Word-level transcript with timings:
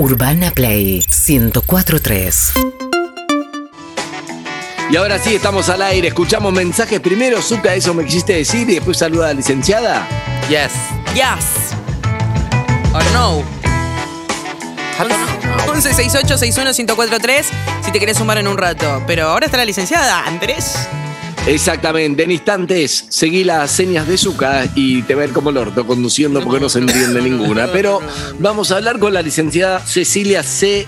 Urbana 0.00 0.50
Play 0.50 1.04
1043. 1.10 2.52
Y 4.90 4.96
ahora 4.96 5.18
sí, 5.18 5.34
estamos 5.34 5.68
al 5.68 5.82
aire. 5.82 6.08
Escuchamos 6.08 6.54
mensajes 6.54 7.00
primero. 7.00 7.42
Zuka, 7.42 7.74
eso 7.74 7.92
me 7.92 8.06
quisiste 8.06 8.32
decir. 8.32 8.70
Y 8.70 8.76
después 8.76 8.96
saluda 8.96 9.26
a 9.26 9.28
la 9.28 9.34
licenciada. 9.34 10.08
Yes. 10.48 10.72
Yes. 11.14 11.76
Or 12.94 13.04
no. 13.12 13.44
11 15.68 15.92
68 15.92 16.38
61 16.38 16.70
1043 16.72 17.46
si 17.84 17.92
te 17.92 18.00
querés 18.00 18.16
sumar 18.16 18.38
en 18.38 18.48
un 18.48 18.56
rato. 18.56 19.02
Pero 19.06 19.28
ahora 19.28 19.44
está 19.44 19.58
la 19.58 19.66
licenciada 19.66 20.24
Andrés. 20.24 20.76
Exactamente. 21.54 22.22
En 22.22 22.30
instantes, 22.30 23.06
seguí 23.08 23.42
las 23.42 23.70
señas 23.72 24.06
de 24.06 24.16
Zuka 24.16 24.66
y 24.76 25.02
te 25.02 25.14
ir 25.14 25.32
como 25.32 25.50
el 25.50 25.56
orto 25.56 25.84
conduciendo 25.84 26.40
porque 26.44 26.60
no 26.60 26.68
se 26.68 26.78
entiende 26.78 27.20
ninguna. 27.20 27.66
Pero 27.72 28.00
vamos 28.38 28.70
a 28.70 28.76
hablar 28.76 28.98
con 29.00 29.12
la 29.12 29.20
licenciada 29.20 29.80
Cecilia 29.80 30.42
C. 30.44 30.86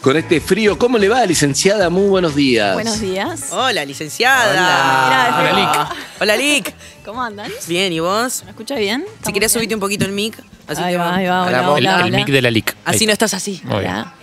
Con 0.00 0.16
este 0.18 0.38
frío, 0.40 0.78
¿cómo 0.78 0.98
le 0.98 1.08
va, 1.08 1.24
licenciada? 1.24 1.88
Muy 1.88 2.08
buenos 2.08 2.34
días. 2.36 2.74
Buenos 2.74 3.00
días. 3.00 3.48
Hola, 3.52 3.84
licenciada. 3.86 5.38
Hola, 5.40 5.52
Lick. 5.52 5.96
Hola, 6.20 6.36
Lick. 6.36 6.74
¿Cómo 7.04 7.22
andan? 7.22 7.50
Bien, 7.66 7.90
¿y 7.92 8.00
vos? 8.00 8.42
¿Me 8.44 8.50
escucha 8.50 8.76
bien? 8.76 9.00
Si 9.00 9.06
¿Estamos 9.14 9.34
querés 9.34 9.52
bien? 9.52 9.60
subite 9.62 9.74
un 9.74 9.80
poquito 9.80 10.04
el 10.04 10.12
mic. 10.12 10.38
Así 10.66 10.82
Ahí 10.82 10.92
te 10.92 10.98
va, 10.98 11.04
va. 11.10 11.16
ahí 11.16 11.26
va, 11.26 11.42
Hola, 11.46 11.58
hola, 11.58 11.68
vos. 11.68 11.76
hola, 11.78 11.96
El 12.00 12.02
hola. 12.04 12.16
mic 12.18 12.26
de 12.28 12.42
la 12.42 12.50
LIC. 12.50 12.76
Así 12.84 13.06
no 13.06 13.12
estás 13.12 13.32
así. 13.34 13.60
Muy 13.64 13.80
bien. 13.80 13.92
Hola. 13.92 14.14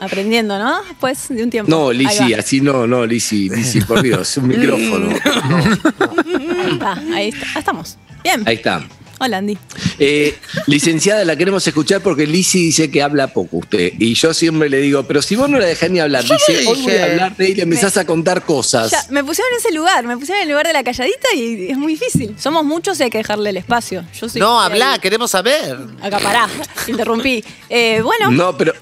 Aprendiendo, 0.00 0.58
¿no? 0.58 0.82
Después 0.82 1.28
de 1.28 1.42
un 1.44 1.50
tiempo. 1.50 1.70
No, 1.70 1.92
Lisi, 1.92 2.32
así 2.34 2.60
no, 2.60 2.86
no, 2.86 3.04
Lisi, 3.06 3.48
Lisi, 3.50 3.82
por 3.82 4.02
Dios, 4.02 4.36
un 4.38 4.48
micrófono. 4.48 5.10
Ahí 5.10 6.72
está, 6.72 6.92
ahí 7.14 7.28
está. 7.28 7.46
Ah, 7.54 7.58
estamos. 7.58 7.98
Bien. 8.24 8.42
Ahí 8.46 8.56
está. 8.56 8.82
Hola, 9.22 9.36
Andy. 9.36 9.58
Eh, 9.98 10.34
licenciada, 10.66 11.26
la 11.26 11.36
queremos 11.36 11.66
escuchar 11.66 12.00
porque 12.00 12.26
Lisi 12.26 12.64
dice 12.64 12.90
que 12.90 13.02
habla 13.02 13.26
poco 13.28 13.58
usted. 13.58 13.92
Y 13.98 14.14
yo 14.14 14.32
siempre 14.32 14.70
le 14.70 14.78
digo, 14.78 15.02
pero 15.02 15.20
si 15.20 15.36
vos 15.36 15.50
no 15.50 15.58
la 15.58 15.66
dejás 15.66 15.90
ni 15.90 16.00
hablar, 16.00 16.24
Yo 16.24 16.34
dice, 16.36 16.66
hoy 16.66 16.80
voy 16.80 16.94
a 16.94 17.04
hablar 17.04 17.36
de 17.36 17.50
y 17.50 17.60
empezás 17.60 17.98
a 17.98 18.06
contar 18.06 18.46
cosas. 18.46 18.90
Ya, 18.90 19.04
me 19.10 19.22
pusieron 19.22 19.52
en 19.52 19.58
ese 19.58 19.72
lugar, 19.72 20.06
me 20.06 20.16
pusieron 20.16 20.40
en 20.40 20.48
el 20.48 20.52
lugar 20.54 20.66
de 20.68 20.72
la 20.72 20.82
calladita 20.82 21.28
y 21.36 21.70
es 21.70 21.76
muy 21.76 21.96
difícil. 21.96 22.34
Somos 22.38 22.64
muchos 22.64 22.98
y 23.00 23.02
hay 23.02 23.10
que 23.10 23.18
dejarle 23.18 23.50
el 23.50 23.58
espacio. 23.58 24.06
Yo 24.18 24.26
soy 24.26 24.40
No, 24.40 24.58
habla, 24.58 24.98
queremos 24.98 25.30
saber. 25.32 25.76
Acapará, 26.00 26.48
interrumpí. 26.86 27.44
Eh, 27.68 28.00
bueno, 28.02 28.30
No, 28.30 28.56
pero 28.56 28.72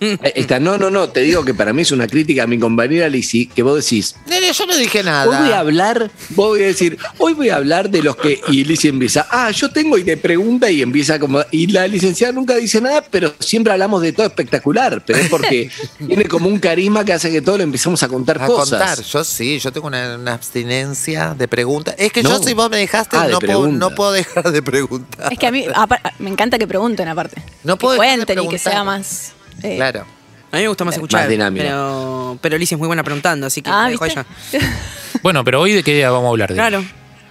eh, 0.22 0.32
está, 0.34 0.58
no, 0.60 0.78
no, 0.78 0.90
no, 0.90 1.08
te 1.10 1.20
digo 1.20 1.44
que 1.44 1.54
para 1.54 1.72
mí 1.72 1.82
es 1.82 1.92
una 1.92 2.06
crítica 2.06 2.44
a 2.44 2.46
mi 2.46 2.58
compañera 2.58 3.08
Lisi, 3.08 3.46
que 3.46 3.62
vos 3.62 3.82
decís, 3.84 4.16
Nene, 4.26 4.52
yo 4.52 4.66
no 4.66 4.76
dije 4.76 5.00
hoy 5.00 5.04
voy 5.04 5.10
a 5.10 5.40
nada. 5.42 5.58
hablar, 5.58 6.10
vos 6.30 6.48
voy 6.48 6.62
a 6.62 6.66
decir, 6.66 6.98
hoy 7.18 7.34
voy 7.34 7.50
a 7.50 7.56
hablar 7.56 7.90
de 7.90 8.02
los 8.02 8.16
que, 8.16 8.40
y 8.48 8.64
Lisi 8.64 8.88
empieza, 8.88 9.26
ah, 9.30 9.50
yo 9.50 9.70
tengo 9.70 9.98
y 9.98 10.04
te 10.04 10.16
pregunta 10.16 10.70
y 10.70 10.82
empieza 10.82 11.18
como, 11.18 11.40
y 11.50 11.66
la 11.68 11.86
licenciada 11.86 12.32
nunca 12.32 12.56
dice 12.56 12.80
nada, 12.80 13.04
pero 13.10 13.34
siempre 13.38 13.72
hablamos 13.72 14.02
de 14.02 14.12
todo 14.12 14.26
espectacular, 14.26 15.02
pero 15.06 15.18
es 15.18 15.28
porque 15.28 15.70
tiene 16.06 16.24
como 16.24 16.48
un 16.48 16.58
carisma 16.58 17.04
que 17.04 17.12
hace 17.12 17.30
que 17.30 17.42
todo 17.42 17.58
lo 17.58 17.62
empezamos 17.64 18.02
a 18.02 18.08
contar 18.08 18.42
A 18.42 18.46
cosas. 18.46 18.78
contar, 18.78 19.02
yo 19.04 19.24
sí, 19.24 19.58
yo 19.58 19.72
tengo 19.72 19.86
una, 19.86 20.16
una 20.16 20.34
abstinencia 20.34 21.34
de 21.34 21.48
preguntas. 21.48 21.94
Es 21.98 22.12
que 22.12 22.22
yo 22.22 22.42
si 22.42 22.54
vos 22.54 22.70
me 22.70 22.78
dejaste, 22.78 23.16
Ah, 23.16 23.26
de 23.26 23.32
no, 23.32 23.38
puedo, 23.38 23.68
no 23.68 23.90
puedo 23.94 24.12
dejar 24.12 24.50
de 24.50 24.62
preguntar. 24.62 25.32
Es 25.32 25.38
que 25.38 25.46
a 25.46 25.50
mí 25.50 25.66
me 26.18 26.30
encanta 26.30 26.58
que 26.58 26.66
pregunten 26.66 27.08
aparte. 27.08 27.42
No 27.64 27.76
que 27.76 27.80
puedo 27.80 28.00
dejar 28.00 28.20
de 28.20 28.24
cuenten 28.24 28.44
y 28.44 28.48
que 28.48 28.58
sea 28.58 28.82
más... 28.84 29.32
eh, 29.62 29.76
Claro. 29.76 30.06
A 30.52 30.56
mí 30.56 30.62
me 30.62 30.68
gusta 30.68 30.84
más 30.84 30.94
escuchar. 30.94 31.28
dinámica. 31.28 31.64
Pero, 31.64 32.38
pero 32.40 32.58
Liz 32.58 32.72
es 32.72 32.78
muy 32.78 32.88
buena 32.88 33.04
preguntando, 33.04 33.46
así 33.46 33.62
que 33.62 33.70
Ah, 33.72 33.88
dejo 33.88 34.04
ella. 34.04 34.26
Bueno, 35.22 35.44
pero 35.44 35.60
hoy 35.60 35.72
de 35.72 35.82
qué 35.82 35.94
día 35.94 36.10
vamos 36.10 36.26
a 36.26 36.30
hablar 36.30 36.48
de 36.48 36.54
Claro. 36.56 36.84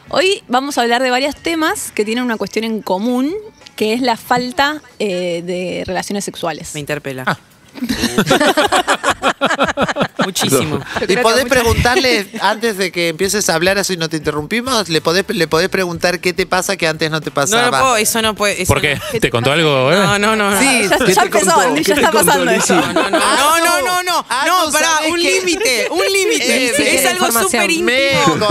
Hoy 0.10 0.42
vamos 0.48 0.78
a 0.78 0.82
hablar 0.82 1.02
de 1.04 1.12
varios 1.12 1.36
temas 1.36 1.92
que 1.92 2.04
tienen 2.06 2.24
una 2.24 2.38
cuestión 2.38 2.66
en 2.66 2.82
común, 2.82 3.34
que 3.76 3.94
es 3.94 4.02
la 4.02 4.16
falta 4.18 4.82
eh, 5.00 5.44
de 5.46 5.84
relaciones 5.86 6.24
sexuales. 6.26 6.74
Me 6.74 6.80
interpela. 6.80 7.24
Ah. 7.28 7.38
Muchísimo. 10.26 10.80
Y 11.08 11.18
podés 11.18 11.46
preguntarle, 11.46 12.28
antes 12.42 12.78
de 12.78 12.92
que 12.92 13.10
empieces 13.10 13.50
a 13.50 13.56
hablar, 13.56 13.78
así 13.78 13.98
no 13.98 14.10
te 14.10 14.18
interrumpimos, 14.18 14.90
le 14.90 15.02
podés, 15.02 15.26
le 15.30 15.48
podés 15.48 15.70
preguntar 15.70 16.20
qué 16.20 16.34
te 16.34 16.46
pasa 16.46 16.78
que 16.78 16.88
antes 16.88 17.10
no 17.12 17.22
te 17.22 17.30
No, 17.30 17.34
pasaba. 17.36 17.66
no 17.66 17.84
puedo, 17.84 17.98
eso 17.98 18.22
no 18.22 18.36
puede. 18.36 18.62
eso 18.62 18.74
¿Por 18.74 18.82
qué? 18.82 18.96
no. 18.96 19.20
¿Te 19.20 19.30
contó 19.30 19.52
algo? 19.52 19.92
eh? 19.92 19.96
No, 19.96 20.20
no, 20.20 20.36
no. 20.36 20.52
no. 20.52 20.60
Sí, 20.60 20.88
Ya, 20.90 20.98
¿Qué 20.98 21.14
ya 21.14 21.22
te 21.22 21.28
empezó, 21.28 21.46
contó? 21.52 21.60
Andy, 21.62 21.84
¿Qué 21.84 21.90
ya 21.90 21.96
te 21.96 22.02
está 22.02 22.12
contó, 22.12 22.26
pasando 22.26 22.52
Lizzy? 22.52 22.74
esto. 22.74 22.94
No, 22.94 23.10
no, 23.10 23.20
Ah, 23.22 23.36
no, 23.40 23.58
no. 23.60 23.66
no, 23.66 23.82
no, 23.82 24.04
no, 24.04 24.26
Ah, 24.30 24.44
no, 24.48 24.66
no, 24.66 24.72
pará, 24.72 24.88
¿sabés 24.96 25.12
un 25.14 25.22
límite, 25.24 25.88
un 25.92 26.06
límite. 26.06 26.66
Ese 26.72 26.96
Es 26.96 27.06
algo 27.06 27.32
súper 27.32 27.70
íntimo. 27.72 28.48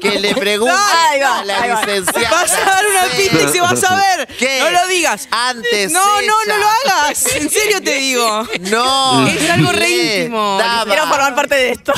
Que 0.00 0.18
le 0.18 0.34
va, 0.58 1.38
a 1.40 1.44
la 1.44 1.60
ahí 1.62 1.70
va. 1.70 1.80
licenciada. 1.84 2.30
Vas 2.30 2.52
a 2.52 2.60
dar 2.64 2.84
una 2.86 3.16
pista 3.16 3.42
y 3.42 3.48
se 3.52 3.60
vas 3.60 3.84
a 3.84 3.96
ver. 3.96 4.26
¿Qué? 4.38 4.58
No 4.60 4.70
lo 4.70 4.86
digas. 4.88 5.28
Antes 5.30 5.92
No, 5.92 6.04
no, 6.22 6.34
no 6.46 6.56
lo 6.58 6.66
hagas. 6.68 7.26
En 7.36 7.50
serio 7.50 7.82
te 7.82 7.94
digo. 7.94 8.46
No. 8.70 9.26
Es 9.26 9.50
algo 9.50 9.72
re 9.72 10.15
Quiero 10.86 11.06
formar 11.06 11.34
parte 11.34 11.54
de 11.54 11.70
esto. 11.72 11.92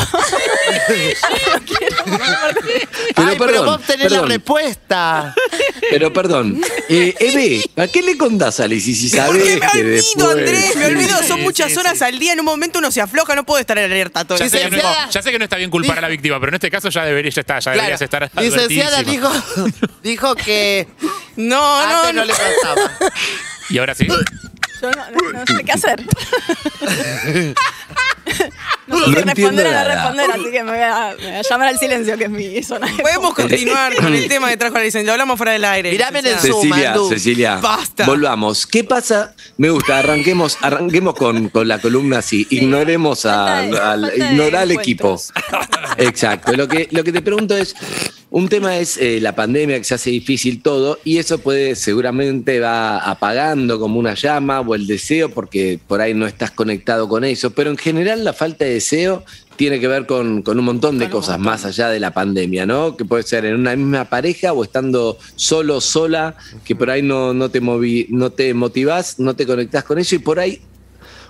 Pero 3.14 3.28
Ay, 3.28 3.36
pero 3.38 3.38
perdón, 3.38 3.66
vos 3.66 3.82
tenés 3.86 4.06
perdón. 4.08 4.28
la 4.28 4.34
respuesta. 4.34 5.34
Pero 5.90 6.12
perdón, 6.12 6.60
eh, 6.88 7.14
Eve, 7.18 7.62
¿a 7.76 7.86
qué 7.86 8.02
le 8.02 8.16
contás 8.18 8.60
a 8.60 8.66
Lisi 8.66 8.94
si 8.94 9.08
Porque 9.16 9.58
sabés 9.58 9.60
me 9.60 9.60
que 9.60 9.78
olvido, 9.80 9.94
después... 9.94 10.28
Andrés, 10.28 10.76
me 10.76 10.86
olvido. 10.86 11.22
Son 11.22 11.40
muchas 11.40 11.72
sí, 11.72 11.78
horas 11.78 11.98
sí. 11.98 12.04
al 12.04 12.18
día. 12.18 12.34
En 12.34 12.40
un 12.40 12.44
momento 12.44 12.78
uno 12.78 12.90
se 12.90 13.00
afloja, 13.00 13.34
no 13.34 13.44
puedo 13.44 13.58
estar 13.58 13.78
alerta 13.78 14.24
todo 14.24 14.36
Ya 14.38 14.44
el 14.44 14.50
sé, 14.50 14.60
que 14.68 14.70
no, 14.76 15.10
ya 15.10 15.22
sé 15.22 15.30
que 15.30 15.38
no 15.38 15.44
está 15.44 15.56
bien 15.56 15.70
culpar 15.70 15.98
a 15.98 16.00
la 16.02 16.08
víctima, 16.08 16.38
pero 16.38 16.50
en 16.50 16.54
este 16.56 16.70
caso 16.70 16.90
ya 16.90 17.04
debería 17.04 17.30
ya 17.30 17.40
está, 17.40 17.58
ya 17.58 17.70
deberías 17.72 18.02
estar 18.02 18.30
Licenciada 18.36 19.02
dijo, 19.02 19.30
dijo 20.02 20.34
que 20.34 20.86
No, 21.36 21.80
antes 21.80 21.96
no, 21.96 22.04
no, 22.04 22.12
no. 22.20 22.24
le 22.26 22.32
pasaba. 22.34 22.98
Y 23.70 23.78
ahora 23.78 23.94
sí. 23.94 24.06
Yo 24.80 24.90
no, 24.92 25.10
no- 25.10 25.32
no 25.32 25.46
sé 25.46 25.64
qué 25.64 25.72
hacer. 25.72 26.04
No 28.88 28.98
No 29.06 29.12
responder 29.14 29.66
no 29.66 29.70
nada. 29.72 29.84
responder, 29.94 30.30
así 30.30 30.50
que 30.50 30.62
me 30.64 30.70
voy, 30.72 30.80
a, 30.80 31.14
me 31.18 31.26
voy 31.26 31.36
a 31.36 31.42
llamar 31.42 31.68
al 31.68 31.78
silencio, 31.78 32.16
que 32.16 32.24
es 32.24 32.30
mi 32.30 32.62
zona. 32.62 32.86
de 32.86 33.02
Podemos 33.02 33.34
continuar 33.34 33.94
con 33.96 34.14
el 34.14 34.28
tema 34.28 34.48
que 34.48 34.56
trajo 34.56 34.74
la 34.74 34.84
licencia. 34.84 35.06
Lo 35.06 35.12
hablamos 35.12 35.36
fuera 35.36 35.52
del 35.52 35.64
aire. 35.64 35.90
Mirame 35.92 36.20
en 36.20 36.26
el 36.26 36.32
licenciada. 36.34 36.94
Zoom. 36.94 37.08
Cecilia. 37.08 37.18
Cecilia, 37.18 37.56
Basta. 37.56 38.06
volvamos. 38.06 38.66
¿Qué 38.66 38.84
pasa? 38.84 39.34
Me 39.56 39.70
gusta, 39.70 39.98
arranquemos, 39.98 40.56
arranquemos 40.60 41.14
con, 41.14 41.48
con 41.50 41.68
la 41.68 41.78
columna 41.80 42.18
así. 42.18 42.46
Ignoremos 42.50 43.26
a, 43.26 43.58
al, 43.58 44.12
ignorar 44.16 44.62
al 44.62 44.70
equipo. 44.72 45.20
Exacto. 45.98 46.52
Lo 46.52 46.68
que, 46.68 46.88
lo 46.90 47.04
que 47.04 47.12
te 47.12 47.22
pregunto 47.22 47.56
es, 47.56 47.74
un 48.30 48.48
tema 48.48 48.76
es 48.76 48.98
eh, 48.98 49.20
la 49.22 49.34
pandemia 49.34 49.78
que 49.78 49.84
se 49.84 49.94
hace 49.94 50.10
difícil 50.10 50.60
todo 50.62 50.98
y 51.02 51.16
eso 51.18 51.38
puede 51.38 51.74
seguramente 51.76 52.60
va 52.60 52.98
apagando 52.98 53.78
como 53.80 53.98
una 53.98 54.14
llama 54.14 54.60
o 54.60 54.74
el 54.74 54.86
deseo 54.86 55.30
porque 55.30 55.78
por 55.86 56.00
ahí 56.02 56.12
no 56.12 56.26
estás 56.26 56.50
conectado 56.50 57.08
con 57.08 57.24
eso, 57.24 57.50
pero 57.50 57.70
en 57.70 57.78
general 57.78 58.24
la 58.24 58.34
falta 58.34 58.66
de 58.66 58.77
deseo 58.78 59.24
tiene 59.56 59.80
que 59.80 59.88
ver 59.88 60.06
con, 60.06 60.42
con 60.42 60.56
un 60.58 60.64
montón 60.64 60.98
de 60.98 61.10
cosas 61.10 61.38
más 61.40 61.64
allá 61.64 61.88
de 61.88 61.98
la 61.98 62.12
pandemia, 62.12 62.64
¿no? 62.64 62.96
Que 62.96 63.04
puede 63.04 63.24
ser 63.24 63.44
en 63.44 63.56
una 63.56 63.74
misma 63.74 64.04
pareja 64.04 64.52
o 64.52 64.62
estando 64.62 65.18
solo, 65.34 65.80
sola, 65.80 66.36
que 66.64 66.76
por 66.76 66.90
ahí 66.90 67.02
no, 67.02 67.34
no, 67.34 67.50
te, 67.50 67.60
movi, 67.60 68.06
no 68.10 68.30
te 68.30 68.54
motivás, 68.54 69.18
no 69.18 69.34
te 69.34 69.46
conectás 69.46 69.82
con 69.82 69.98
eso 69.98 70.14
y 70.14 70.20
por 70.20 70.38
ahí 70.38 70.60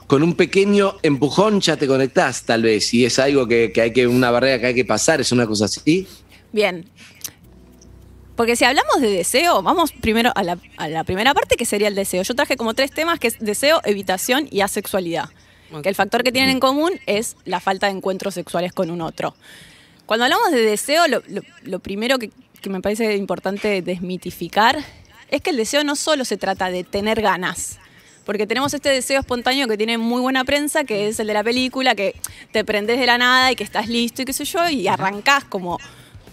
con 0.06 0.22
un 0.22 0.34
pequeño 0.34 0.96
empujón 1.02 1.60
ya 1.62 1.76
te 1.78 1.86
conectás, 1.86 2.42
tal 2.42 2.62
vez, 2.62 2.92
y 2.92 3.06
es 3.06 3.18
algo 3.18 3.48
que, 3.48 3.72
que 3.72 3.80
hay 3.80 3.92
que, 3.94 4.06
una 4.06 4.30
barrera 4.30 4.60
que 4.60 4.66
hay 4.66 4.74
que 4.74 4.84
pasar, 4.84 5.22
es 5.22 5.32
una 5.32 5.46
cosa 5.46 5.64
así. 5.64 6.06
Bien. 6.52 6.84
Porque 8.36 8.56
si 8.56 8.64
hablamos 8.64 9.00
de 9.00 9.10
deseo, 9.10 9.62
vamos 9.62 9.92
primero 9.92 10.32
a 10.34 10.42
la, 10.42 10.58
a 10.76 10.88
la 10.88 11.04
primera 11.04 11.34
parte 11.34 11.56
que 11.56 11.64
sería 11.64 11.88
el 11.88 11.94
deseo. 11.94 12.22
Yo 12.22 12.34
traje 12.34 12.56
como 12.56 12.74
tres 12.74 12.90
temas 12.90 13.18
que 13.18 13.28
es 13.28 13.38
deseo, 13.38 13.80
evitación 13.84 14.48
y 14.50 14.60
asexualidad. 14.60 15.30
Que 15.82 15.88
el 15.88 15.94
factor 15.94 16.22
que 16.24 16.32
tienen 16.32 16.50
en 16.50 16.60
común 16.60 16.92
es 17.06 17.36
la 17.44 17.60
falta 17.60 17.86
de 17.86 17.92
encuentros 17.92 18.34
sexuales 18.34 18.72
con 18.72 18.90
un 18.90 19.00
otro. 19.02 19.34
Cuando 20.06 20.24
hablamos 20.24 20.50
de 20.50 20.62
deseo, 20.62 21.06
lo, 21.08 21.22
lo- 21.28 21.42
lo 21.62 21.78
primero 21.80 22.18
que, 22.18 22.30
que 22.62 22.70
me 22.70 22.80
parece 22.80 23.16
importante 23.16 23.82
desmitificar 23.82 24.78
es 25.30 25.42
que 25.42 25.50
el 25.50 25.56
deseo 25.58 25.84
no 25.84 25.94
solo 25.96 26.24
se 26.24 26.36
trata 26.38 26.70
de 26.70 26.84
tener 26.84 27.20
ganas. 27.20 27.78
Porque 28.24 28.46
tenemos 28.46 28.72
este 28.74 28.88
deseo 28.90 29.20
espontáneo 29.20 29.68
que 29.68 29.76
tiene 29.76 29.96
muy 29.98 30.20
buena 30.20 30.44
prensa, 30.44 30.84
que 30.84 31.08
es 31.08 31.20
el 31.20 31.26
de 31.26 31.34
la 31.34 31.44
película, 31.44 31.94
que 31.94 32.14
te 32.52 32.64
prendes 32.64 32.98
de 32.98 33.06
la 33.06 33.18
nada 33.18 33.52
y 33.52 33.56
que 33.56 33.64
estás 33.64 33.88
listo 33.88 34.22
y 34.22 34.24
qué 34.24 34.32
sé 34.32 34.44
yo, 34.46 34.68
y 34.68 34.88
arrancás 34.88 35.44
como 35.44 35.78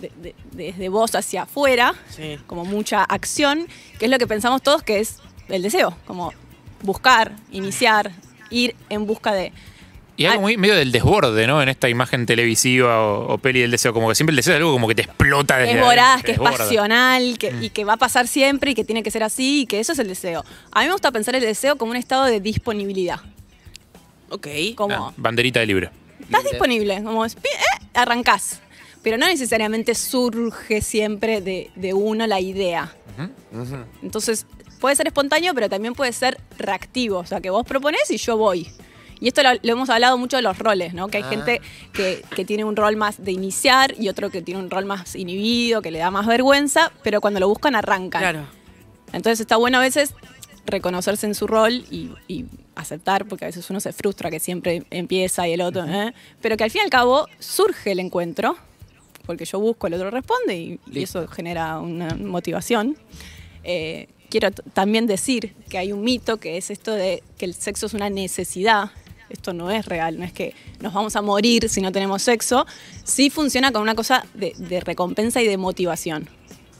de- 0.01 0.11
de- 0.21 0.35
desde 0.51 0.89
vos 0.89 1.13
hacia 1.15 1.43
afuera, 1.43 1.93
Sí. 2.09 2.37
como 2.47 2.63
mucha 2.65 3.03
acción, 3.03 3.67
que 3.99 4.05
es 4.05 4.11
lo 4.11 4.17
que 4.17 4.27
pensamos 4.27 4.61
todos 4.61 4.83
que 4.83 4.99
es 4.99 5.17
el 5.47 5.61
deseo, 5.61 5.95
como 6.05 6.33
buscar, 6.81 7.33
iniciar, 7.51 8.11
ir 8.49 8.75
en 8.89 9.05
busca 9.05 9.33
de... 9.33 9.51
Y 10.17 10.27
algo 10.27 10.43
muy 10.43 10.55
medio 10.55 10.75
del 10.75 10.93
desborde, 10.93 11.45
¿no? 11.45 11.61
En 11.61 11.67
esta 11.67 11.89
imagen 11.89 12.25
televisiva 12.25 13.01
o, 13.01 13.33
o 13.33 13.37
peli 13.37 13.59
del 13.59 13.71
deseo. 13.71 13.93
Como 13.93 14.07
que 14.07 14.15
siempre 14.15 14.31
el 14.31 14.37
deseo 14.37 14.53
es 14.53 14.57
algo 14.59 14.71
como 14.71 14.87
que 14.87 14.95
te 14.95 15.01
explota 15.01 15.57
desde 15.57 15.73
es 15.73 15.81
voraz, 15.81 16.23
adentro, 16.23 16.25
que 16.25 16.31
es 16.31 16.57
pasional, 16.57 17.37
que, 17.37 17.53
y 17.61 17.69
que 17.71 17.83
va 17.83 17.93
a 17.93 17.97
pasar 17.97 18.25
siempre 18.29 18.71
y 18.71 18.75
que 18.75 18.85
tiene 18.85 19.03
que 19.03 19.11
ser 19.11 19.23
así 19.23 19.63
y 19.63 19.65
que 19.65 19.81
eso 19.81 19.91
es 19.91 19.99
el 19.99 20.07
deseo. 20.07 20.45
A 20.71 20.79
mí 20.79 20.85
me 20.85 20.93
gusta 20.93 21.11
pensar 21.11 21.35
el 21.35 21.41
deseo 21.41 21.77
como 21.77 21.91
un 21.91 21.97
estado 21.97 22.23
de 22.25 22.39
disponibilidad. 22.39 23.19
Ok. 24.29 24.47
Como, 24.75 24.95
Ah, 24.95 25.13
banderita 25.17 25.59
de 25.59 25.65
libre. 25.65 25.89
estás 26.21 26.43
disponible, 26.45 27.03
como 27.03 27.25
es- 27.25 27.35
eh, 27.35 27.87
arrancás. 27.93 28.61
Pero 29.03 29.17
no 29.17 29.27
necesariamente 29.27 29.93
surge 29.95 30.81
siempre 30.81 31.41
de, 31.41 31.71
de 31.75 31.93
uno 31.93 32.25
la 32.25 32.39
idea. 32.39 32.95
Entonces, 34.01 34.45
puede 34.85 34.95
ser 34.95 35.07
espontáneo, 35.07 35.55
pero 35.55 35.67
también 35.67 35.95
puede 35.95 36.13
ser 36.13 36.37
reactivo. 36.59 37.17
O 37.17 37.25
sea, 37.25 37.41
que 37.41 37.49
vos 37.49 37.65
proponés 37.65 38.11
y 38.11 38.17
yo 38.17 38.37
voy. 38.37 38.67
Y 39.19 39.29
esto 39.29 39.41
lo, 39.41 39.49
lo 39.53 39.71
hemos 39.71 39.89
hablado 39.89 40.15
mucho 40.19 40.35
de 40.35 40.43
los 40.43 40.59
roles, 40.59 40.93
¿no? 40.93 41.07
Que 41.07 41.17
hay 41.17 41.23
Ah. 41.23 41.29
gente 41.29 41.61
que, 41.91 42.21
que 42.35 42.45
tiene 42.45 42.65
un 42.65 42.75
rol 42.75 42.95
más 42.95 43.23
de 43.23 43.31
iniciar 43.31 43.95
y 43.99 44.09
otro 44.09 44.29
que 44.29 44.43
tiene 44.43 44.59
un 44.59 44.69
rol 44.69 44.85
más 44.85 45.15
inhibido, 45.15 45.81
que 45.81 45.89
le 45.89 45.97
da 45.97 46.11
más 46.11 46.27
vergüenza, 46.27 46.91
pero 47.01 47.19
cuando 47.19 47.39
lo 47.39 47.47
buscan 47.49 47.73
arrancan. 47.75 48.21
Claro. 48.21 48.45
Entonces 49.11 49.39
está 49.39 49.55
bueno 49.55 49.79
a 49.79 49.81
veces 49.81 50.13
reconocerse 50.67 51.25
en 51.25 51.33
su 51.33 51.47
rol 51.47 51.83
y, 51.89 52.11
y 52.27 52.45
aceptar, 52.75 53.25
porque 53.25 53.45
a 53.45 53.47
veces 53.47 53.67
uno 53.71 53.79
se 53.79 53.91
frustra 53.91 54.29
que 54.29 54.39
siempre 54.39 54.83
empieza 54.91 55.47
y 55.47 55.53
el 55.53 55.61
otro, 55.61 55.83
¿eh? 55.85 56.13
pero 56.41 56.57
que 56.57 56.63
al 56.63 56.69
fin 56.69 56.81
y 56.81 56.83
al 56.83 56.91
cabo 56.91 57.27
surge 57.39 57.91
el 57.93 57.99
encuentro, 57.99 58.55
porque 59.25 59.45
yo 59.45 59.59
busco, 59.59 59.87
el 59.87 59.95
otro 59.95 60.11
responde 60.11 60.55
y, 60.55 60.79
y 60.91 61.01
eso 61.03 61.27
genera 61.27 61.79
una 61.79 62.13
motivación. 62.15 62.97
Eh, 63.63 64.09
quiero 64.37 64.51
también 64.73 65.07
decir 65.07 65.53
que 65.69 65.77
hay 65.77 65.93
un 65.93 66.03
mito 66.03 66.37
que 66.37 66.57
es 66.57 66.69
esto 66.69 66.91
de 66.91 67.23
que 67.37 67.45
el 67.45 67.53
sexo 67.53 67.85
es 67.85 67.93
una 67.93 68.09
necesidad. 68.09 68.91
Esto 69.29 69.53
no 69.53 69.71
es 69.71 69.85
real, 69.85 70.19
no 70.19 70.25
es 70.25 70.33
que 70.33 70.53
nos 70.81 70.93
vamos 70.93 71.15
a 71.15 71.21
morir 71.21 71.69
si 71.69 71.79
no 71.79 71.93
tenemos 71.93 72.21
sexo. 72.21 72.65
Sí 73.05 73.29
funciona 73.29 73.71
con 73.71 73.81
una 73.81 73.95
cosa 73.95 74.25
de, 74.33 74.53
de 74.57 74.81
recompensa 74.81 75.41
y 75.41 75.47
de 75.47 75.55
motivación. 75.57 76.27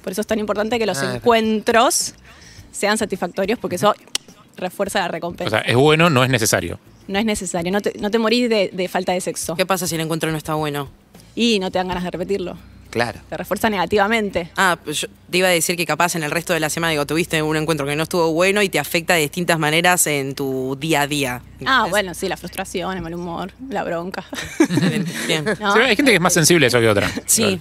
Por 0.04 0.12
eso 0.12 0.20
es 0.20 0.28
tan 0.28 0.38
importante 0.38 0.78
que 0.78 0.86
los 0.86 1.02
encuentros 1.02 2.14
sean 2.74 2.98
satisfactorios, 2.98 3.58
porque 3.58 3.78
eso 3.78 3.96
refuerza 4.58 5.00
la 5.00 5.06
O 5.08 5.12
recompensa. 5.12 5.50
sea, 5.50 5.62
es 5.62 5.78
bueno, 5.78 6.10
no 6.10 6.26
es 6.26 6.30
necesario. 6.30 6.78
no 7.08 7.18
es 7.18 7.24
necesario, 7.26 7.72
no 7.72 7.80
te, 7.80 7.94
no 8.00 8.12
te 8.12 8.20
morís 8.20 8.50
de, 8.50 8.70
de 8.74 8.88
falta 8.90 9.14
de 9.14 9.22
sexo. 9.22 9.56
¿Qué 9.56 9.66
pasa 9.66 9.88
si 9.88 9.96
el 9.96 10.02
encuentro 10.02 10.30
no 10.30 10.38
está 10.38 10.56
bueno? 10.56 10.90
Y 11.36 11.60
no 11.60 11.72
te 11.72 11.78
dan 11.80 11.88
ganas 11.88 12.04
de 12.04 12.12
repetirlo. 12.12 12.58
Claro. 12.96 13.20
Te 13.28 13.36
refuerza 13.36 13.70
negativamente. 13.70 14.52
Ah, 14.56 14.78
pues 14.82 15.02
yo 15.02 15.08
te 15.30 15.40
iba 15.40 15.50
a 15.50 15.52
decir 15.52 15.76
que 15.76 15.86
capaz 15.86 16.16
en 16.16 16.24
el 16.24 16.32
resto 16.32 16.54
de 16.54 16.62
la 16.62 16.70
semana, 16.70 16.92
digo, 16.92 17.06
tuviste 17.06 17.42
un 17.42 17.58
encuentro 17.58 17.86
que 17.86 17.94
no 17.98 18.04
estuvo 18.04 18.32
bueno 18.32 18.62
y 18.62 18.70
te 18.70 18.80
afecta 18.80 19.16
de 19.16 19.20
distintas 19.20 19.60
maneras 19.60 20.08
en 20.08 20.34
tu 20.34 20.78
día 20.80 21.02
a 21.02 21.08
día. 21.08 21.42
Ah, 21.66 21.88
bueno, 21.90 22.14
sí, 22.14 22.30
la 22.30 22.38
frustración, 22.38 22.96
el 22.96 23.04
mal 23.04 23.14
humor, 23.14 23.52
la 23.68 23.84
bronca. 23.84 24.24
Bien. 25.28 25.44
¿No? 25.60 25.74
Sí, 25.74 25.80
hay 25.82 25.96
gente 25.98 26.12
que 26.12 26.16
es 26.16 26.22
más 26.22 26.32
sensible 26.32 26.66
a 26.66 26.70
eso 26.70 26.80
que 26.80 26.88
otra. 26.88 27.12
Sí. 27.26 27.60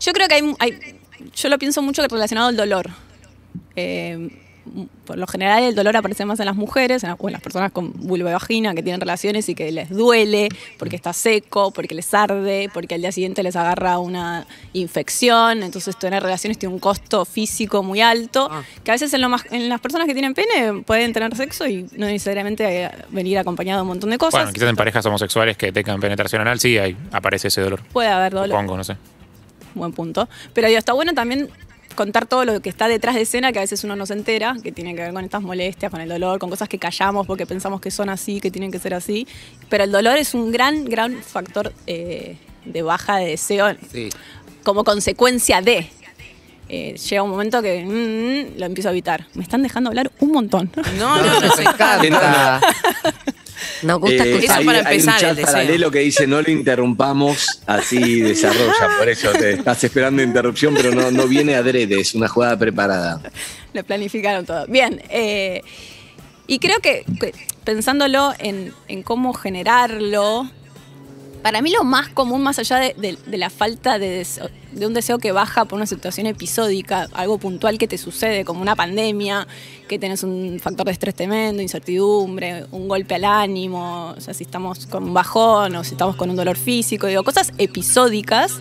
Yo 0.00 0.12
creo 0.12 0.28
que 0.28 0.34
hay, 0.34 0.54
hay- 0.58 0.98
yo 1.34 1.48
lo 1.48 1.58
pienso 1.58 1.80
mucho 1.80 2.06
relacionado 2.06 2.48
al 2.48 2.56
dolor. 2.56 2.90
Eh, 3.76 4.28
por 5.04 5.18
lo 5.18 5.26
general 5.26 5.62
el 5.62 5.74
dolor 5.74 5.96
aparece 5.96 6.24
más 6.24 6.40
en 6.40 6.46
las 6.46 6.56
mujeres 6.56 7.04
en 7.04 7.14
o 7.18 7.28
en 7.28 7.32
las 7.32 7.42
personas 7.42 7.70
con 7.70 7.92
vulva 7.92 8.30
y 8.30 8.32
vagina 8.32 8.74
que 8.74 8.82
tienen 8.82 9.00
relaciones 9.00 9.48
y 9.48 9.54
que 9.54 9.70
les 9.70 9.90
duele 9.90 10.48
porque 10.78 10.96
está 10.96 11.12
seco, 11.12 11.70
porque 11.70 11.94
les 11.94 12.12
arde, 12.14 12.70
porque 12.72 12.94
al 12.94 13.02
día 13.02 13.12
siguiente 13.12 13.42
les 13.42 13.56
agarra 13.56 13.98
una 13.98 14.46
infección. 14.72 15.62
Entonces 15.62 15.96
tener 15.98 16.22
relaciones 16.22 16.58
tiene 16.58 16.74
un 16.74 16.80
costo 16.80 17.24
físico 17.24 17.82
muy 17.82 18.00
alto, 18.00 18.48
Ah. 18.50 18.62
que 18.82 18.90
a 18.90 18.94
veces 18.94 19.12
en, 19.14 19.20
lo 19.20 19.28
más- 19.28 19.44
en 19.50 19.68
las 19.68 19.80
personas 19.80 20.06
que 20.06 20.14
tienen 20.14 20.34
pene 20.34 20.82
pueden 20.86 21.12
tener 21.12 21.34
sexo 21.36 21.66
y 21.66 21.82
no 21.96 22.06
necesariamente 22.06 22.84
eh, 22.84 22.90
venir 23.10 23.38
acompañado 23.38 23.78
de 23.78 23.82
un 23.82 23.88
montón 23.88 24.10
de 24.10 24.18
cosas. 24.18 24.40
Bueno, 24.42 24.52
quizás 24.52 24.68
en 24.70 24.76
parejas 24.76 25.04
homosexuales 25.06 25.56
que 25.56 25.72
tengan 25.72 26.00
penetración 26.00 26.40
anal, 26.42 26.58
sí, 26.60 26.78
ahí 26.78 26.96
aparece 27.12 27.48
ese 27.48 27.60
dolor. 27.60 27.82
Puede 27.92 28.08
haber 28.08 28.32
dolor. 28.32 28.48
Supongo, 28.50 28.76
no 28.76 28.84
sé. 28.84 28.96
Buen 29.74 29.92
punto. 29.92 30.28
Pero 30.52 30.68
digo, 30.68 30.78
está 30.78 30.92
bueno 30.92 31.12
también 31.14 31.48
contar 31.94 32.26
todo 32.26 32.44
lo 32.44 32.60
que 32.60 32.68
está 32.68 32.88
detrás 32.88 33.14
de 33.14 33.22
escena, 33.22 33.52
que 33.52 33.58
a 33.58 33.62
veces 33.62 33.84
uno 33.84 33.94
no 33.96 34.04
se 34.06 34.14
entera, 34.14 34.56
que 34.62 34.72
tiene 34.72 34.94
que 34.94 35.02
ver 35.02 35.12
con 35.12 35.24
estas 35.24 35.42
molestias, 35.42 35.90
con 35.90 36.00
el 36.00 36.08
dolor, 36.08 36.38
con 36.38 36.50
cosas 36.50 36.68
que 36.68 36.78
callamos 36.78 37.26
porque 37.26 37.46
pensamos 37.46 37.80
que 37.80 37.90
son 37.90 38.08
así, 38.08 38.40
que 38.40 38.50
tienen 38.50 38.70
que 38.72 38.78
ser 38.78 38.94
así. 38.94 39.26
Pero 39.68 39.84
el 39.84 39.92
dolor 39.92 40.16
es 40.18 40.34
un 40.34 40.50
gran, 40.50 40.84
gran 40.84 41.22
factor 41.22 41.72
eh, 41.86 42.36
de 42.64 42.82
baja 42.82 43.16
de 43.18 43.26
deseo 43.26 43.74
Sí. 43.92 44.08
como 44.62 44.82
consecuencia 44.84 45.60
de. 45.60 45.88
Eh, 46.70 46.96
llega 46.96 47.22
un 47.22 47.28
momento 47.30 47.60
que 47.60 47.84
mm, 47.84 48.58
lo 48.58 48.66
empiezo 48.66 48.88
a 48.88 48.92
evitar. 48.92 49.26
Me 49.34 49.42
están 49.42 49.62
dejando 49.62 49.90
hablar 49.90 50.10
un 50.20 50.32
montón. 50.32 50.70
No, 50.98 51.16
no, 51.22 51.40
no. 51.40 51.56
Me 51.56 51.62
encanta. 51.62 52.60
Nos 53.82 54.00
gusta 54.00 54.24
Eh, 54.24 54.34
escuchar. 54.34 54.60
Eso 54.60 54.66
para 54.66 54.78
hay, 54.80 54.84
hay 54.86 54.94
un 55.02 55.08
empezar, 55.08 55.30
el 55.30 55.36
chat 55.36 55.46
paralelo 55.46 55.90
que 55.90 55.98
dice 56.00 56.26
no 56.26 56.42
lo 56.42 56.50
interrumpamos, 56.50 57.60
así 57.66 58.20
desarrolla. 58.20 58.98
Por 58.98 59.08
eso 59.08 59.32
te 59.32 59.52
estás 59.54 59.82
esperando 59.84 60.22
interrupción, 60.22 60.74
pero 60.74 60.92
no, 60.94 61.10
no 61.10 61.26
viene 61.26 61.54
adrede, 61.54 62.00
es 62.00 62.14
una 62.14 62.28
jugada 62.28 62.58
preparada. 62.58 63.20
Lo 63.72 63.84
planificaron 63.84 64.44
todo. 64.46 64.66
Bien. 64.66 65.02
eh, 65.10 65.62
y 66.46 66.58
creo 66.58 66.78
que, 66.80 67.04
que 67.20 67.32
pensándolo 67.64 68.34
en, 68.38 68.72
en 68.88 69.02
cómo 69.02 69.32
generarlo, 69.32 70.50
para 71.44 71.60
mí 71.60 71.70
lo 71.70 71.84
más 71.84 72.08
común, 72.08 72.42
más 72.42 72.58
allá 72.58 72.78
de, 72.78 73.18
la 73.26 73.50
falta 73.50 73.98
de, 73.98 74.24
deseo- 74.24 74.48
de 74.72 74.86
un 74.86 74.94
deseo 74.94 75.18
que 75.18 75.30
baja 75.30 75.66
por 75.66 75.76
una 75.76 75.84
situación 75.84 76.26
episódica, 76.26 77.06
algo 77.12 77.36
puntual 77.36 77.76
que 77.76 77.86
te 77.86 77.98
sucede, 77.98 78.46
como 78.46 78.62
una 78.62 78.74
pandemia, 78.74 79.46
que 79.86 79.98
tenés 79.98 80.22
un 80.22 80.58
factor 80.58 80.86
de 80.86 80.92
estrés 80.92 81.14
tremendo, 81.14 81.60
incertidumbre, 81.60 82.64
un 82.70 82.88
golpe 82.88 83.16
al 83.16 83.26
ánimo, 83.26 84.14
o 84.16 84.20
sea, 84.22 84.32
si 84.32 84.44
estamos 84.44 84.86
con 84.86 85.04
un 85.04 85.12
bajón 85.12 85.76
o 85.76 85.84
si 85.84 85.90
estamos 85.90 86.16
con 86.16 86.30
un 86.30 86.36
dolor 86.36 86.56
físico, 86.56 87.08
digo, 87.08 87.22
cosas 87.24 87.52
episódicas, 87.58 88.54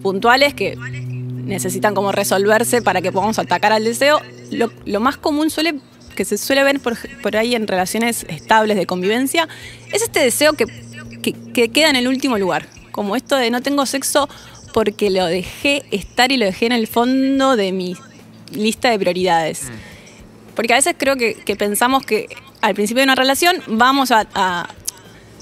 puntuales 0.00 0.54
que 0.54 0.76
necesitan 0.76 1.96
como 1.96 2.12
resolverse 2.12 2.80
para 2.80 3.02
que 3.02 3.10
podamos 3.10 3.40
atacar 3.40 3.72
al 3.72 3.82
deseo. 3.82 4.20
Lo, 4.52 4.70
lo 4.84 5.00
más 5.00 5.16
común 5.16 5.50
suele 5.50 5.80
que 6.14 6.24
se 6.24 6.38
suele 6.38 6.62
ver 6.62 6.78
por, 6.78 6.96
por 7.22 7.36
ahí 7.36 7.56
en 7.56 7.66
relaciones 7.66 8.24
estables 8.28 8.76
de 8.76 8.86
convivencia 8.86 9.48
es 9.92 10.02
este 10.02 10.20
deseo 10.20 10.52
que, 10.52 10.66
que- 11.22 11.32
que 11.54 11.68
queda 11.70 11.90
en 11.90 11.96
el 11.96 12.08
último 12.08 12.38
lugar. 12.38 12.66
Como 12.92 13.16
esto 13.16 13.36
de 13.36 13.50
no 13.50 13.60
tengo 13.62 13.86
sexo 13.86 14.28
porque 14.72 15.10
lo 15.10 15.26
dejé 15.26 15.84
estar 15.90 16.30
y 16.32 16.36
lo 16.36 16.44
dejé 16.46 16.66
en 16.66 16.72
el 16.72 16.86
fondo 16.86 17.56
de 17.56 17.72
mi 17.72 17.96
lista 18.52 18.90
de 18.90 18.98
prioridades. 18.98 19.62
Porque 20.54 20.72
a 20.72 20.76
veces 20.76 20.94
creo 20.98 21.16
que, 21.16 21.34
que 21.34 21.56
pensamos 21.56 22.04
que 22.04 22.26
al 22.60 22.74
principio 22.74 23.00
de 23.00 23.04
una 23.04 23.14
relación 23.14 23.56
vamos 23.68 24.10
a, 24.10 24.26
a 24.34 24.68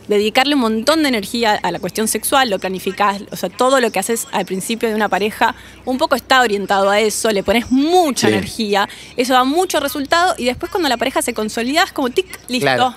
dedicarle 0.06 0.54
un 0.54 0.60
montón 0.62 1.02
de 1.02 1.08
energía 1.10 1.54
a 1.62 1.70
la 1.70 1.78
cuestión 1.81 2.08
sexual, 2.08 2.48
lo 2.48 2.58
planificás, 2.58 3.22
o 3.31 3.36
sea, 3.36 3.50
todo 3.50 3.81
lo 3.81 3.90
que 3.90 3.98
haces 3.98 4.26
al 4.32 4.46
principio 4.46 4.88
de 4.88 4.94
una 4.94 5.08
pareja 5.10 5.54
un 5.84 5.98
poco 5.98 6.14
está 6.14 6.40
orientado 6.40 6.88
a 6.88 6.98
eso, 7.00 7.31
le 7.31 7.42
pones 7.42 7.70
mucha 7.70 8.28
Sí. 8.28 8.32
energía, 8.32 8.88
eso 9.19 9.34
da 9.34 9.44
mucho 9.44 9.81
resultado 9.81 10.34
y 10.38 10.46
después 10.46 10.70
cuando 10.72 10.88
la 10.88 10.96
pareja 10.96 11.20
se 11.20 11.34
consolida 11.34 11.82
es 11.82 11.92
como 11.92 12.08
tic, 12.08 12.26
listo. 12.48 12.64
Claro. 12.64 12.94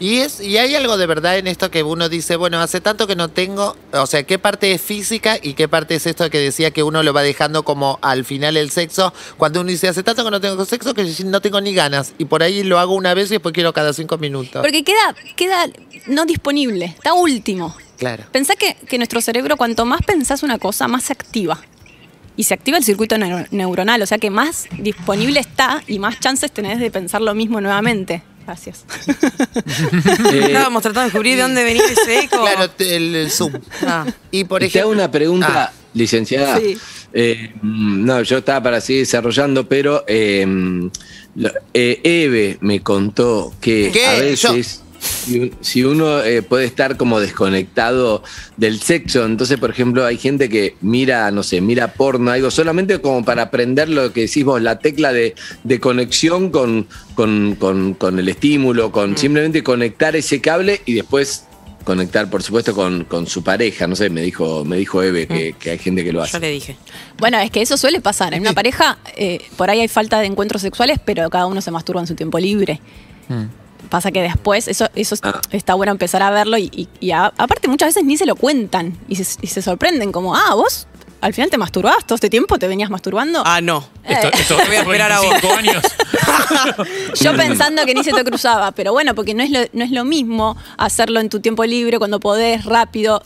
Y, 0.00 0.18
es, 0.18 0.40
y 0.40 0.58
hay 0.58 0.74
algo 0.74 0.96
de 0.96 1.06
verdad 1.06 1.38
en 1.38 1.46
esto 1.46 1.70
que 1.70 1.82
uno 1.82 2.08
dice, 2.08 2.36
bueno, 2.36 2.58
hace 2.60 2.80
tanto 2.80 3.06
que 3.06 3.14
no 3.16 3.28
tengo, 3.28 3.76
o 3.92 4.06
sea, 4.06 4.24
¿qué 4.24 4.38
parte 4.38 4.72
es 4.72 4.80
física 4.82 5.38
y 5.40 5.54
qué 5.54 5.68
parte 5.68 5.94
es 5.94 6.06
esto 6.06 6.28
que 6.30 6.38
decía 6.38 6.70
que 6.72 6.82
uno 6.82 7.02
lo 7.02 7.12
va 7.12 7.22
dejando 7.22 7.62
como 7.62 7.98
al 8.02 8.24
final 8.24 8.56
el 8.56 8.70
sexo? 8.70 9.12
Cuando 9.36 9.60
uno 9.60 9.70
dice, 9.70 9.88
hace 9.88 10.02
tanto 10.02 10.24
que 10.24 10.30
no 10.30 10.40
tengo 10.40 10.64
sexo 10.64 10.94
que 10.94 11.04
no 11.24 11.40
tengo 11.40 11.60
ni 11.60 11.74
ganas. 11.74 12.12
Y 12.18 12.24
por 12.24 12.42
ahí 12.42 12.62
lo 12.64 12.78
hago 12.78 12.94
una 12.94 13.14
vez 13.14 13.28
y 13.30 13.34
después 13.34 13.52
quiero 13.52 13.72
cada 13.72 13.92
cinco 13.92 14.18
minutos. 14.18 14.62
Porque 14.62 14.82
queda, 14.84 15.14
queda 15.36 15.66
no 16.06 16.26
disponible, 16.26 16.86
está 16.86 17.12
último. 17.14 17.76
Claro. 17.96 18.24
Pensá 18.32 18.56
que, 18.56 18.74
que 18.88 18.98
nuestro 18.98 19.20
cerebro, 19.20 19.56
cuanto 19.56 19.84
más 19.84 20.00
pensás 20.04 20.42
una 20.42 20.58
cosa, 20.58 20.88
más 20.88 21.04
se 21.04 21.12
activa. 21.12 21.60
Y 22.36 22.42
se 22.42 22.54
activa 22.54 22.76
el 22.76 22.82
circuito 22.84 23.14
neu- 23.14 23.46
neuronal, 23.52 24.02
o 24.02 24.06
sea 24.06 24.18
que 24.18 24.28
más 24.28 24.66
disponible 24.80 25.38
está 25.38 25.84
y 25.86 26.00
más 26.00 26.18
chances 26.18 26.50
tenés 26.50 26.80
de 26.80 26.90
pensar 26.90 27.22
lo 27.22 27.32
mismo 27.32 27.60
nuevamente. 27.60 28.24
Gracias. 28.46 28.84
Eh, 30.32 30.40
Estábamos 30.46 30.82
tratando 30.82 31.00
de 31.00 31.06
descubrir 31.06 31.36
de 31.36 31.42
dónde 31.42 31.64
venía 31.64 31.82
ese 31.84 32.20
eco. 32.20 32.40
Claro, 32.40 32.70
te- 32.70 32.96
el, 32.96 33.14
el 33.14 33.30
Zoom. 33.30 33.52
Ah. 33.86 34.04
Y 34.30 34.44
por 34.44 34.60
te 34.60 34.66
ejemplo. 34.66 34.90
hago 34.90 34.92
una 34.92 35.10
pregunta, 35.10 35.64
Ah. 35.66 35.72
licenciada. 35.94 36.58
Sí. 36.58 36.76
Eh, 37.12 37.52
mm, 37.62 38.04
no, 38.04 38.22
yo 38.22 38.38
estaba 38.38 38.62
para 38.62 38.80
seguir 38.80 39.02
desarrollando, 39.02 39.68
pero 39.68 40.04
eh, 40.06 40.46
eh, 41.72 42.00
Eve 42.02 42.58
me 42.60 42.80
contó 42.80 43.52
que 43.60 43.90
¿Qué? 43.92 44.06
a 44.06 44.12
veces 44.20 44.82
si, 45.24 45.38
un- 45.40 45.52
si 45.60 45.84
uno 45.84 46.22
eh, 46.22 46.42
puede 46.42 46.64
estar 46.66 46.96
como 46.96 47.20
desconectado 47.20 48.22
del 48.56 48.80
sexo, 48.80 49.24
entonces, 49.24 49.58
por 49.58 49.70
ejemplo, 49.70 50.04
hay 50.04 50.18
gente 50.18 50.48
que 50.48 50.76
mira, 50.80 51.30
no 51.30 51.42
sé, 51.42 51.60
mira 51.60 51.94
porno, 51.94 52.30
algo 52.30 52.50
solamente 52.50 53.00
como 53.00 53.24
para 53.24 53.42
aprender 53.42 53.88
lo 53.88 54.12
que 54.12 54.22
decís 54.22 54.44
vos, 54.44 54.60
la 54.62 54.78
tecla 54.78 55.12
de, 55.12 55.34
de 55.64 55.80
conexión 55.80 56.50
con, 56.50 56.86
con, 57.14 57.56
con- 57.58 57.94
con 57.94 58.18
el 58.18 58.28
estímulo, 58.28 58.92
con 58.92 59.16
simplemente 59.16 59.62
conectar 59.62 60.14
ese 60.16 60.40
cable 60.40 60.80
y 60.86 60.94
después 60.94 61.44
conectar, 61.84 62.30
por 62.30 62.42
supuesto, 62.42 62.74
con, 62.74 63.04
con 63.04 63.26
su 63.26 63.44
pareja. 63.44 63.86
No 63.86 63.94
sé, 63.94 64.08
me 64.08 64.22
dijo, 64.22 64.64
me 64.64 64.76
dijo 64.78 65.02
Eve 65.02 65.26
que, 65.26 65.54
que 65.58 65.70
hay 65.72 65.78
gente 65.78 66.02
que 66.02 66.12
lo 66.14 66.20
Yo 66.20 66.24
hace. 66.24 66.40
le 66.40 66.48
dije. 66.50 66.76
Bueno, 67.18 67.38
es 67.38 67.50
que 67.50 67.60
eso 67.60 67.76
suele 67.76 68.00
pasar. 68.00 68.32
En 68.32 68.40
una 68.40 68.54
pareja, 68.54 68.96
eh, 69.18 69.40
por 69.58 69.68
ahí 69.68 69.80
hay 69.80 69.88
falta 69.88 70.18
de 70.20 70.26
encuentros 70.26 70.62
sexuales, 70.62 70.98
pero 71.04 71.28
cada 71.28 71.44
uno 71.46 71.60
se 71.60 71.70
masturba 71.70 72.00
en 72.00 72.06
su 72.06 72.14
tiempo 72.14 72.38
libre. 72.38 72.80
Pasa 73.94 74.10
que 74.10 74.22
después, 74.22 74.66
eso, 74.66 74.88
eso 74.96 75.14
Ah. 75.22 75.40
está 75.52 75.74
bueno 75.74 75.92
empezar 75.92 76.20
a 76.20 76.30
verlo 76.30 76.58
y, 76.58 76.64
y- 76.74 76.88
y 76.98 77.12
a- 77.12 77.32
aparte 77.38 77.68
muchas 77.68 77.90
veces 77.90 78.02
ni 78.04 78.16
se 78.16 78.26
lo 78.26 78.34
cuentan 78.34 78.98
y 79.08 79.14
se, 79.14 79.38
y 79.40 79.46
se 79.46 79.62
sorprenden 79.62 80.10
como, 80.10 80.34
ah, 80.34 80.54
vos 80.54 80.88
al 81.20 81.32
final 81.32 81.48
te 81.48 81.58
masturbabas 81.58 82.04
todo 82.04 82.16
este 82.16 82.28
tiempo, 82.28 82.58
te 82.58 82.66
venías 82.66 82.90
masturbando. 82.90 83.44
Ah, 83.46 83.60
no. 83.60 83.86
Esto, 84.02 84.26
Eh. 84.26 84.30
esto 84.34 84.56
Voy 84.66 84.74
a 84.74 84.80
esperar 84.80 85.12
a 85.12 85.20
vos. 85.20 85.30
25 85.30 85.56
años. 85.56 85.82
Yo 87.20 87.36
pensando 87.36 87.86
que 87.86 87.94
ni 87.94 88.02
se 88.02 88.12
te 88.12 88.24
cruzaba, 88.24 88.72
pero 88.72 88.90
bueno, 88.92 89.14
porque 89.14 89.32
no 89.32 89.42
es, 89.44 89.50
lo, 89.50 89.60
no 89.72 89.84
es 89.84 89.90
lo 89.92 90.04
mismo 90.04 90.56
hacerlo 90.76 91.20
en 91.20 91.28
tu 91.28 91.38
tiempo 91.38 91.64
libre, 91.64 91.98
cuando 91.98 92.18
podés, 92.18 92.64
rápido, 92.64 93.22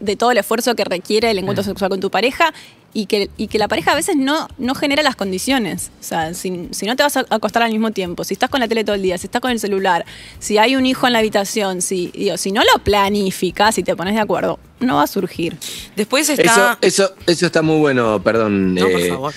de 0.00 0.16
todo 0.16 0.30
el 0.32 0.38
esfuerzo 0.38 0.74
que 0.76 0.84
requiere 0.84 1.30
el 1.30 1.38
encuentro 1.38 1.64
sexual 1.64 1.90
con 1.90 2.00
tu 2.00 2.10
pareja, 2.10 2.52
y 2.92 3.06
que, 3.06 3.30
y 3.36 3.46
que 3.46 3.58
la 3.58 3.68
pareja 3.68 3.92
a 3.92 3.94
veces 3.94 4.16
no, 4.16 4.48
no 4.58 4.74
genera 4.74 5.02
las 5.02 5.14
condiciones. 5.16 5.90
O 6.00 6.02
sea, 6.02 6.34
si, 6.34 6.68
si 6.72 6.86
no 6.86 6.96
te 6.96 7.02
vas 7.04 7.16
a 7.16 7.24
acostar 7.30 7.62
al 7.62 7.70
mismo 7.70 7.92
tiempo, 7.92 8.24
si 8.24 8.34
estás 8.34 8.50
con 8.50 8.60
la 8.60 8.66
tele 8.68 8.82
todo 8.84 8.96
el 8.96 9.02
día, 9.02 9.16
si 9.16 9.26
estás 9.26 9.40
con 9.40 9.50
el 9.52 9.60
celular, 9.60 10.04
si 10.38 10.58
hay 10.58 10.74
un 10.76 10.86
hijo 10.86 11.06
en 11.06 11.12
la 11.12 11.20
habitación, 11.20 11.82
si, 11.82 12.08
digo, 12.14 12.36
si 12.36 12.50
no 12.52 12.62
lo 12.62 12.82
planificas 12.82 13.78
y 13.78 13.82
te 13.82 13.94
pones 13.94 14.14
de 14.14 14.20
acuerdo, 14.20 14.58
no 14.80 14.96
va 14.96 15.04
a 15.04 15.06
surgir. 15.06 15.56
Después 15.96 16.28
Eso, 16.28 16.40
está. 16.42 16.78
eso, 16.80 17.14
eso 17.26 17.46
está 17.46 17.62
muy 17.62 17.78
bueno, 17.78 18.22
perdón. 18.22 18.74
No, 18.74 18.88
por 18.88 19.00
eh, 19.00 19.08
favor. 19.08 19.34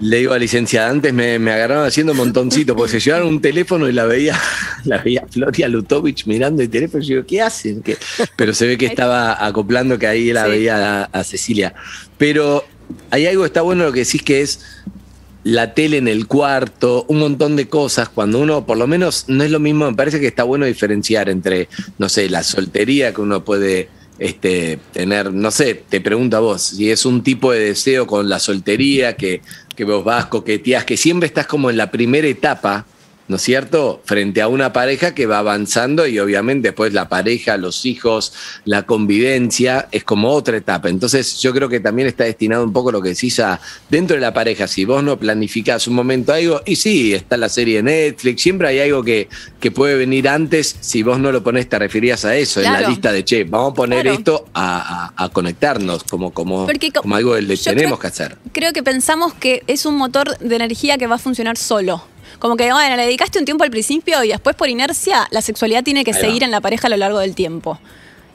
Le 0.00 0.18
digo 0.18 0.32
a 0.32 0.38
licenciada, 0.38 0.90
antes 0.90 1.12
me, 1.12 1.40
me 1.40 1.50
agarraron 1.52 1.84
haciendo 1.84 2.14
montoncito, 2.14 2.76
porque 2.76 2.92
se 2.92 3.00
llevaron 3.00 3.28
un 3.28 3.40
teléfono 3.40 3.88
y 3.88 3.92
la 3.92 4.04
veía, 4.04 4.38
la 4.84 4.98
veía 4.98 5.24
Floria 5.28 5.66
Lutovich 5.68 6.24
mirando 6.26 6.62
el 6.62 6.70
teléfono. 6.70 7.02
Y 7.02 7.06
yo 7.06 7.14
digo, 7.16 7.26
¿qué 7.26 7.42
hacen? 7.42 7.82
¿Qué? 7.82 7.96
Pero 8.36 8.54
se 8.54 8.66
ve 8.68 8.78
que 8.78 8.86
estaba 8.86 9.44
acoplando 9.44 9.98
que 9.98 10.06
ahí 10.06 10.32
la 10.32 10.44
Sí. 10.44 10.50
veía 10.50 11.02
a, 11.02 11.04
a 11.06 11.24
Cecilia. 11.24 11.74
Pero 12.16 12.64
hay 13.10 13.26
algo 13.26 13.42
que 13.42 13.46
está 13.46 13.62
bueno 13.62 13.84
lo 13.84 13.92
que 13.92 14.00
decís 14.00 14.22
que 14.22 14.40
es 14.40 14.60
la 15.44 15.72
tele 15.72 15.96
en 15.96 16.08
el 16.08 16.26
cuarto, 16.26 17.04
un 17.08 17.20
montón 17.20 17.56
de 17.56 17.68
cosas. 17.68 18.08
Cuando 18.08 18.38
uno, 18.40 18.66
por 18.66 18.76
lo 18.76 18.86
menos, 18.86 19.24
no 19.28 19.44
es 19.44 19.50
lo 19.50 19.60
mismo, 19.60 19.90
me 19.90 19.96
parece 19.96 20.20
que 20.20 20.26
está 20.26 20.42
bueno 20.42 20.66
diferenciar 20.66 21.28
entre, 21.28 21.68
no 21.98 22.08
sé, 22.08 22.28
la 22.28 22.42
soltería 22.42 23.14
que 23.14 23.20
uno 23.20 23.44
puede 23.44 23.88
este, 24.18 24.78
tener, 24.92 25.32
no 25.32 25.50
sé, 25.50 25.82
te 25.88 26.00
pregunto 26.00 26.36
a 26.36 26.40
vos, 26.40 26.62
si 26.62 26.90
es 26.90 27.06
un 27.06 27.22
tipo 27.22 27.52
de 27.52 27.60
deseo 27.60 28.06
con 28.06 28.28
la 28.28 28.38
soltería, 28.38 29.16
que, 29.16 29.40
que 29.76 29.84
vos 29.84 30.04
vas, 30.04 30.26
coqueteás, 30.26 30.84
que 30.84 30.96
siempre 30.96 31.28
estás 31.28 31.46
como 31.46 31.70
en 31.70 31.76
la 31.76 31.90
primera 31.90 32.26
etapa, 32.26 32.84
¿no 33.28 33.36
es 33.36 33.42
cierto? 33.42 34.00
Frente 34.04 34.40
a 34.42 34.48
una 34.48 34.72
pareja 34.72 35.14
que 35.14 35.26
va 35.26 35.38
avanzando 35.38 36.06
y 36.06 36.18
obviamente 36.18 36.68
después 36.68 36.92
la 36.92 37.08
pareja, 37.08 37.56
los 37.56 37.84
hijos, 37.86 38.32
la 38.64 38.84
convivencia 38.84 39.88
es 39.92 40.04
como 40.04 40.30
otra 40.30 40.56
etapa. 40.56 40.88
Entonces 40.88 41.40
yo 41.40 41.52
creo 41.52 41.68
que 41.68 41.80
también 41.80 42.08
está 42.08 42.24
destinado 42.24 42.64
un 42.64 42.72
poco 42.72 42.92
lo 42.92 43.02
que 43.02 43.10
decís 43.10 43.38
a 43.40 43.60
dentro 43.90 44.14
de 44.16 44.20
la 44.20 44.32
pareja. 44.32 44.66
Si 44.66 44.84
vos 44.84 45.02
no 45.02 45.18
planificás 45.18 45.86
un 45.88 45.94
momento 45.94 46.32
algo, 46.32 46.62
y 46.66 46.76
sí, 46.76 47.14
está 47.14 47.36
la 47.36 47.48
serie 47.48 47.76
de 47.76 47.82
Netflix, 47.82 48.42
siempre 48.42 48.68
hay 48.68 48.80
algo 48.80 49.02
que, 49.02 49.28
que 49.60 49.70
puede 49.70 49.96
venir 49.96 50.28
antes. 50.28 50.76
Si 50.80 51.02
vos 51.02 51.18
no 51.18 51.32
lo 51.32 51.42
ponés, 51.42 51.68
te 51.68 51.78
referías 51.78 52.24
a 52.24 52.36
eso, 52.36 52.60
en 52.60 52.72
la 52.72 52.88
lista 52.88 53.12
de, 53.12 53.24
che, 53.24 53.44
vamos 53.44 53.72
a 53.72 53.74
poner 53.74 54.02
Claro. 54.02 54.18
esto 54.18 54.44
a, 54.54 55.12
a- 55.16 55.24
a 55.24 55.28
conectarnos 55.30 56.04
como, 56.04 56.30
como, 56.32 56.66
Porque 56.66 56.90
co- 56.92 57.02
como 57.02 57.16
algo 57.16 57.34
que 57.34 57.40
tenemos 57.56 57.74
creo- 57.74 57.98
que 57.98 58.06
hacer. 58.06 58.36
Creo 58.52 58.72
que 58.72 58.82
pensamos 58.82 59.34
que 59.34 59.62
es 59.66 59.84
un 59.86 59.96
motor 59.96 60.38
de 60.38 60.56
energía 60.56 60.96
que 60.98 61.06
va 61.06 61.16
a 61.16 61.18
funcionar 61.18 61.56
solo. 61.56 62.02
Como 62.38 62.56
que, 62.56 62.72
bueno, 62.72 62.96
le 62.96 63.02
dedicaste 63.04 63.38
un 63.38 63.44
tiempo 63.44 63.64
al 63.64 63.70
principio 63.70 64.22
y 64.22 64.28
después 64.28 64.54
por 64.54 64.68
inercia 64.68 65.26
la 65.30 65.42
sexualidad 65.42 65.82
tiene 65.82 66.04
que 66.04 66.12
Ahí 66.12 66.20
seguir 66.20 66.42
va. 66.42 66.46
en 66.46 66.50
la 66.52 66.60
pareja 66.60 66.86
a 66.86 66.90
lo 66.90 66.96
largo 66.96 67.18
del 67.18 67.34
tiempo. 67.34 67.78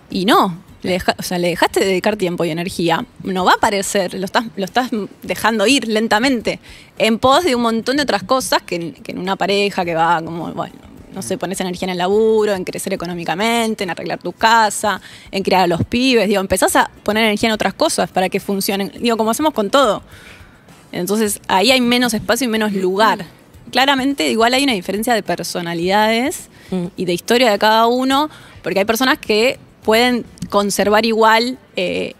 Y 0.09 0.25
no, 0.25 0.57
le, 0.81 0.91
deja- 0.91 1.15
o 1.17 1.23
sea, 1.23 1.37
le 1.39 1.47
dejaste 1.47 1.79
de 1.79 1.85
dedicar 1.87 2.17
tiempo 2.17 2.43
y 2.43 2.49
energía. 2.49 3.05
No 3.23 3.45
va 3.45 3.51
a 3.53 3.55
aparecer, 3.55 4.13
lo 4.15 4.25
estás, 4.25 4.45
lo 4.57 4.65
estás 4.65 4.89
dejando 5.21 5.65
ir 5.67 5.87
lentamente 5.87 6.59
en 6.97 7.17
pos 7.17 7.45
de 7.45 7.55
un 7.55 7.61
montón 7.61 7.95
de 7.97 8.03
otras 8.03 8.23
cosas 8.23 8.61
que, 8.61 8.75
en- 8.75 8.93
que 8.93 9.13
en 9.13 9.19
una 9.19 9.37
pareja 9.37 9.85
que 9.85 9.95
va 9.95 10.21
como, 10.21 10.51
bueno, 10.53 10.75
no 11.13 11.21
sé, 11.21 11.37
pones 11.37 11.61
energía 11.61 11.85
en 11.85 11.91
el 11.91 11.99
laburo, 11.99 12.53
en 12.53 12.63
crecer 12.65 12.91
económicamente, 12.91 13.83
en 13.85 13.91
arreglar 13.91 14.19
tu 14.19 14.33
casa, 14.33 14.99
en 15.31 15.43
criar 15.43 15.61
a 15.61 15.67
los 15.67 15.83
pibes. 15.85 16.27
Digo, 16.27 16.41
empezás 16.41 16.75
a 16.75 16.91
poner 17.03 17.23
energía 17.23 17.47
en 17.49 17.53
otras 17.53 17.73
cosas 17.73 18.09
para 18.09 18.27
que 18.29 18.39
funcionen. 18.41 18.91
Digo, 18.99 19.15
como 19.15 19.31
hacemos 19.31 19.53
con 19.53 19.69
todo. 19.69 20.03
Entonces 20.91 21.39
ahí 21.47 21.71
hay 21.71 21.81
menos 21.81 22.13
espacio 22.13 22.45
y 22.45 22.47
menos 22.49 22.73
lugar. 22.73 23.25
Claramente 23.71 24.29
igual 24.29 24.53
hay 24.53 24.63
una 24.63 24.73
diferencia 24.73 25.13
de 25.13 25.23
personalidades 25.23 26.49
Mm. 26.71 26.87
y 26.95 27.05
de 27.05 27.13
historia 27.13 27.51
de 27.51 27.59
cada 27.59 27.87
uno, 27.87 28.29
porque 28.63 28.79
hay 28.79 28.85
personas 28.85 29.19
que 29.19 29.59
pueden 29.83 30.25
conservar 30.49 31.05
igual 31.05 31.57
eh, 31.75 32.13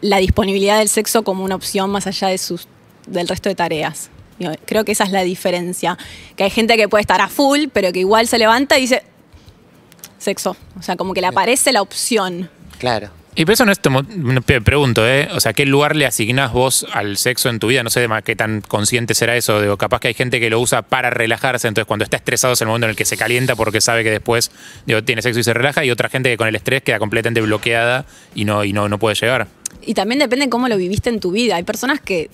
la 0.00 0.16
disponibilidad 0.16 0.78
del 0.78 0.88
sexo 0.88 1.22
como 1.22 1.44
una 1.44 1.54
opción 1.54 1.90
más 1.90 2.06
allá 2.06 2.28
de 2.28 2.38
sus, 2.38 2.66
del 3.06 3.28
resto 3.28 3.48
de 3.48 3.54
tareas. 3.54 4.10
Digo, 4.38 4.52
Creo 4.64 4.84
que 4.84 4.92
esa 4.92 5.04
es 5.04 5.12
la 5.12 5.22
diferencia. 5.22 5.96
Que 6.36 6.44
hay 6.44 6.50
gente 6.50 6.76
que 6.76 6.88
puede 6.88 7.02
estar 7.02 7.20
a 7.20 7.28
full, 7.28 7.66
pero 7.72 7.92
que 7.92 8.00
igual 8.00 8.26
se 8.26 8.38
levanta 8.38 8.78
y 8.78 8.82
dice 8.82 9.04
sexo. 10.18 10.56
O 10.78 10.82
sea, 10.82 10.96
como 10.96 11.14
que 11.14 11.20
le 11.20 11.28
aparece 11.28 11.70
la 11.72 11.82
opción. 11.82 12.50
Claro. 12.78 13.10
Y 13.34 13.46
por 13.46 13.54
eso 13.54 13.64
no 13.64 13.72
es 13.72 13.80
me 14.14 14.42
pregunto, 14.60 15.08
¿eh? 15.08 15.28
O 15.32 15.40
sea, 15.40 15.54
¿qué 15.54 15.64
lugar 15.64 15.96
le 15.96 16.04
asignás 16.04 16.52
vos 16.52 16.86
al 16.92 17.16
sexo 17.16 17.48
en 17.48 17.60
tu 17.60 17.68
vida? 17.68 17.82
No 17.82 17.88
sé 17.88 18.06
ma- 18.06 18.20
qué 18.20 18.36
tan 18.36 18.60
consciente 18.60 19.14
será 19.14 19.36
eso. 19.36 19.58
Digo, 19.62 19.78
capaz 19.78 20.00
que 20.00 20.08
hay 20.08 20.14
gente 20.14 20.38
que 20.38 20.50
lo 20.50 20.60
usa 20.60 20.82
para 20.82 21.08
relajarse, 21.08 21.66
entonces 21.66 21.86
cuando 21.86 22.04
está 22.04 22.18
estresado 22.18 22.52
es 22.52 22.60
el 22.60 22.66
momento 22.66 22.86
en 22.86 22.90
el 22.90 22.96
que 22.96 23.06
se 23.06 23.16
calienta 23.16 23.56
porque 23.56 23.80
sabe 23.80 24.04
que 24.04 24.10
después 24.10 24.50
tiene 25.06 25.22
sexo 25.22 25.40
y 25.40 25.44
se 25.44 25.54
relaja, 25.54 25.82
y 25.82 25.90
otra 25.90 26.10
gente 26.10 26.28
que 26.28 26.36
con 26.36 26.46
el 26.46 26.54
estrés 26.54 26.82
queda 26.82 26.98
completamente 26.98 27.40
bloqueada 27.40 28.04
y 28.34 28.44
no, 28.44 28.64
y 28.64 28.74
no, 28.74 28.90
no 28.90 28.98
puede 28.98 29.14
llegar. 29.14 29.46
Y 29.80 29.94
también 29.94 30.18
depende 30.18 30.50
cómo 30.50 30.68
lo 30.68 30.76
viviste 30.76 31.08
en 31.08 31.18
tu 31.18 31.30
vida. 31.32 31.56
Hay 31.56 31.62
personas 31.62 32.00
que 32.02 32.28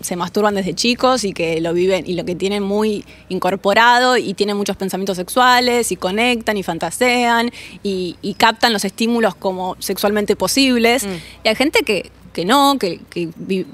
se 0.00 0.16
masturban 0.16 0.54
desde 0.54 0.74
chicos 0.74 1.24
y 1.24 1.32
que 1.32 1.60
lo 1.60 1.72
viven 1.72 2.04
y 2.06 2.14
lo 2.14 2.24
que 2.24 2.34
tienen 2.34 2.62
muy 2.62 3.04
incorporado 3.28 4.16
y 4.16 4.34
tienen 4.34 4.56
muchos 4.56 4.76
pensamientos 4.76 5.16
sexuales 5.16 5.92
y 5.92 5.96
conectan 5.96 6.56
y 6.56 6.62
fantasean 6.62 7.50
y, 7.82 8.16
y 8.22 8.34
captan 8.34 8.72
los 8.72 8.84
estímulos 8.84 9.34
como 9.34 9.76
sexualmente 9.78 10.36
posibles. 10.36 11.06
Y 11.44 11.48
hay 11.48 11.54
gente 11.54 11.80
que, 11.80 12.10
que 12.36 12.44
no, 12.44 12.76
que, 12.78 13.00
que 13.08 13.30
vi- 13.34 13.64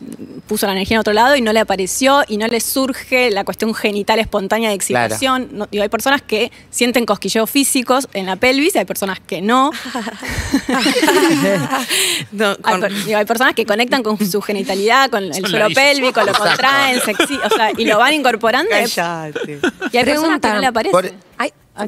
puso 0.46 0.66
la 0.66 0.72
energía 0.72 0.94
en 0.94 1.00
otro 1.00 1.12
lado 1.12 1.34
y 1.34 1.40
no 1.40 1.52
le 1.52 1.58
apareció 1.58 2.22
y 2.28 2.36
no 2.36 2.46
le 2.46 2.60
surge 2.60 3.30
la 3.32 3.42
cuestión 3.44 3.74
genital 3.74 4.20
espontánea 4.20 4.68
de 4.68 4.76
excitación. 4.76 5.48
No, 5.50 5.66
digo, 5.70 5.82
hay 5.82 5.88
personas 5.88 6.22
que 6.22 6.52
sienten 6.70 7.04
cosquilleos 7.04 7.50
físicos 7.50 8.06
en 8.12 8.26
la 8.26 8.36
pelvis 8.36 8.76
y 8.76 8.78
hay 8.78 8.84
personas 8.84 9.18
que 9.18 9.42
no. 9.42 9.72
No, 12.32 12.56
Hay, 12.62 12.80
con- 12.80 13.04
digo, 13.04 13.18
hay 13.18 13.24
personas 13.24 13.54
que 13.54 13.66
conectan 13.66 14.02
con 14.02 14.16
su 14.18 14.40
genitalidad, 14.40 15.10
con 15.10 15.24
el 15.24 15.34
suelo 15.50 15.66
pélvico, 15.74 16.22
lo 16.22 16.32
contraen, 16.32 17.00
sexy, 17.00 17.38
o 17.44 17.50
sea, 17.50 17.72
y 17.76 17.84
lo 17.84 17.98
van 17.98 18.14
incorporando. 18.14 18.70
y 18.70 18.74
hay- 18.74 18.88
Cállate. 18.90 19.58
Y 19.92 19.96
hay 19.96 20.04
personas 20.04 20.40
que 20.40 20.48
no 20.48 20.60
le 20.60 20.66
aparece. 20.66 20.92
Por- 20.92 21.12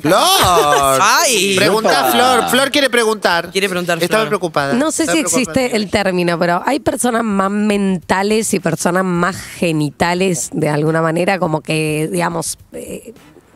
Flor. 0.01 0.99
Ay. 1.01 1.55
Pregunta 1.57 2.01
Opa. 2.09 2.11
Flor. 2.13 2.49
Flor 2.51 2.71
quiere 2.71 2.89
preguntar. 2.91 3.51
Quiere 3.51 3.69
preguntar, 3.69 4.03
Estaba 4.03 4.23
Flor. 4.23 4.29
preocupada. 4.29 4.73
no 4.75 4.91
sé 4.91 5.03
Estaba 5.03 5.17
si 5.17 5.21
existe 5.23 5.77
el 5.77 5.91
término, 5.91 6.39
pero 6.39 6.63
hay 6.65 6.81
personas 6.81 7.23
más 7.23 7.51
mentales 7.51 8.55
y 8.55 8.61
personas 8.61 9.05
más 9.05 9.37
genitales 9.37 10.51
de 10.53 10.69
alguna 10.69 11.03
manera, 11.03 11.39
como 11.39 11.61
que, 11.61 12.09
digamos, 12.11 12.57
eh, 12.73 13.13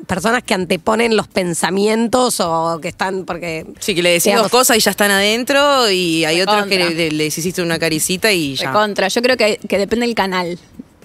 personas 0.06 0.42
que 0.42 0.54
anteponen 0.54 1.16
los 1.16 1.28
pensamientos 1.28 2.40
o 2.40 2.78
que 2.80 2.88
están 2.88 3.24
porque... 3.24 3.66
Sí, 3.78 3.94
que 3.94 4.02
le 4.02 4.10
decís 4.10 4.24
digamos, 4.24 4.44
dos 4.50 4.60
cosas 4.60 4.76
y 4.76 4.80
ya 4.80 4.90
están 4.90 5.10
adentro 5.10 5.90
y 5.90 6.24
hay 6.24 6.40
otros 6.42 6.66
que 6.66 6.78
le, 6.78 6.90
le- 6.94 7.10
les 7.10 7.36
hiciste 7.36 7.62
una 7.62 7.78
caricita 7.78 8.32
y 8.32 8.54
ya. 8.54 8.72
Contra. 8.72 9.08
Yo 9.08 9.22
creo 9.22 9.36
que, 9.36 9.58
que 9.68 9.78
depende 9.78 10.06
del 10.06 10.14
canal. 10.14 10.58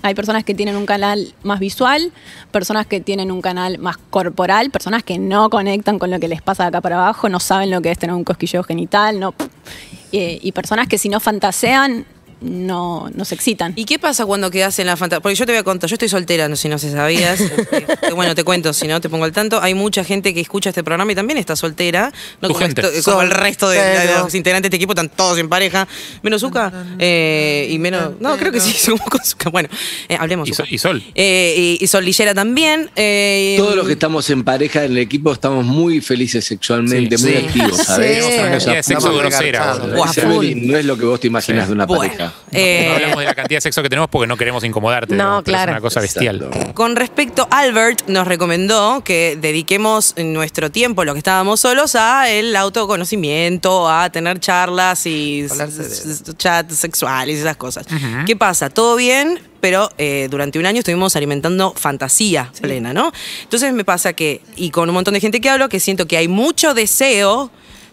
Hay 0.04 0.16
personas 0.16 0.44
que 0.44 0.54
tienen 0.54 0.76
un 0.76 0.86
canal 0.86 1.34
más 1.44 1.60
visual, 1.60 2.12
personas 2.52 2.86
que 2.86 3.00
tienen 3.00 3.32
un 3.32 3.42
canal 3.42 3.80
más 3.80 3.96
corporal, 4.10 4.70
personas 4.70 5.02
que 5.02 5.18
no 5.18 5.50
conectan 5.50 5.98
con 5.98 6.12
lo 6.12 6.20
que 6.20 6.28
les 6.28 6.42
pasa 6.42 6.64
de 6.64 6.68
acá 6.70 6.82
para 6.82 6.98
abajo, 6.98 7.30
no 7.30 7.40
saben 7.40 7.72
lo 7.72 7.82
que 7.82 7.90
es 7.90 7.98
tener 7.98 8.14
un 8.14 8.26
cosquilleo 8.26 8.64
genital, 8.64 9.20
no. 9.20 9.34
Eh, 10.12 10.40
y 10.42 10.52
personas 10.52 10.90
que 10.90 10.98
si 10.98 11.08
no 11.08 11.22
fantasean, 11.22 12.06
no, 12.44 13.10
no 13.16 13.26
se 13.26 13.36
excitan. 13.36 13.74
¿Y 13.76 13.86
qué 13.86 13.98
pasa 14.00 14.26
cuando 14.26 14.52
quedas 14.52 14.78
en 14.80 14.88
la 14.88 14.98
fantasía? 14.98 15.22
Porque 15.22 15.36
yo 15.36 15.46
te 15.46 15.52
voy 15.54 15.60
a 15.60 15.64
contar, 15.64 15.90
yo 15.90 15.96
estoy 15.96 16.10
soltera, 16.10 16.48
no 16.50 16.56
sé 16.56 16.64
si 16.64 16.70
no 16.70 16.78
se 16.78 16.92
sabías. 16.92 17.40
Este, 17.40 18.14
bueno, 18.14 18.36
te 18.36 18.44
cuento, 18.44 18.74
si 18.74 18.88
no 18.88 19.00
te 19.02 19.10
pongo 19.10 19.26
al 19.26 19.32
tanto. 19.32 19.62
Hay 19.62 19.74
mucha 19.74 20.04
gente 20.04 20.34
que 20.34 20.42
escucha 20.42 20.70
este 20.70 20.84
programa 20.84 21.12
y 21.12 21.16
también 21.16 21.38
está 21.38 21.56
soltera. 21.56 22.12
No 22.42 22.50
como, 22.50 22.60
gente. 22.60 22.82
esto- 22.82 23.12
como 23.12 23.22
el 23.22 23.32
resto 23.32 23.70
de, 23.70 23.80
los 24.20 24.34
integrantes 24.36 24.70
de 24.70 24.76
este 24.76 24.78
equipo, 24.78 24.94
están 24.94 25.10
todos 25.10 25.38
en 25.40 25.50
pareja. 25.50 25.88
Menos 26.22 26.42
Zuka. 26.42 26.72
eh, 27.00 27.68
y 27.72 27.80
menos. 27.80 28.12
No, 28.20 28.36
creo 28.38 28.52
que 28.52 28.60
sí, 28.60 28.74
somos 28.74 29.02
con 29.10 29.24
Zucca. 29.24 29.50
Bueno, 29.50 29.70
eh, 30.10 30.18
hablemos. 30.20 30.48
Y. 30.50 30.54
Sol- 30.54 30.68
y 30.70 30.78
Sol. 30.78 31.04
Eh, 31.16 31.78
y, 31.80 31.84
y 31.84 31.88
Sol 31.88 32.04
Lillera 32.06 32.34
también. 32.34 32.90
eh, 32.96 33.56
Todos 33.58 33.76
los 33.76 33.86
que 33.88 33.94
estamos 33.94 34.30
en 34.30 34.44
pareja 34.44 34.84
en 34.84 34.92
el 34.94 34.98
equipo 34.98 35.32
estamos 35.32 35.66
muy 35.66 36.02
felices 36.02 36.44
sexualmente, 36.46 37.18
Sí. 37.18 37.24
muy 37.26 37.34
Sí. 37.34 37.46
activos, 37.46 37.78
¿sabes? 37.78 38.24
Sí. 38.64 38.70
Sexo 38.82 39.14
grosera. 39.16 39.76
full. 40.24 40.46
Meli, 40.48 40.68
no 40.68 40.78
es 40.78 40.86
lo 40.86 40.98
que 40.98 41.06
vos 41.06 41.20
te 41.20 41.28
imaginas 41.28 41.68
de 41.68 41.74
una 41.74 41.86
Bueno, 41.86 42.04
pareja. 42.04 42.33
Eh, 42.52 42.86
No 42.88 42.94
hablamos 42.96 43.20
de 43.20 43.26
la 43.26 43.36
cantidad 43.36 43.58
de 43.58 43.62
sexo 43.62 43.82
que 43.82 43.90
tenemos 43.90 44.10
porque 44.10 44.28
no 44.28 44.38
queremos 44.38 44.64
incomodarte. 44.64 45.16
No, 45.16 45.24
digamos, 45.24 45.44
claro. 45.44 45.72
Es 45.72 45.74
una 45.78 45.82
cosa 45.82 46.02
bestial. 46.02 46.42
Exacto. 46.42 46.74
Con 46.74 46.96
respecto, 46.96 47.48
Albert 47.52 48.08
nos 48.08 48.28
recomendó 48.28 49.04
que 49.04 49.38
dediquemos 49.40 50.16
nuestro 50.18 50.72
tiempo, 50.72 51.04
lo 51.04 51.14
que 51.14 51.20
estábamos 51.20 51.60
solos, 51.60 51.96
a 51.96 52.30
el 52.30 52.56
autoconocimiento, 52.56 53.90
a 53.90 54.10
tener 54.10 54.40
charlas 54.40 55.06
y 55.06 55.46
chats 56.38 56.76
sexuales 56.78 57.38
y 57.38 57.42
esas 57.42 57.58
cosas. 57.58 57.86
¿Qué 58.26 58.36
pasa? 58.36 58.70
Todo 58.70 58.96
bien, 58.96 59.40
pero 59.60 59.90
eh, 59.98 60.28
durante 60.30 60.60
un 60.60 60.66
año 60.66 60.80
estuvimos 60.80 61.16
alimentando 61.16 61.74
fantasía 61.76 62.52
plena, 62.62 62.94
¿no? 62.94 63.12
Entonces 63.44 63.74
me 63.74 63.84
pasa 63.86 64.14
que, 64.14 64.42
y 64.56 64.70
con 64.70 64.90
un 64.90 64.96
montón 64.96 65.14
de 65.14 65.20
gente 65.20 65.42
que 65.42 65.50
hablo, 65.50 65.70
que 65.70 65.80
siento 65.80 66.08
que 66.08 66.18
hay 66.18 66.28
mucho 66.28 66.74
deseo, 66.74 67.52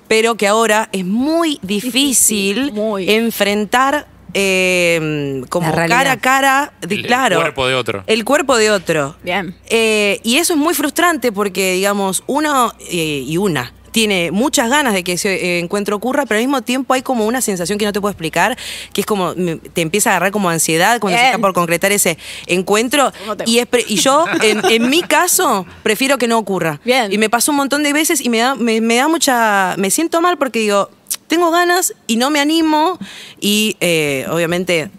pero 0.09 0.35
que 0.37 0.47
ahora 0.49 0.89
es 0.93 1.05
muy 1.05 1.59
difícil, 1.63 1.91
Difícil, 1.91 2.73
muy. 2.73 3.11
enfrentar 3.11 4.07
eh, 4.35 5.43
como 5.49 5.73
cara 5.73 6.13
a 6.13 6.17
cara, 6.19 6.73
de, 6.81 6.95
El- 6.95 7.01
el 7.01 7.07
claro, 7.07 7.41
cuerpo 7.41 7.67
de 7.67 7.75
otro. 7.75 8.05
el 8.07 8.25
cuerpo 8.25 8.57
de 8.57 8.71
otro. 8.71 9.17
Bien. 9.23 9.55
Eh, 9.69 10.21
y 10.23 10.37
eso 10.39 10.53
es 10.55 10.59
muy 10.59 10.75
frustrante 10.75 11.33
porque, 11.33 11.75
digamos, 11.75 12.23
uno 12.27 12.73
eh, 12.91 13.25
y 13.27 13.37
una 13.37 13.73
tiene 13.93 14.31
muchas 14.31 14.71
ganas 14.71 14.95
de 14.95 15.03
que 15.03 15.15
ese 15.15 15.35
eh, 15.35 15.59
encuentro 15.59 15.97
ocurra, 15.97 16.25
pero 16.25 16.39
al 16.39 16.45
mismo 16.47 16.63
tiempo 16.63 16.95
hay 16.95 17.03
como 17.03 17.27
una 17.27 17.41
sensación 17.41 17.77
que 17.77 17.85
no 17.85 17.93
te 17.93 18.01
puedo 18.01 18.13
explicar, 18.13 18.57
que 18.93 19.01
es 19.01 19.07
como 19.07 19.35
me- 19.35 19.57
te 19.57 19.81
empieza 19.81 20.11
a 20.11 20.13
agarrar 20.13 20.31
como 20.31 20.49
ansiedad 20.49 21.01
cuando 21.01 21.19
se 21.19 21.25
está 21.27 21.39
por 21.39 21.53
concretar 21.53 21.91
ese 21.91 22.17
encuentro. 22.47 23.13
¿Cómo 23.23 23.37
te- 23.37 23.51
Y, 23.51 23.59
es 23.59 23.67
pre- 23.67 23.85
y 23.89 23.97
yo, 23.97 24.27
en, 24.45 24.65
en 24.71 24.89
mi 24.91 25.03
caso, 25.03 25.67
prefiero 25.83 26.19
que 26.19 26.29
no 26.29 26.39
ocurra. 26.39 26.81
Bien. 26.85 27.13
Y 27.13 27.19
me 27.19 27.29
pasó 27.29 27.51
un 27.51 27.57
montón 27.57 27.83
de 27.83 27.93
veces 27.93 28.21
y 28.25 28.29
me 28.29 28.39
da, 28.39 28.55
me, 28.55 28.81
me 28.81 28.95
da 28.95 29.09
mucha. 29.09 29.75
Me 29.77 29.91
siento 29.91 30.21
mal 30.21 30.39
porque 30.39 30.61
digo, 30.61 30.89
tengo 31.31 31.51
ganas 31.51 31.95
y 32.07 32.17
no 32.17 32.29
me 32.29 32.41
animo. 32.41 32.99
Y 33.41 33.77
eh, 33.81 34.27
obviamente 34.31 34.91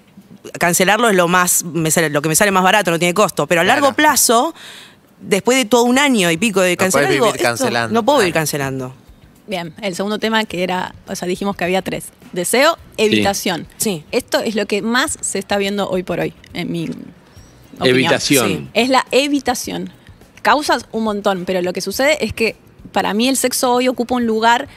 cancelarlo 0.57 1.07
es 1.09 1.15
lo 1.15 1.27
más 1.27 1.63
me 1.63 1.91
sale, 1.91 2.09
lo 2.09 2.23
que 2.23 2.29
me 2.29 2.35
sale 2.35 2.49
más 2.49 2.63
barato, 2.63 2.89
no 2.89 2.97
tiene 2.97 3.13
costo. 3.13 3.45
Pero 3.45 3.61
a 3.61 3.63
Claro. 3.63 3.81
largo 3.81 3.95
plazo, 3.95 4.55
después 5.19 5.57
de 5.57 5.65
todo 5.65 5.83
un 5.83 5.99
año 5.99 6.31
y 6.31 6.37
pico 6.37 6.61
de 6.61 6.71
No 6.71 6.77
cancelar, 6.77 7.11
digo, 7.11 7.27
esto 7.27 7.43
cancelando, 7.43 7.93
no 7.93 8.03
puedo 8.03 8.19
claro. 8.19 8.33
cancelando. 8.33 8.95
Bien, 9.47 9.73
el 9.81 9.95
segundo 9.95 10.17
tema 10.17 10.45
que 10.45 10.63
era, 10.63 10.95
o 11.07 11.15
sea, 11.15 11.27
dijimos 11.27 11.55
que 11.57 11.63
había 11.65 11.81
tres. 11.81 12.05
Deseo, 12.31 12.77
evitación. 12.97 13.67
Sí. 13.77 14.03
Esto 14.11 14.39
es 14.39 14.55
lo 14.55 14.65
que 14.65 14.81
más 14.81 15.17
se 15.21 15.39
está 15.39 15.57
viendo 15.57 15.89
hoy 15.89 16.03
por 16.03 16.19
hoy, 16.19 16.33
en 16.53 16.71
mi 16.71 16.85
opinión. 16.85 17.13
Evitación. 17.83 18.47
Sí. 18.47 18.67
Es 18.73 18.89
la 18.89 19.05
evitación. 19.11 19.91
Causas 20.41 20.85
un 20.91 21.03
montón, 21.03 21.43
pero 21.45 21.61
lo 21.61 21.73
que 21.73 21.81
sucede 21.81 22.23
es 22.23 22.33
que 22.33 22.55
para 22.93 23.13
mí 23.13 23.27
el 23.27 23.35
sexo 23.37 23.73
hoy 23.73 23.87
ocupa 23.87 24.15
un 24.15 24.25
lugar 24.25 24.67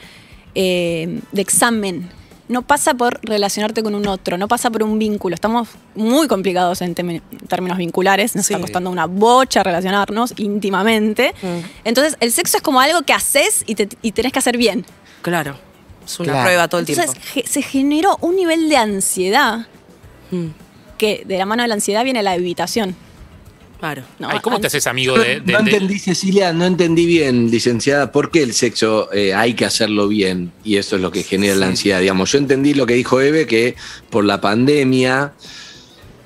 eh, 0.55 1.19
de 1.31 1.41
examen. 1.41 2.09
No 2.47 2.61
pasa 2.61 2.93
por 2.93 3.19
relacionarte 3.23 3.81
con 3.81 3.95
un 3.95 4.07
otro, 4.07 4.37
no 4.37 4.47
pasa 4.47 4.69
por 4.69 4.83
un 4.83 4.99
vínculo. 4.99 5.33
Estamos 5.33 5.67
muy 5.95 6.27
complicados 6.27 6.79
en 6.81 6.93
términos 6.93 7.77
vinculares, 7.77 8.35
nos 8.35 8.45
Sí. 8.45 8.53
está 8.53 8.61
costando 8.61 8.91
una 8.91 9.05
bocha 9.07 9.63
relacionarnos 9.63 10.33
íntimamente. 10.37 11.33
Mm. 11.41 11.47
Entonces, 11.85 12.17
el 12.19 12.31
sexo 12.31 12.57
es 12.57 12.63
como 12.63 12.79
algo 12.79 13.01
que 13.01 13.13
haces 13.13 13.63
y, 13.65 13.73
te, 13.73 13.89
y 14.03 14.11
tenés 14.11 14.31
que 14.31 14.37
hacer 14.39 14.57
bien. 14.57 14.85
Claro. 15.23 15.57
Es 16.05 16.19
una 16.19 16.33
Claro. 16.33 16.45
prueba 16.45 16.67
todo 16.67 16.81
el 16.81 16.87
Entonces, 16.87 17.13
tiempo. 17.15 17.29
ge- 17.33 17.47
se 17.51 17.61
generó 17.63 18.17
un 18.21 18.35
nivel 18.35 18.69
de 18.69 18.77
ansiedad 18.77 19.65
Mm, 20.31 20.47
que 20.99 21.23
de 21.25 21.37
la 21.39 21.45
mano 21.47 21.61
de 21.63 21.67
la 21.67 21.73
ansiedad 21.75 22.03
viene 22.03 22.21
la 22.23 22.35
evitación. 22.35 22.95
Claro. 23.85 24.03
¿no? 24.19 24.29
Ay, 24.29 24.39
¿Cómo 24.41 24.59
te 24.59 24.67
haces 24.67 24.87
amigo 24.87 25.17
de, 25.17 25.41
de- 25.41 25.53
no 25.53 25.59
entendí, 25.59 25.99
Cecilia, 25.99 26.53
no 26.53 26.65
entendí 26.65 27.05
bien, 27.05 27.51
licenciada, 27.51 28.11
por 28.11 28.31
qué 28.31 28.41
el 28.43 28.53
sexo 28.53 29.11
eh, 29.13 29.33
hay 29.33 29.53
que 29.53 29.65
hacerlo 29.65 30.07
bien 30.07 30.51
y 30.63 30.77
eso 30.77 30.95
es 30.95 31.01
lo 31.01 31.11
que 31.11 31.23
genera 31.23 31.55
la 31.55 31.67
ansiedad. 31.67 31.99
Digamos, 31.99 32.31
yo 32.31 32.37
entendí 32.39 32.73
lo 32.73 32.85
que 32.85 32.95
dijo 32.95 33.21
Eve, 33.21 33.45
que 33.45 33.75
por 34.09 34.25
la 34.25 34.41
pandemia 34.41 35.33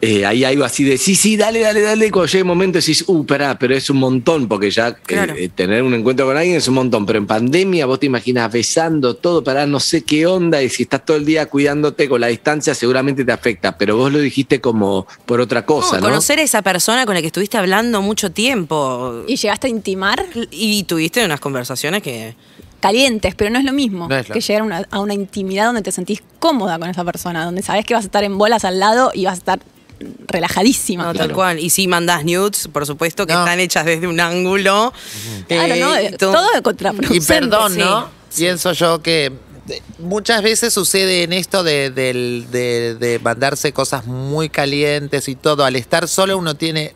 eh, 0.02 0.26
hay 0.26 0.44
algo 0.46 0.64
así 0.64 0.84
de 0.86 0.98
sí, 0.98 1.14
sí, 1.16 1.36
dale, 1.36 1.60
dale, 1.60 1.82
dale. 1.82 2.08
Y 2.08 2.10
cuando 2.10 2.28
llega 2.28 2.40
el 2.40 2.46
momento 2.46 2.80
decís, 2.80 3.04
uh, 3.08 3.26
pará, 3.26 3.60
pero 3.60 3.76
es 3.76 3.90
un 3.90 3.98
montón, 3.98 4.48
porque 4.48 4.72
ya 4.72 4.90
eh, 4.90 4.96
Claro. 5.06 5.34
eh, 5.36 5.50
tener 5.54 5.84
un 5.84 5.94
encuentro 5.94 6.26
con 6.26 6.38
alguien 6.38 6.56
es 6.56 6.68
un 6.70 6.76
montón. 6.76 7.06
Pero 7.06 7.20
en 7.20 7.28
pandemia 7.28 7.86
vos 7.86 8.00
te 8.00 8.06
imaginas 8.06 8.52
besando 8.52 9.16
todo, 9.16 9.44
pará, 9.44 9.66
no 9.66 9.80
sé 9.80 10.04
qué 10.04 10.26
onda, 10.26 10.62
y 10.64 10.70
si 10.70 10.84
estás 10.84 11.04
todo 11.06 11.18
el 11.18 11.26
día 11.26 11.48
cuidándote 11.48 12.08
con 12.08 12.22
la 12.22 12.28
distancia, 12.28 12.74
seguramente 12.74 13.26
te 13.26 13.32
afecta. 13.32 13.78
Pero 13.78 13.98
vos 13.98 14.12
lo 14.12 14.20
dijiste 14.20 14.62
como 14.62 15.06
por 15.26 15.42
otra 15.42 15.66
cosa, 15.66 15.96
No, 15.98 16.02
¿no? 16.04 16.08
Conocer 16.10 16.40
a 16.40 16.44
esa 16.44 16.62
persona 16.62 17.06
con 17.06 17.14
la 17.16 17.22
que 17.22 17.28
estuviste 17.28 17.58
hablando 17.58 18.02
mucho 18.02 18.32
tiempo. 18.32 19.24
Y 19.28 19.36
llegaste 19.36 19.68
a 19.68 19.70
intimar 19.70 20.26
Y 20.52 20.84
tuviste 20.84 21.24
unas 21.26 21.40
conversaciones 21.40 22.02
que. 22.02 22.36
calientes, 22.80 23.36
pero 23.36 23.50
no 23.50 23.60
es 23.60 23.66
lo 23.66 23.74
mismo 23.74 24.08
No 24.08 24.16
es 24.16 24.30
lo 24.30 24.34
que 24.34 24.40
llegar 24.40 24.62
a 24.62 24.66
una, 24.66 24.88
a 24.90 25.00
una 25.02 25.14
intimidad 25.14 25.66
donde 25.66 25.82
te 25.82 25.92
sentís 25.92 26.24
cómoda 26.40 26.80
con 26.80 26.90
esa 26.90 27.04
persona, 27.04 27.44
donde 27.44 27.62
sabes 27.62 27.84
que 27.86 27.94
vas 27.94 28.06
a 28.06 28.08
estar 28.08 28.24
en 28.24 28.38
bolas 28.38 28.64
al 28.64 28.80
lado 28.80 29.12
y 29.14 29.26
vas 29.26 29.34
a 29.34 29.38
estar 29.40 29.60
relajadísima. 30.28 31.04
No, 31.06 31.14
tal 31.14 31.34
cual. 31.34 31.60
Y 31.60 31.70
si 31.70 31.88
mandás 31.88 32.24
nudes, 32.26 32.68
por 32.72 32.86
supuesto, 32.86 33.26
que 33.28 33.34
No. 33.34 33.40
están 33.40 33.60
hechas 33.60 33.86
desde 33.86 34.08
un 34.08 34.20
ángulo. 34.20 34.94
Claro, 35.48 35.76
¿no? 35.76 35.96
Eh, 35.96 36.12
tú- 36.12 36.32
Todo 36.32 36.52
de 36.54 36.60
Y 36.60 36.62
contraproducente. 36.62 37.26
perdón, 37.28 37.74
sí. 37.74 37.80
¿no? 37.80 38.10
Pienso 38.36 38.72
yo 38.74 39.02
que 39.02 39.32
eh, 39.70 39.82
muchas 40.00 40.42
veces 40.42 40.74
sucede 40.74 41.24
en 41.24 41.34
esto 41.34 41.64
de- 41.64 41.92
de 41.92 43.20
mandarse 43.24 43.72
cosas 43.72 44.06
muy 44.06 44.50
calientes 44.50 45.28
y 45.28 45.36
todo. 45.36 45.64
Al 45.64 45.76
estar 45.76 46.08
solo 46.08 46.38
uno 46.38 46.56
tiene 46.56 46.94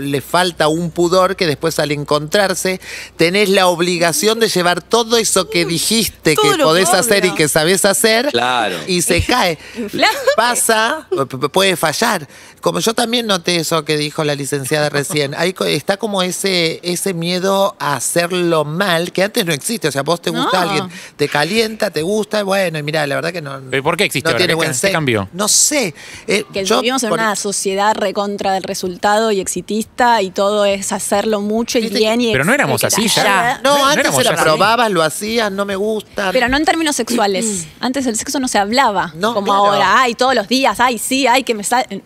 le 0.00 0.20
falta 0.20 0.68
un 0.68 0.90
pudor 0.90 1.36
que 1.36 1.46
después 1.46 1.78
al 1.78 1.92
encontrarse 1.92 2.80
tenés 3.16 3.48
la 3.48 3.68
obligación 3.68 4.40
de 4.40 4.48
llevar 4.48 4.82
todo 4.82 5.16
eso 5.16 5.48
que 5.50 5.64
dijiste 5.64 6.34
Todo 6.34 6.52
que 6.56 6.62
podés 6.62 6.88
obvio. 6.90 7.00
hacer 7.00 7.24
y 7.24 7.34
que 7.34 7.48
sabés 7.48 7.84
hacer 7.84 8.28
Claro. 8.30 8.76
y 8.86 9.02
se 9.02 9.22
cae. 9.22 9.58
Pasa, 10.36 11.06
puede 11.52 11.76
fallar. 11.76 12.26
Como 12.60 12.80
yo 12.80 12.94
también 12.94 13.26
noté 13.26 13.56
eso 13.56 13.84
que 13.84 13.96
dijo 13.96 14.24
la 14.24 14.34
licenciada 14.34 14.88
recién, 14.88 15.34
co- 15.54 15.64
está 15.66 15.96
como 15.98 16.22
ese, 16.22 16.80
ese 16.82 17.14
miedo 17.14 17.76
a 17.78 17.94
hacerlo 17.94 18.64
mal, 18.64 19.12
que 19.12 19.22
antes 19.22 19.46
no 19.46 19.52
existe. 19.52 19.86
O 19.88 19.92
sea, 19.92 20.02
vos 20.02 20.20
te 20.20 20.30
gusta 20.30 20.64
No. 20.64 20.70
alguien, 20.70 20.88
te 21.16 21.28
calienta, 21.28 21.90
te 21.90 22.02
gusta, 22.02 22.42
bueno, 22.42 22.78
y 22.78 22.82
mira, 22.82 23.06
la 23.06 23.14
verdad 23.14 23.32
que 23.32 23.40
no. 23.42 23.60
¿Pero 23.70 23.82
por 23.84 23.96
qué 23.96 24.04
existe 24.04 24.28
no 24.28 24.30
ahora? 24.30 24.38
tiene 24.38 24.52
¿Qué 24.52 24.56
buen 24.56 24.72
qué 24.80 24.90
cambió? 24.90 25.28
No 25.32 25.46
sé. 25.48 25.94
Eh, 26.26 26.44
Que 26.52 26.64
yo 26.64 26.80
vivimos 26.80 27.02
en 27.04 27.10
por- 27.10 27.18
una 27.20 27.36
sociedad 27.36 27.94
recontra 27.94 28.52
del 28.54 28.64
resultado 28.64 29.30
y 29.30 29.38
exitista 29.40 29.75
y 30.22 30.30
todo 30.30 30.64
es 30.64 30.92
hacerlo 30.92 31.40
mucho 31.40 31.78
y 31.78 31.82
Viste 31.82 31.98
bien. 31.98 32.20
Y 32.20 32.32
Pero 32.32 32.44
no 32.44 32.52
éramos 32.52 32.82
así 32.84 33.08
ya. 33.08 33.24
Ya. 33.24 33.60
No, 33.62 33.78
No 33.78 33.86
antes 33.86 34.18
era 34.18 34.30
así. 34.34 34.42
probabas, 34.42 34.90
lo 34.90 35.02
hacías, 35.02 35.50
no 35.52 35.64
me 35.64 35.76
gusta. 35.76 36.30
Pero 36.32 36.48
no 36.48 36.56
en 36.56 36.64
términos 36.64 36.96
sexuales. 36.96 37.66
Antes 37.80 38.06
el 38.06 38.16
sexo 38.16 38.40
no 38.40 38.48
se 38.48 38.58
hablaba. 38.58 39.12
No, 39.16 39.34
como 39.34 39.46
claro. 39.46 39.66
ahora. 39.66 40.00
Ay, 40.00 40.14
todos 40.14 40.34
los 40.34 40.48
días. 40.48 40.80
Ay, 40.80 40.98
sí, 40.98 41.26
ay, 41.26 41.42
que 41.44 41.54
me 41.54 41.64
sale. 41.64 42.02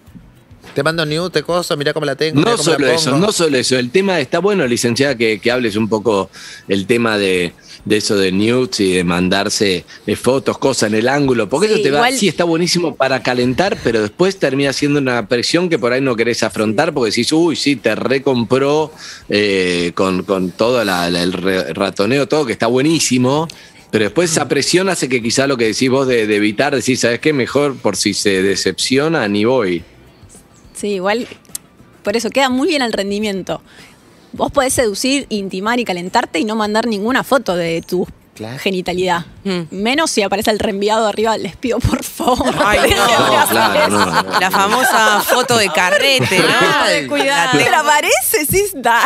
Te 0.75 0.83
mando 0.85 1.05
news, 1.05 1.33
te 1.33 1.43
coso, 1.43 1.77
mira 1.77 1.93
cómo 1.93 2.07
la 2.07 2.15
tengo. 2.15 2.39
mirá 2.39 2.53
No 2.53 2.57
cómo 2.57 2.71
la 2.71 2.77
solo 2.77 2.87
eso, 2.91 3.19
no 3.19 3.33
solo 3.33 3.57
eso. 3.59 3.77
El 3.79 3.91
tema 3.91 4.21
está 4.21 4.39
bueno, 4.39 4.67
licenciada, 4.67 5.17
que, 5.17 5.41
que 5.41 5.51
hables 5.51 5.75
un 5.77 5.89
poco 5.89 6.31
el 6.69 6.87
tema 6.87 7.19
de, 7.19 7.53
de 7.85 7.97
eso 7.97 8.17
de 8.17 8.31
nudes 8.31 8.79
y 8.81 8.93
de 8.93 9.03
mandarse 9.05 9.85
de 10.07 10.17
fotos, 10.17 10.59
cosas 10.59 10.91
en 10.91 10.99
el 10.99 11.09
ángulo, 11.09 11.49
porque 11.49 11.67
Sí, 11.67 11.75
eso 11.75 11.83
te 11.83 11.91
va, 11.91 11.97
igual- 11.99 12.15
sí 12.19 12.29
está 12.29 12.45
buenísimo 12.45 12.95
para 12.95 13.21
calentar, 13.23 13.77
pero 13.83 14.01
después 14.01 14.39
termina 14.39 14.73
siendo 14.73 15.01
una 15.01 15.27
presión 15.27 15.69
que 15.69 15.79
por 15.79 15.93
ahí 15.93 16.01
no 16.01 16.15
querés 16.15 16.43
afrontar 16.45 16.95
porque 16.95 17.11
decís, 17.11 17.33
uy, 17.33 17.57
sí, 17.57 17.75
te 17.75 17.97
recompró 17.97 18.93
eh, 19.29 19.91
con, 19.97 20.23
con 20.23 20.53
todo 20.53 20.85
la- 20.85 21.11
la- 21.11 21.23
el 21.25 21.33
ratoneo, 21.33 22.29
todo 22.29 22.47
que 22.47 22.53
está 22.53 22.69
buenísimo. 22.69 23.49
Pero 23.91 24.05
después 24.05 24.31
esa 24.31 24.47
presión 24.47 24.89
hace 24.89 25.09
que 25.09 25.21
quizá 25.21 25.49
lo 25.49 25.57
que 25.57 25.65
decís 25.67 25.91
vos 25.91 26.07
de, 26.07 26.29
de 26.29 26.37
evitar, 26.37 26.73
decís, 26.77 27.01
¿sabes 27.01 27.19
qué? 27.19 27.33
Mejor 27.33 27.75
por 27.77 27.97
si 27.97 28.15
se 28.15 28.41
decepciona, 28.41 29.27
ni 29.27 29.45
voy. 29.45 29.83
Sí, 30.81 30.89
igual. 30.95 31.27
Por 32.03 32.17
eso 32.17 32.31
queda 32.31 32.49
muy 32.49 32.69
bien 32.69 32.81
el 32.83 32.93
rendimiento. 32.93 33.61
Vos 34.33 34.51
podés 34.51 34.73
seducir, 34.73 35.27
intimar 35.29 35.79
y 35.81 35.85
calentarte 35.85 36.39
y 36.39 36.45
no 36.45 36.57
mandar 36.57 36.87
ninguna 36.87 37.23
foto 37.25 37.55
de 37.57 37.83
tu 37.83 38.07
Claro. 38.35 38.59
genitalidad. 38.59 39.27
Mm. 39.45 39.61
Menos 39.71 40.11
si 40.13 40.23
aparece 40.23 40.51
el 40.51 40.59
reenviado 40.59 41.07
arriba, 41.07 41.37
les 41.37 41.57
pido 41.57 41.79
por 41.81 42.03
favor. 42.25 42.55
Ay, 42.65 42.79
no, 42.97 43.07
dejen 43.07 43.31
de 43.31 43.37
hacer 43.37 43.49
claro, 43.57 43.81
eso. 43.81 43.89
no, 43.91 44.23
no. 44.23 44.41
La 44.41 44.51
famosa 44.51 45.21
foto 45.21 45.57
de 45.59 45.69
carrete, 45.71 46.39
¿no? 46.39 46.47
Ay, 46.83 47.07
La 47.09 47.51
Pero 47.53 47.77
aparece, 47.79 48.47
sí 48.49 48.61
está. 48.61 49.01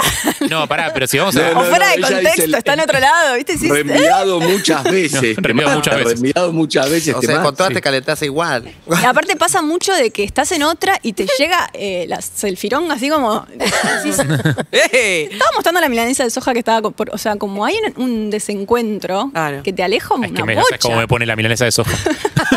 No, 0.49 0.67
pará, 0.67 0.93
pero 0.93 1.07
si 1.07 1.19
vamos 1.19 1.37
a. 1.37 1.51
No, 1.53 1.61
o 1.61 1.65
fuera 1.65 1.89
de 1.91 2.01
contexto, 2.01 2.43
el- 2.45 2.55
está 2.55 2.75
en 2.75 2.81
otro 2.81 2.99
lado, 3.01 3.35
¿viste? 3.37 3.57
Sí, 3.59 3.69
Reenviado 3.71 4.41
muchas 4.41 4.85
veces. 4.85 5.37
No, 5.37 5.43
reenviado 5.43 5.75
muchas 5.77 5.95
veces. 5.97 6.13
Reenviado 6.21 6.53
muchas 6.53 6.91
veces. 6.91 7.15
O 7.15 7.23
sea, 7.23 7.43
con 7.43 7.55
todas 7.57 7.69
sí. 7.71 7.75
te 7.75 7.81
calentás 7.81 8.23
igual. 8.23 8.71
Y 9.01 9.05
aparte 9.05 9.37
pasa 9.37 9.63
mucho 9.63 9.93
de 9.95 10.11
que 10.11 10.25
estás 10.25 10.53
en 10.53 10.63
otra 10.63 10.99
y 11.03 11.13
te 11.13 11.27
llega 11.39 11.71
eh, 11.73 12.05
la 12.09 12.21
selfirón 12.21 12.91
así 12.93 13.09
como... 13.09 13.47
decís, 13.49 14.19
¡Eh! 14.73 15.29
Estaba 15.33 15.51
mostrando 15.55 15.81
la 15.81 15.89
milanesa 15.89 16.25
de 16.25 16.31
soja 16.31 16.53
que 16.53 16.59
estaba... 16.61 16.83
con- 16.83 16.93
por- 16.93 17.11
o 17.15 17.19
sea, 17.19 17.37
como 17.37 17.65
hay 17.65 17.77
un, 17.97 18.03
un 18.03 18.31
desencuentro 18.31 19.31
Claro. 19.33 19.63
que 19.63 19.73
te 19.73 19.83
aleja 19.83 20.15
Es 20.15 20.19
una 20.19 20.29
que 20.29 20.45
me, 20.45 20.55
bocha. 20.55 20.79
cómo 20.81 20.97
me 20.97 21.09
pone 21.09 21.27
la 21.27 21.37
milanesa 21.37 21.65
de 21.65 21.73
soja. 21.73 21.91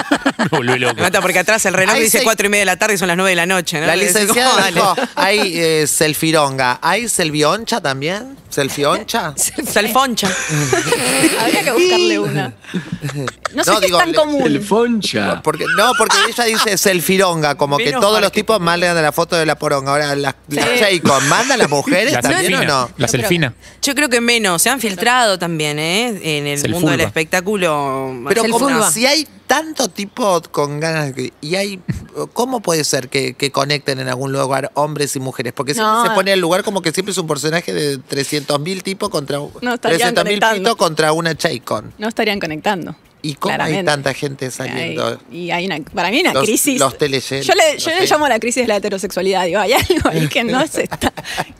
me 0.51 0.57
volví 0.57 0.79
loco. 0.79 0.95
Me 0.95 1.01
mata 1.03 1.21
porque 1.21 1.39
atrás 1.39 1.65
el 1.65 1.73
reloj 1.73 1.95
Ahí 1.95 2.03
dice 2.03 2.19
se- 2.19 2.23
cuatro 2.23 2.47
y 2.47 2.49
media 2.49 2.61
de 2.61 2.65
la 2.67 2.77
tarde 2.77 2.95
y 2.95 2.97
son 2.97 3.07
las 3.07 3.17
nueve 3.17 3.31
de 3.31 3.35
la 3.35 3.45
noche, 3.45 3.79
¿no? 3.79 3.87
La 3.87 3.93
decís, 3.95 4.13
licenciada 4.13 4.49
¿cómo, 4.51 4.61
dale? 4.61 4.73
dijo, 4.75 4.95
hay 5.15 5.53
eh, 5.59 5.87
selfironga. 5.87 6.79
¿Hay 6.81 7.07
selvioncha 7.09 7.81
también? 7.81 8.37
¿Selfioncha? 8.49 9.33
Salfoncha. 9.37 10.27
Habría 11.39 11.63
que 11.63 11.71
buscarle 11.71 12.19
una. 12.19 12.53
No 13.53 13.63
sé 13.63 13.71
No, 13.71 13.79
si 13.79 13.85
digo, 13.85 13.97
es 13.97 14.03
tan 14.03 14.11
le- 14.11 14.17
común. 14.17 14.41
El 14.43 14.61
foncha. 14.63 15.41
Porque, 15.41 15.65
no, 15.77 15.91
porque 15.97 16.15
ella 16.29 16.43
dice 16.45 16.77
selfironga, 16.77 17.55
como 17.55 17.77
que 17.77 17.85
Menos 17.85 18.01
todos 18.01 18.13
los 18.15 18.21
marketing. 18.23 18.41
tipos 18.41 18.59
mandan 18.61 19.01
la 19.01 19.11
foto 19.11 19.35
de 19.35 19.45
la 19.45 19.55
poronga. 19.57 19.91
Ahora, 19.91 20.15
las 20.15 20.35
las 20.47 20.79
Cheicos, 20.79 21.23
¿mandan 21.25 21.59
las 21.59 21.69
mujeres 21.69 22.13
La 22.13 22.21
también 22.21 22.55
o 22.55 22.63
no? 22.63 22.89
La 22.97 23.07
selfina. 23.07 23.53
Yo 23.81 23.95
creo 23.95 24.09
que 24.09 24.21
menos. 24.21 24.61
Se 24.61 24.69
han 24.69 24.79
filtrado 24.79 25.37
también, 25.37 25.77
¿eh? 25.79 26.37
En 26.37 26.47
el 26.47 26.69
mundo 26.69 26.91
del 26.91 27.01
espectáculo. 27.01 28.15
Pero 28.27 28.43
como 28.49 28.89
si 28.91 29.05
hay 29.05 29.27
tanto 29.47 29.87
tipo 29.87 30.41
con 30.51 30.79
ganas 30.79 31.13
y 31.41 31.55
hay 31.55 31.79
¿cómo 32.33 32.59
puede 32.61 32.83
ser 32.83 33.07
que, 33.09 33.33
que 33.33 33.51
conecten 33.51 33.99
en 33.99 34.07
algún 34.09 34.31
lugar 34.33 34.71
hombres 34.75 35.15
y 35.15 35.19
mujeres? 35.19 35.53
Porque 35.53 35.73
siempre 35.73 35.93
No. 35.93 36.03
se 36.03 36.09
pone 36.11 36.33
el 36.33 36.39
lugar 36.39 36.63
como 36.63 36.81
que 36.81 36.91
siempre 36.91 37.11
es 37.13 37.17
un 37.17 37.27
personaje 37.27 37.73
de 37.73 37.97
300.000 37.99 38.83
tipos 38.83 39.09
contra 39.09 39.37
No 39.61 39.73
estarían 39.73 40.13
300.000 40.13 40.15
conectando. 40.23 40.57
pitos 40.59 40.75
contra 40.75 41.11
una 41.13 41.33
Cheicon. 41.35 41.93
No 41.97 42.07
estarían 42.09 42.39
conectando. 42.39 42.95
¿Y 43.21 43.33
cómo 43.33 43.55
hay 43.59 43.83
tanta 43.83 44.13
gente 44.13 44.51
saliendo? 44.51 45.19
Hay- 45.31 45.37
y 45.37 45.51
hay 45.51 45.65
una, 45.65 45.79
para 45.93 46.09
mí 46.09 46.17
hay 46.17 46.21
una 46.21 46.33
Los- 46.33 46.43
crisis. 46.45 46.79
los 46.79 46.93
Yo 46.97 47.53
le, 47.55 47.77
yo 47.77 47.91
llamo 48.09 48.27
la 48.27 48.39
crisis 48.39 48.63
de 48.63 48.67
la 48.67 48.75
heterosexualidad. 48.77 49.45
Digo, 49.45 49.59
hay 49.59 49.73
algo 49.73 50.09
ahí 50.09 50.27
que 50.27 50.43
no, 50.43 50.65
se 50.67 50.83
está, 50.83 51.11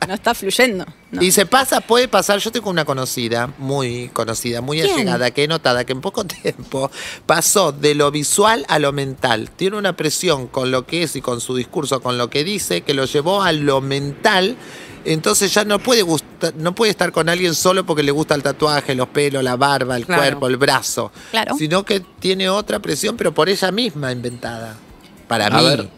no 0.06 0.14
está 0.14 0.34
fluyendo. 0.34 0.86
No. 1.10 1.22
Y 1.22 1.32
se 1.32 1.46
pasa, 1.46 1.80
puede 1.80 2.06
pasar, 2.06 2.38
yo 2.38 2.52
tengo 2.52 2.70
una 2.70 2.84
conocida, 2.84 3.52
muy 3.58 4.08
conocida, 4.12 4.60
muy 4.60 4.80
¿Quién? 4.80 4.92
allegada, 4.94 5.30
que 5.32 5.44
he 5.44 5.48
notado 5.48 5.84
que 5.84 5.92
en 5.92 6.00
poco 6.00 6.24
tiempo 6.42 6.90
pasó 7.26 7.72
de 7.72 7.94
lo 7.94 8.10
visual 8.10 8.64
a 8.68 8.78
lo 8.78 8.92
mental. 8.92 9.50
Tiene 9.50 9.76
una 9.76 9.96
presión 9.96 10.46
con 10.46 10.70
lo 10.70 10.86
que 10.86 11.02
es 11.02 11.16
y 11.16 11.20
con 11.20 11.40
su 11.40 11.56
discurso, 11.56 12.00
con 12.00 12.18
lo 12.18 12.30
que 12.30 12.44
dice, 12.44 12.82
que 12.82 12.94
lo 12.94 13.04
llevó 13.04 13.42
a 13.42 13.52
lo 13.52 13.80
mental. 13.80 14.56
Entonces 15.04 15.52
ya 15.54 15.64
no 15.64 15.78
puede 15.78 16.02
gustar, 16.02 16.54
no 16.56 16.74
puede 16.74 16.90
estar 16.90 17.12
con 17.12 17.28
alguien 17.28 17.54
solo 17.54 17.84
porque 17.86 18.02
le 18.02 18.10
gusta 18.12 18.34
el 18.34 18.42
tatuaje, 18.42 18.94
los 18.94 19.08
pelos, 19.08 19.42
la 19.42 19.56
barba, 19.56 19.96
el 19.96 20.04
Claro. 20.06 20.22
cuerpo, 20.22 20.46
el 20.48 20.56
brazo. 20.56 21.12
Claro. 21.30 21.56
Sino 21.56 21.84
que 21.84 22.00
tiene 22.20 22.48
otra 22.50 22.78
presión, 22.80 23.16
pero 23.16 23.32
por 23.32 23.48
ella 23.48 23.70
misma 23.72 24.12
inventada. 24.12 24.76
Para 25.26 25.46
A 25.46 25.50
mí. 25.50 25.64
ver. 25.64 25.88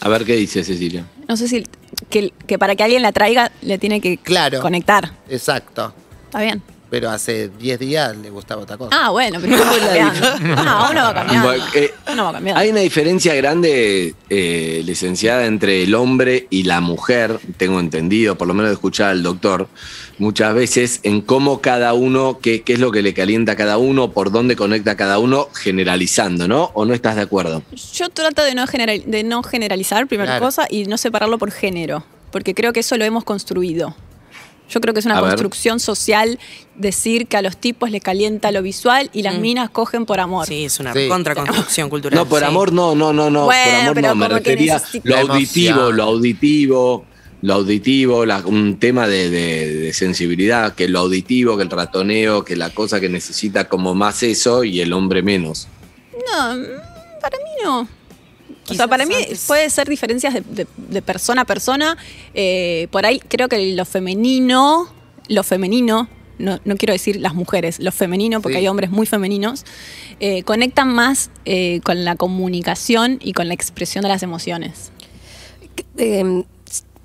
A 0.00 0.08
ver 0.08 0.24
qué 0.24 0.34
dice 0.36 0.64
Cecilia. 0.64 1.04
No 1.28 1.36
sé 1.36 1.46
si 1.48 1.64
que, 2.10 2.32
que 2.46 2.58
para 2.58 2.74
que 2.74 2.82
alguien 2.82 3.02
la 3.02 3.12
traiga 3.12 3.52
le 3.62 3.78
tiene 3.78 4.00
que 4.00 4.16
Claro. 4.18 4.60
conectar. 4.60 5.12
Exacto. 5.28 5.94
Está 6.26 6.40
bien. 6.42 6.62
Pero 6.92 7.08
hace 7.08 7.48
10 7.48 7.78
días 7.78 8.14
le 8.18 8.28
gustaba 8.28 8.60
otra 8.64 8.76
cosa. 8.76 8.90
Ah, 8.94 9.08
bueno, 9.08 9.38
pero. 9.40 9.56
No, 9.56 9.62
uno 10.90 11.00
va 11.02 11.14
cambiando. 11.14 11.48
Bueno, 11.48 11.64
eh, 11.74 11.94
Uno 12.12 12.24
va 12.24 12.32
cambiando. 12.32 12.60
Hay 12.60 12.68
una 12.68 12.80
diferencia 12.80 13.34
grande, 13.34 14.14
eh, 14.28 14.82
licenciada, 14.84 15.46
entre 15.46 15.84
el 15.84 15.94
hombre 15.94 16.46
y 16.50 16.64
la 16.64 16.82
mujer, 16.82 17.40
tengo 17.56 17.80
entendido, 17.80 18.36
por 18.36 18.46
lo 18.46 18.52
menos 18.52 18.68
de 18.68 18.74
escuchar 18.74 19.08
al 19.08 19.22
doctor, 19.22 19.68
muchas 20.18 20.54
veces 20.54 21.00
en 21.02 21.22
cómo 21.22 21.62
cada 21.62 21.94
uno, 21.94 22.40
qué, 22.42 22.60
qué 22.60 22.74
es 22.74 22.78
lo 22.78 22.92
que 22.92 23.00
le 23.00 23.14
calienta 23.14 23.52
a 23.52 23.56
cada 23.56 23.78
uno, 23.78 24.10
por 24.12 24.30
dónde 24.30 24.54
conecta 24.54 24.90
a 24.90 24.96
cada 24.98 25.18
uno, 25.18 25.48
generalizando, 25.54 26.46
¿no? 26.46 26.72
¿O 26.74 26.84
no 26.84 26.92
estás 26.92 27.16
de 27.16 27.22
acuerdo? 27.22 27.62
Yo 27.94 28.10
trato 28.10 28.44
de 28.44 28.54
no, 28.54 28.66
general- 28.66 29.04
de 29.06 29.24
no 29.24 29.42
generalizar, 29.42 30.06
primera 30.08 30.32
Claro. 30.32 30.44
cosa, 30.44 30.66
y 30.68 30.84
no 30.84 30.98
separarlo 30.98 31.38
por 31.38 31.52
género, 31.52 32.04
porque 32.30 32.52
creo 32.54 32.74
que 32.74 32.80
eso 32.80 32.98
lo 32.98 33.06
hemos 33.06 33.24
construido. 33.24 33.96
Yo 34.72 34.80
creo 34.80 34.94
que 34.94 35.00
es 35.00 35.06
una 35.06 35.18
A 35.18 35.20
ver. 35.20 35.30
construcción 35.32 35.80
social 35.80 36.38
decir 36.76 37.26
que 37.26 37.36
a 37.36 37.42
los 37.42 37.56
tipos 37.58 37.90
les 37.90 38.00
calienta 38.02 38.50
lo 38.52 38.62
visual 38.62 39.10
y 39.12 39.22
las 39.22 39.38
minas 39.38 39.68
cogen 39.70 40.06
por 40.06 40.18
amor. 40.18 40.46
Sí, 40.46 40.64
es 40.64 40.80
una 40.80 40.94
Sí. 40.94 41.08
contraconstrucción 41.08 41.90
cultural. 41.90 42.18
No, 42.18 42.26
por 42.26 42.38
sí. 42.40 42.44
amor 42.46 42.72
no, 42.72 42.94
no, 42.94 43.12
no, 43.12 43.28
no, 43.30 43.44
Bueno, 43.44 43.62
por 43.70 43.74
amor 43.82 43.94
pero 43.94 44.08
no, 44.08 44.14
me 44.14 44.28
refería 44.28 44.82
lo 45.04 45.16
auditivo, 45.18 45.92
lo 45.92 46.02
auditivo, 46.04 47.04
lo 47.42 47.54
auditivo, 47.54 48.24
la- 48.24 48.38
un 48.46 48.78
tema 48.78 49.06
de, 49.06 49.28
de- 49.28 49.74
de 49.74 49.92
sensibilidad, 49.92 50.74
que 50.74 50.88
lo 50.88 51.00
auditivo, 51.00 51.56
que 51.56 51.64
el 51.64 51.70
ratoneo, 51.70 52.44
que 52.44 52.56
la 52.56 52.70
cosa 52.70 53.00
que 53.00 53.08
necesita 53.08 53.68
como 53.68 53.94
más 53.94 54.22
eso 54.22 54.64
y 54.64 54.80
el 54.80 54.92
hombre 54.92 55.22
menos. 55.22 55.68
No, 56.32 56.54
mm, 56.56 57.20
para 57.20 57.36
mí 57.38 57.50
no. 57.64 57.88
O 58.68 58.74
sea, 58.74 58.86
para 58.88 59.06
mí 59.06 59.14
antes- 59.14 59.44
puede 59.46 59.68
ser 59.70 59.88
diferencias 59.88 60.34
de, 60.34 60.40
de- 60.42 60.66
de 60.76 61.02
persona 61.02 61.42
a 61.42 61.44
persona. 61.44 61.96
Eh, 62.34 62.88
por 62.90 63.04
ahí 63.06 63.18
creo 63.20 63.48
que 63.48 63.72
lo 63.74 63.84
femenino, 63.84 64.88
lo 65.28 65.42
femenino, 65.42 66.08
no, 66.38 66.58
no 66.64 66.76
quiero 66.76 66.92
decir 66.92 67.16
las 67.16 67.34
mujeres, 67.34 67.78
lo 67.80 67.92
femenino, 67.92 68.40
porque 68.40 68.54
Sí. 68.58 68.60
hay 68.60 68.68
hombres 68.68 68.90
muy 68.90 69.06
femeninos, 69.06 69.64
eh, 70.20 70.42
conectan 70.44 70.88
más 70.92 71.30
eh, 71.44 71.80
con 71.84 72.04
la 72.04 72.16
comunicación 72.16 73.18
y 73.22 73.32
con 73.32 73.48
la 73.48 73.54
expresión 73.54 74.02
de 74.02 74.08
las 74.08 74.22
emociones. 74.22 74.90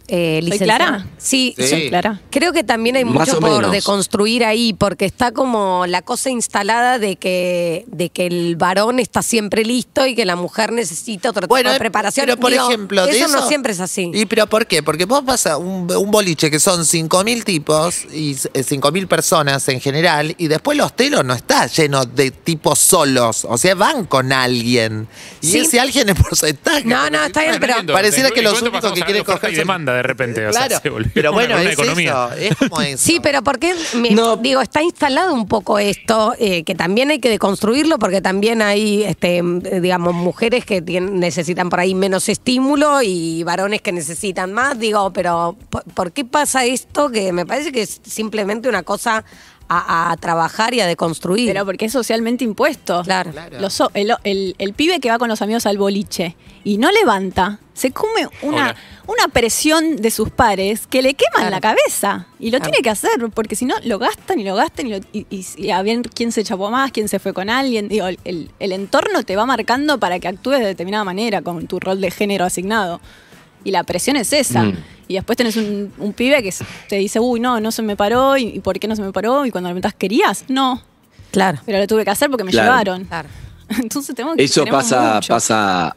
Eh, 0.09 0.37
eh, 0.37 0.39
¿Soy 0.41 0.51
licenciada. 0.51 0.77
clara? 0.87 1.05
Sí, 1.17 1.53
Sí. 1.57 1.67
¿Soy 1.67 1.89
clara? 1.89 2.21
Creo 2.31 2.53
que 2.53 2.63
también 2.63 2.95
hay 2.95 3.05
Más 3.05 3.27
mucho 3.27 3.39
por 3.39 3.69
deconstruir 3.71 4.45
ahí, 4.45 4.73
porque 4.73 5.05
está 5.05 5.31
como 5.31 5.85
la 5.87 6.01
cosa 6.01 6.29
instalada 6.29 6.97
de 6.99 7.15
que, 7.17 7.83
de 7.87 8.09
que 8.09 8.27
el 8.27 8.55
varón 8.55 8.99
está 8.99 9.21
siempre 9.21 9.63
listo 9.65 10.05
y 10.05 10.15
que 10.15 10.25
la 10.25 10.35
mujer 10.35 10.71
necesita 10.71 11.29
otro 11.29 11.41
tipo 11.43 11.55
de 11.57 11.75
eh, 11.75 11.79
preparación. 11.79 12.25
Pero 12.25 12.37
por 12.39 12.51
Digo, 12.51 12.67
ejemplo, 12.69 13.05
de 13.05 13.19
eso, 13.19 13.27
no 13.27 13.47
siempre 13.47 13.73
es 13.73 13.79
así. 13.79 14.11
¿Y 14.13 14.25
pero 14.25 14.47
por 14.47 14.65
qué? 14.67 14.81
Porque 14.83 15.05
vos 15.05 15.25
vas 15.25 15.45
a 15.47 15.57
un, 15.57 15.91
un 15.91 16.11
boliche 16.11 16.49
que 16.49 16.59
son 16.59 16.81
5.000 16.81 17.43
tipos 17.43 18.05
y 18.13 18.31
eh, 18.53 18.63
5.000 18.63 19.07
personas 19.07 19.67
en 19.67 19.79
general 19.81 20.35
y 20.37 20.47
después 20.47 20.77
los 20.77 20.95
telos 20.95 21.25
no 21.25 21.33
está 21.33 21.67
lleno 21.67 22.05
de 22.05 22.31
tipos 22.31 22.79
solos. 22.79 23.45
O 23.49 23.57
sea, 23.57 23.75
van 23.75 24.05
con 24.05 24.31
alguien. 24.31 25.07
Y 25.41 25.47
Sí. 25.47 25.59
ese 25.59 25.79
alguien 25.79 26.09
es 26.09 26.15
porcentaje. 26.21 26.85
No, 26.85 27.09
no, 27.09 27.23
está 27.25 27.41
bien, 27.41 27.57
pero. 27.59 27.75
Pareciera 27.93 28.29
¿En 28.29 28.35
que 28.35 28.41
los 28.41 28.61
únicos 28.61 28.91
que 28.93 29.01
quieren 29.01 29.23
coger 29.23 29.55
demanda 29.55 29.96
de 29.97 30.03
repente. 30.03 30.47
O 30.47 30.53
sea, 30.53 30.69
se 30.79 30.89
volvió 30.89 31.11
pero 31.13 31.33
bueno, 31.33 31.55
una 31.55 31.63
es 31.63 31.73
economía. 31.73 32.29
eso, 32.37 32.53
es 32.61 32.69
como 32.69 32.81
eso. 32.81 33.03
Sí, 33.03 33.19
pero 33.21 33.41
porque 33.43 33.73
me- 33.95 34.11
No. 34.11 34.37
digo, 34.37 34.61
está 34.61 34.81
instalado 34.81 35.33
un 35.33 35.47
poco 35.47 35.79
esto, 35.79 36.33
eh, 36.39 36.63
que 36.63 36.75
también 36.75 37.11
hay 37.11 37.19
que 37.19 37.29
deconstruirlo, 37.29 37.99
porque 37.99 38.21
también 38.21 38.61
hay, 38.61 39.03
este, 39.03 39.41
digamos, 39.81 40.13
mujeres 40.13 40.65
que 40.65 40.81
tienen- 40.81 41.19
necesitan 41.19 41.69
por 41.69 41.79
ahí 41.79 41.93
menos 41.95 42.29
estímulo 42.29 43.01
y 43.01 43.43
varones 43.43 43.81
que 43.81 43.91
necesitan 43.91 44.53
más. 44.53 44.79
Digo, 44.79 45.11
pero 45.13 45.55
¿por, 45.69 45.83
por 45.83 46.11
qué 46.11 46.25
pasa 46.25 46.65
esto? 46.65 47.09
Que 47.11 47.31
me 47.33 47.45
parece 47.45 47.71
que 47.71 47.81
es 47.81 47.99
simplemente 48.05 48.69
una 48.69 48.83
cosa 48.83 49.23
a, 49.69 50.11
a 50.11 50.17
trabajar 50.17 50.73
y 50.73 50.79
a 50.79 50.87
deconstruir. 50.87 51.49
Pero 51.49 51.65
porque 51.65 51.85
es 51.85 51.91
socialmente 51.91 52.43
impuesto. 52.45 53.01
Claro. 53.03 53.31
Claro. 53.31 53.59
Los 53.59 53.81
o- 53.81 53.91
el, 53.93 54.13
el- 54.23 54.55
el 54.59 54.73
pibe 54.73 54.99
que 54.99 55.09
va 55.09 55.17
con 55.17 55.27
los 55.27 55.41
amigos 55.41 55.65
al 55.65 55.77
boliche 55.77 56.35
y 56.67 56.77
no 56.77 56.91
levanta, 56.91 57.59
se 57.73 57.91
come 57.91 58.27
una, 58.41 58.57
Hola. 58.71 58.75
una 59.07 59.27
presión 59.29 59.95
de 59.97 60.11
sus 60.11 60.29
pares 60.31 60.85
que 60.87 61.01
le 61.01 61.13
queman 61.13 61.47
Claro. 61.47 61.49
la 61.51 61.61
cabeza. 61.61 62.27
Y 62.39 62.45
lo 62.51 62.57
Claro. 62.57 62.71
tiene 62.71 62.83
que 62.83 62.89
hacer, 62.89 63.11
porque 63.33 63.55
si 63.55 63.63
no, 63.65 63.75
lo 63.85 63.99
gastan 63.99 64.39
y 64.39 64.43
lo 64.43 64.53
gastan 64.55 64.87
y, 64.87 64.89
lo- 64.89 64.97
y- 65.13 65.25
y- 65.29 65.45
y 65.57 65.69
a 65.71 65.81
ver 65.81 66.01
quién 66.13 66.31
se 66.33 66.43
chapó 66.43 66.69
más, 66.69 66.91
quién 66.91 67.07
se 67.07 67.19
fue 67.19 67.31
con 67.33 67.49
alguien. 67.49 67.87
Digo, 67.87 68.07
el, 68.07 68.19
el- 68.59 68.71
entorno 68.73 69.23
te 69.23 69.35
va 69.37 69.45
marcando 69.45 69.97
para 69.97 70.19
que 70.19 70.27
actúes 70.27 70.59
de 70.59 70.65
determinada 70.65 71.03
manera 71.05 71.41
con 71.41 71.67
tu 71.67 71.79
rol 71.79 72.01
de 72.01 72.11
género 72.11 72.43
asignado. 72.43 72.99
Y 73.63 73.71
la 73.71 73.83
presión 73.83 74.17
es 74.17 74.33
esa. 74.33 74.63
Mm. 74.63 74.77
Y 75.07 75.13
después 75.13 75.37
tenés 75.37 75.55
un, 75.55 75.93
un 75.97 76.11
pibe 76.11 76.43
que 76.43 76.53
te 76.89 76.97
dice, 76.97 77.19
uy, 77.21 77.39
no, 77.39 77.61
no 77.61 77.71
se 77.71 77.81
me 77.81 77.95
paró. 77.95 78.35
¿Y, 78.37 78.43
y 78.47 78.59
por 78.59 78.77
qué 78.77 78.87
no 78.89 78.95
se 78.97 79.01
me 79.01 79.13
paró? 79.13 79.45
Y 79.45 79.51
cuando 79.51 79.69
lo 79.69 79.75
metas, 79.75 79.93
¿querías? 79.93 80.43
No. 80.49 80.81
Claro. 81.31 81.59
Pero 81.65 81.79
lo 81.79 81.87
tuve 81.87 82.03
que 82.03 82.11
hacer 82.11 82.29
porque 82.29 82.43
me 82.43 82.51
Claro. 82.51 82.67
llevaron. 82.71 83.05
Claro. 83.05 83.29
Entonces 83.81 84.13
tenemos 84.15 84.35
que 84.35 84.43
Eso 84.43 84.65
pasa, 84.65 85.15
mucho. 85.15 85.33
pasa, 85.33 85.95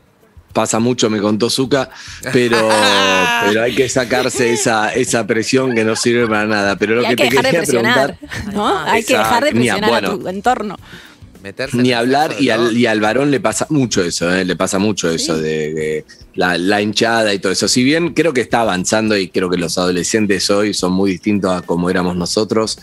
pasa 0.52 0.78
mucho, 0.78 1.10
me 1.10 1.20
contó 1.20 1.50
Zuka, 1.50 1.90
pero, 2.32 2.68
pero 3.46 3.62
hay 3.62 3.74
que 3.74 3.88
sacarse 3.88 4.52
esa, 4.52 4.92
esa 4.92 5.26
presión 5.26 5.74
que 5.74 5.84
no 5.84 5.96
sirve 5.96 6.26
para 6.26 6.46
nada. 6.46 6.76
Pero 6.76 6.96
lo 6.96 7.02
Y 7.02 7.06
hay 7.06 7.16
que 7.16 7.28
que 7.28 7.36
te 7.36 7.42
quería 7.42 7.62
preguntar, 7.62 8.18
¿no? 8.52 8.78
Hay 8.84 9.04
que 9.04 9.16
dejar 9.16 9.44
de 9.44 9.52
presionar 9.52 10.04
a 10.04 10.10
tu 10.10 10.28
entorno. 10.28 10.76
Meterse 11.42 11.78
Ni 11.78 11.94
hablar, 11.94 12.34
y 12.38 12.50
al, 12.50 12.76
y 12.76 12.84
al 12.84 13.00
varón 13.00 13.30
le 13.30 13.40
pasa 13.40 13.66
mucho 13.70 14.04
eso, 14.04 14.30
¿eh? 14.30 14.44
le 14.44 14.56
pasa 14.56 14.78
mucho 14.78 15.08
eso 15.08 15.38
de, 15.38 15.72
de 15.72 16.04
la, 16.34 16.58
la 16.58 16.82
hinchada 16.82 17.32
y 17.32 17.38
todo 17.38 17.50
eso. 17.50 17.66
Si 17.66 17.82
bien 17.82 18.12
creo 18.12 18.34
que 18.34 18.42
está 18.42 18.60
avanzando 18.60 19.16
y 19.16 19.28
creo 19.28 19.48
que 19.48 19.56
los 19.56 19.78
adolescentes 19.78 20.50
hoy 20.50 20.74
son 20.74 20.92
muy 20.92 21.12
distintos 21.12 21.50
a 21.50 21.62
como 21.62 21.88
éramos 21.88 22.14
nosotros, 22.14 22.78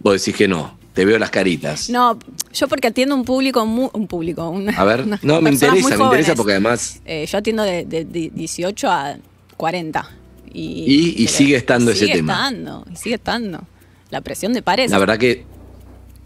vos 0.00 0.14
decís 0.14 0.36
que 0.36 0.48
no, 0.48 0.76
te 0.96 1.04
veo 1.04 1.18
las 1.18 1.28
caritas. 1.30 1.90
No, 1.90 2.18
yo 2.54 2.68
porque 2.68 2.88
atiendo 2.88 3.14
un 3.14 3.24
público, 3.26 3.62
un 3.62 4.06
público, 4.08 4.48
una, 4.48 4.72
A 4.72 4.82
ver, 4.84 5.02
unas 5.04 5.22
no, 5.22 5.42
me 5.42 5.50
interesa, 5.50 5.94
me 5.98 6.04
interesa 6.04 6.34
porque 6.34 6.52
además 6.52 7.00
Eh, 7.04 7.26
yo 7.30 7.36
atiendo 7.36 7.62
de, 7.62 7.84
de- 7.84 8.06
de 8.06 8.30
18 8.34 8.90
a 8.90 9.18
40. 9.58 10.10
Y, 10.54 10.60
Y- 10.62 11.08
y 11.22 11.26
pero 11.26 11.36
sigue 11.36 11.56
estando 11.56 11.90
ese 11.90 12.00
sigue 12.06 12.14
tema. 12.14 12.32
Estando, 12.32 12.86
y 12.90 12.96
sigue 12.96 13.14
estando. 13.16 13.60
La 14.08 14.22
presión 14.22 14.54
de 14.54 14.62
pares 14.62 14.90
la 14.90 14.98
verdad 14.98 15.18
que 15.18 15.44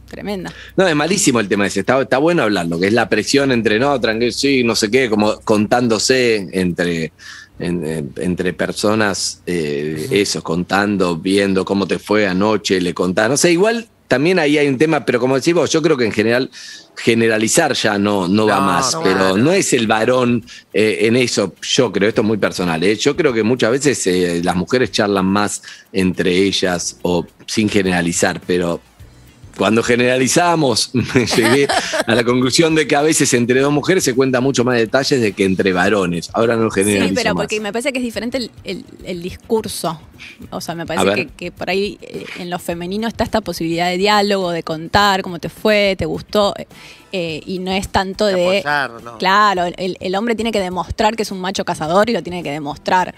tremenda. 0.08 0.52
No, 0.76 0.86
es 0.86 0.94
malísimo 0.94 1.40
el 1.40 1.48
tema 1.48 1.66
ese. 1.66 1.80
Está, 1.80 2.00
está 2.00 2.18
bueno 2.18 2.42
hablarlo, 2.44 2.78
que 2.78 2.86
es 2.86 2.92
la 2.92 3.08
presión 3.08 3.50
entre, 3.50 3.80
no, 3.80 4.00
tranquilo, 4.00 4.30
sí, 4.30 4.62
no 4.62 4.76
sé 4.76 4.88
qué, 4.88 5.10
como 5.10 5.40
contándose 5.40 6.48
entre, 6.52 7.12
en- 7.58 7.84
en- 7.84 8.12
entre 8.18 8.52
personas, 8.52 9.42
eh, 9.46 10.06
eso, 10.12 10.44
contando, 10.44 11.16
viendo 11.16 11.64
cómo 11.64 11.86
te 11.88 11.98
fue 11.98 12.28
anoche, 12.28 12.80
le 12.80 12.94
contás. 12.94 13.28
No 13.30 13.36
sé, 13.36 13.50
igual 13.50 13.88
también 14.10 14.40
ahí 14.40 14.58
hay 14.58 14.66
un 14.66 14.76
tema, 14.76 15.06
pero 15.06 15.20
como 15.20 15.36
decís 15.36 15.54
vos, 15.54 15.70
yo 15.70 15.80
creo 15.80 15.96
que 15.96 16.04
en 16.04 16.10
general 16.10 16.50
generalizar 16.96 17.74
ya 17.74 17.96
no, 17.96 18.26
no 18.26 18.44
va 18.44 18.56
No, 18.56 18.62
más, 18.62 18.94
no, 18.94 19.02
pero 19.04 19.36
no 19.36 19.52
es 19.52 19.72
el 19.72 19.86
varón 19.86 20.44
eh, 20.72 20.98
en 21.02 21.14
eso, 21.14 21.54
yo 21.62 21.92
creo, 21.92 22.08
esto 22.08 22.22
es 22.22 22.26
muy 22.26 22.36
personal, 22.36 22.82
¿eh? 22.82 22.96
yo 22.96 23.14
creo 23.14 23.32
que 23.32 23.44
muchas 23.44 23.70
veces 23.70 24.04
eh, 24.08 24.40
las 24.42 24.56
mujeres 24.56 24.90
charlan 24.90 25.26
más 25.26 25.62
entre 25.92 26.32
ellas 26.32 26.98
o 27.02 27.24
sin 27.46 27.68
generalizar, 27.68 28.40
pero 28.44 28.80
cuando 29.60 29.82
generalizamos, 29.82 30.90
me 30.94 31.26
llegué 31.26 31.68
a 32.06 32.14
la 32.14 32.24
conclusión 32.24 32.74
de 32.74 32.88
que 32.88 32.96
a 32.96 33.02
veces 33.02 33.32
entre 33.34 33.60
dos 33.60 33.70
mujeres 33.72 34.02
se 34.02 34.14
cuenta 34.14 34.40
mucho 34.40 34.64
más 34.64 34.76
detalles 34.76 35.20
de 35.20 35.32
que 35.32 35.44
entre 35.44 35.72
varones. 35.74 36.30
Ahora 36.32 36.56
no 36.56 36.70
generalizo 36.70 37.08
Sí, 37.10 37.14
pero 37.14 37.34
más. 37.34 37.42
porque 37.42 37.60
me 37.60 37.70
parece 37.70 37.92
que 37.92 37.98
es 37.98 38.04
diferente 38.04 38.38
el, 38.38 38.50
el- 38.64 38.84
el 39.04 39.22
discurso. 39.22 40.00
O 40.50 40.60
sea, 40.62 40.74
me 40.74 40.86
parece 40.86 41.14
que, 41.14 41.26
que 41.28 41.52
por 41.52 41.68
ahí 41.68 41.98
eh, 42.00 42.24
en 42.38 42.48
lo 42.48 42.58
femenino 42.58 43.06
está 43.06 43.22
esta 43.24 43.42
posibilidad 43.42 43.88
de 43.90 43.98
diálogo, 43.98 44.50
de 44.50 44.62
contar 44.62 45.20
cómo 45.22 45.38
te 45.38 45.50
fue, 45.50 45.94
te 45.98 46.06
gustó, 46.06 46.54
eh, 46.56 46.66
eh, 47.12 47.42
y 47.44 47.58
no 47.58 47.70
es 47.72 47.88
tanto 47.88 48.24
De 48.26 48.34
de... 48.36 48.58
apoyar, 48.60 49.02
¿no? 49.02 49.18
Claro, 49.18 49.64
el, 49.76 49.96
el 50.00 50.14
hombre 50.16 50.34
tiene 50.34 50.52
que 50.52 50.60
demostrar 50.60 51.16
que 51.16 51.22
es 51.24 51.30
un 51.30 51.40
macho 51.40 51.64
cazador 51.66 52.08
y 52.08 52.14
lo 52.14 52.22
tiene 52.22 52.42
que 52.42 52.50
demostrar. 52.50 53.14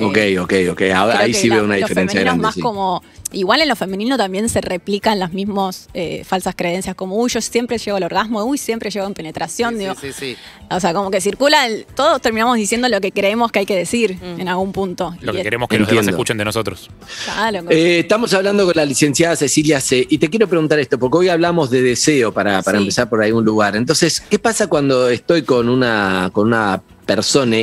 Ok, 0.00 0.18
ok, 0.40 0.52
ok. 0.70 0.82
Ahora, 0.94 1.20
ahí 1.20 1.34
sí 1.34 1.48
la- 1.48 1.56
veo 1.56 1.64
una 1.64 1.76
diferencia 1.76 2.20
grande. 2.20 2.42
más 2.42 2.54
sí. 2.54 2.60
como 2.60 3.02
igual 3.32 3.62
en 3.62 3.68
lo 3.68 3.76
femenino 3.76 4.18
también 4.18 4.48
se 4.50 4.60
replican 4.60 5.18
las 5.18 5.32
mismas 5.32 5.88
eh, 5.94 6.22
falsas 6.24 6.54
creencias 6.54 6.94
como 6.94 7.16
uy 7.16 7.30
yo 7.30 7.40
siempre 7.40 7.78
llego 7.78 7.96
al 7.96 8.02
orgasmo 8.02 8.44
uy 8.44 8.58
siempre 8.58 8.90
llego 8.90 9.06
en 9.06 9.14
penetración 9.14 9.72
Sí, 9.72 9.78
digo 9.80 9.94
sí, 9.98 10.08
sí, 10.12 10.34
sí. 10.34 10.36
o 10.70 10.78
sea 10.80 10.92
como 10.92 11.10
que 11.10 11.18
circula 11.22 11.66
el- 11.66 11.86
todos 11.94 12.20
terminamos 12.20 12.58
diciendo 12.58 12.90
lo 12.90 13.00
que 13.00 13.10
creemos 13.10 13.50
que 13.50 13.60
hay 13.60 13.64
que 13.66 13.74
decir 13.76 14.18
en 14.22 14.48
algún 14.48 14.72
punto 14.72 15.14
Lo 15.22 15.30
Y 15.32 15.34
que 15.36 15.40
es- 15.40 15.44
queremos 15.44 15.68
que 15.70 15.78
los 15.78 15.88
demás 15.88 16.08
escuchen 16.08 16.36
de 16.36 16.44
nosotros. 16.44 16.90
claro, 17.24 17.64
Eh, 17.70 18.00
estamos 18.00 18.34
hablando 18.34 18.66
con 18.66 18.74
la 18.76 18.84
licenciada 18.84 19.34
Cecilia 19.36 19.80
C. 19.80 20.06
Y 20.10 20.18
te 20.18 20.28
quiero 20.28 20.46
preguntar 20.46 20.78
esto, 20.78 20.98
porque 20.98 21.16
hoy 21.18 21.28
hablamos 21.30 21.70
de 21.70 21.80
deseo 21.82 22.32
para, 22.32 22.60
para 22.62 22.78
Sí. 22.78 22.82
empezar 22.82 23.08
por 23.08 23.22
algún 23.22 23.44
lugar. 23.44 23.76
Entonces, 23.76 24.20
¿qué 24.20 24.38
pasa 24.38 24.66
cuando 24.66 25.08
estoy 25.08 25.42
con 25.42 25.68
una, 25.70 26.28
con 26.34 26.48
una 26.48 26.82
persona, 27.06 27.56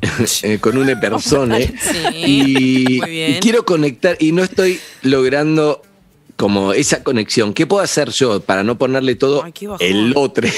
eh, 0.42 0.58
con 0.58 0.78
una 0.78 0.98
persona, 1.00 1.56
Sí, 1.58 1.70
y, 2.14 3.40
quiero 3.40 3.64
conectar 3.64 4.16
y 4.20 4.32
no 4.32 4.42
estoy 4.42 4.80
logrando 5.02 5.82
como 6.36 6.72
esa 6.72 7.02
conexión? 7.02 7.52
¿Qué 7.52 7.66
puedo 7.66 7.82
hacer 7.82 8.10
yo 8.10 8.40
para 8.40 8.62
no 8.62 8.78
ponerle 8.78 9.16
todo 9.16 9.42
Ay, 9.42 9.52
el 9.80 10.12
otro? 10.14 10.48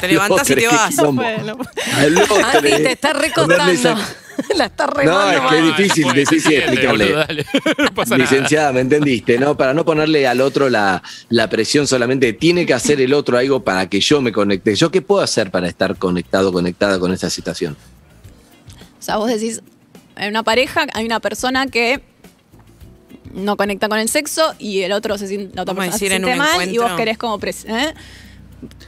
Te 0.00 0.08
levantás 0.08 0.48
y 0.48 0.54
te 0.54 0.66
vas. 0.66 0.96
Bueno. 1.12 1.58
Al 1.94 2.16
otro. 2.16 2.36
Andy, 2.42 2.70
te 2.70 2.92
está 2.92 3.12
recostando. 3.12 3.54
Ponerle 3.54 3.74
esa- 3.74 4.16
La 4.54 4.66
está 4.66 4.86
No, 4.86 5.30
es 5.30 5.40
que 5.40 5.58
es 5.58 5.76
difícil, 5.76 6.12
difícil 6.14 6.52
explicarle. 6.54 7.04
boludo, 7.04 7.18
dale. 7.18 7.46
No 7.78 7.94
pasa 7.94 8.16
nada. 8.16 8.30
Licenciada, 8.30 8.72
¿me 8.72 8.80
entendiste? 8.80 9.38
¿No? 9.38 9.58
Para 9.58 9.74
no 9.74 9.84
ponerle 9.84 10.26
al 10.26 10.40
otro 10.40 10.70
la, 10.70 11.02
la 11.28 11.50
presión 11.50 11.86
solamente, 11.86 12.32
tiene 12.32 12.64
que 12.64 12.72
hacer 12.72 13.00
el 13.02 13.12
otro 13.12 13.36
algo 13.36 13.62
para 13.62 13.90
que 13.90 14.00
yo 14.00 14.22
me 14.22 14.32
conecte. 14.32 14.74
¿Yo 14.74 14.90
qué 14.90 15.02
puedo 15.02 15.22
hacer 15.22 15.50
para 15.50 15.68
estar 15.68 15.96
conectado, 15.96 16.50
conectada 16.50 16.98
con 16.98 17.12
esa 17.12 17.28
situación? 17.28 17.76
O 19.06 19.08
sea, 19.08 19.16
vos 19.18 19.28
decís, 19.28 19.62
en 20.16 20.30
una 20.30 20.42
pareja 20.42 20.84
hay 20.92 21.06
una 21.06 21.20
persona 21.20 21.68
que 21.68 22.02
no 23.32 23.56
conecta 23.56 23.88
con 23.88 24.00
el 24.00 24.08
sexo 24.08 24.52
y 24.58 24.80
el 24.82 24.90
otro 24.90 25.16
se 25.16 25.28
siente, 25.28 25.54
la 25.54 25.62
otra 25.62 25.74
persona 25.74 25.92
decir 25.92 26.10
en 26.10 26.24
siente 26.24 26.36
mal 26.36 26.54
y 26.62 26.78
vos 26.78 26.86
encuentro. 26.86 26.96
querés 26.96 27.16
como 27.18 27.38
pres- 27.38 27.66
¿eh? 27.68 27.94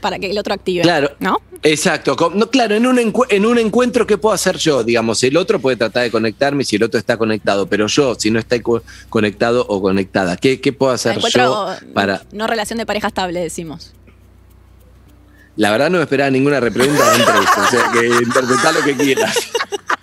para 0.01 0.19
que 0.19 0.29
el 0.29 0.37
otro 0.37 0.53
active. 0.53 0.81
Claro. 0.81 1.11
¿No? 1.19 1.39
Exacto. 1.63 2.17
No, 2.35 2.49
claro, 2.49 2.75
en 2.75 2.85
un, 2.85 2.99
en 3.29 3.45
un 3.45 3.57
encuentro, 3.59 4.05
¿qué 4.05 4.17
puedo 4.17 4.35
hacer 4.35 4.57
yo? 4.57 4.83
Digamos, 4.83 5.23
el 5.23 5.37
otro 5.37 5.59
puede 5.61 5.77
tratar 5.77 6.03
de 6.03 6.11
conectarme 6.11 6.65
si 6.65 6.75
el 6.75 6.83
otro 6.83 6.99
está 6.99 7.15
conectado, 7.15 7.67
pero 7.67 7.87
yo, 7.87 8.15
si 8.15 8.29
no 8.29 8.39
está 8.39 8.61
co- 8.61 8.83
conectado 9.07 9.65
o 9.69 9.81
conectada, 9.81 10.35
¿qué, 10.35 10.59
qué 10.59 10.73
puedo 10.73 10.91
hacer 10.91 11.15
Encuentro 11.15 11.77
yo 11.79 11.93
para...? 11.93 12.23
no 12.33 12.45
relación 12.45 12.77
de 12.77 12.85
pareja 12.85 13.07
estable, 13.07 13.39
decimos. 13.39 13.93
La 15.55 15.71
verdad 15.71 15.89
no 15.89 15.97
me 15.97 16.03
esperaba 16.03 16.29
ninguna 16.31 16.59
repregunta 16.59 17.11
dentro 17.11 17.33
de 17.33 17.39
eso, 17.45 17.61
o 17.61 17.67
sea, 17.69 17.91
que 17.91 18.07
interpretá 18.23 18.71
lo 18.71 18.81
que 18.81 18.95
quieras. 18.95 19.37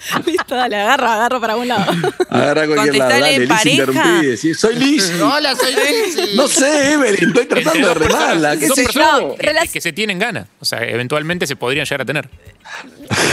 Me 0.26 0.35
dale, 0.54 0.76
agarra, 0.76 1.14
agarra 1.14 1.40
para 1.40 1.56
un 1.56 1.68
lado. 1.68 1.92
Agarra 2.30 2.66
cualquier 2.66 2.96
lado, 2.96 3.10
dale, 3.10 3.38
Liz, 3.38 3.66
interrumpí, 3.66 4.26
decí, 4.26 4.54
soy 4.54 4.74
Liz. 4.76 5.12
Hola, 5.22 5.54
soy 5.54 5.74
Lizzy. 5.74 6.36
No 6.36 6.48
sé, 6.48 6.92
Evelyn, 6.92 7.28
estoy 7.28 7.46
tratando 7.46 7.88
de 7.88 7.94
remarla, 7.94 8.56
qué 8.56 8.68
sé 8.68 8.84
personas 8.84 9.20
yo. 9.20 9.34
que- 9.36 9.46
Relac- 9.52 9.70
que 9.70 9.80
se 9.80 9.92
tienen 9.92 10.18
ganas. 10.18 10.46
O 10.60 10.64
sea, 10.64 10.82
eventualmente 10.84 11.46
se 11.46 11.56
podrían 11.56 11.84
llegar 11.86 12.02
a 12.02 12.04
tener. 12.04 12.28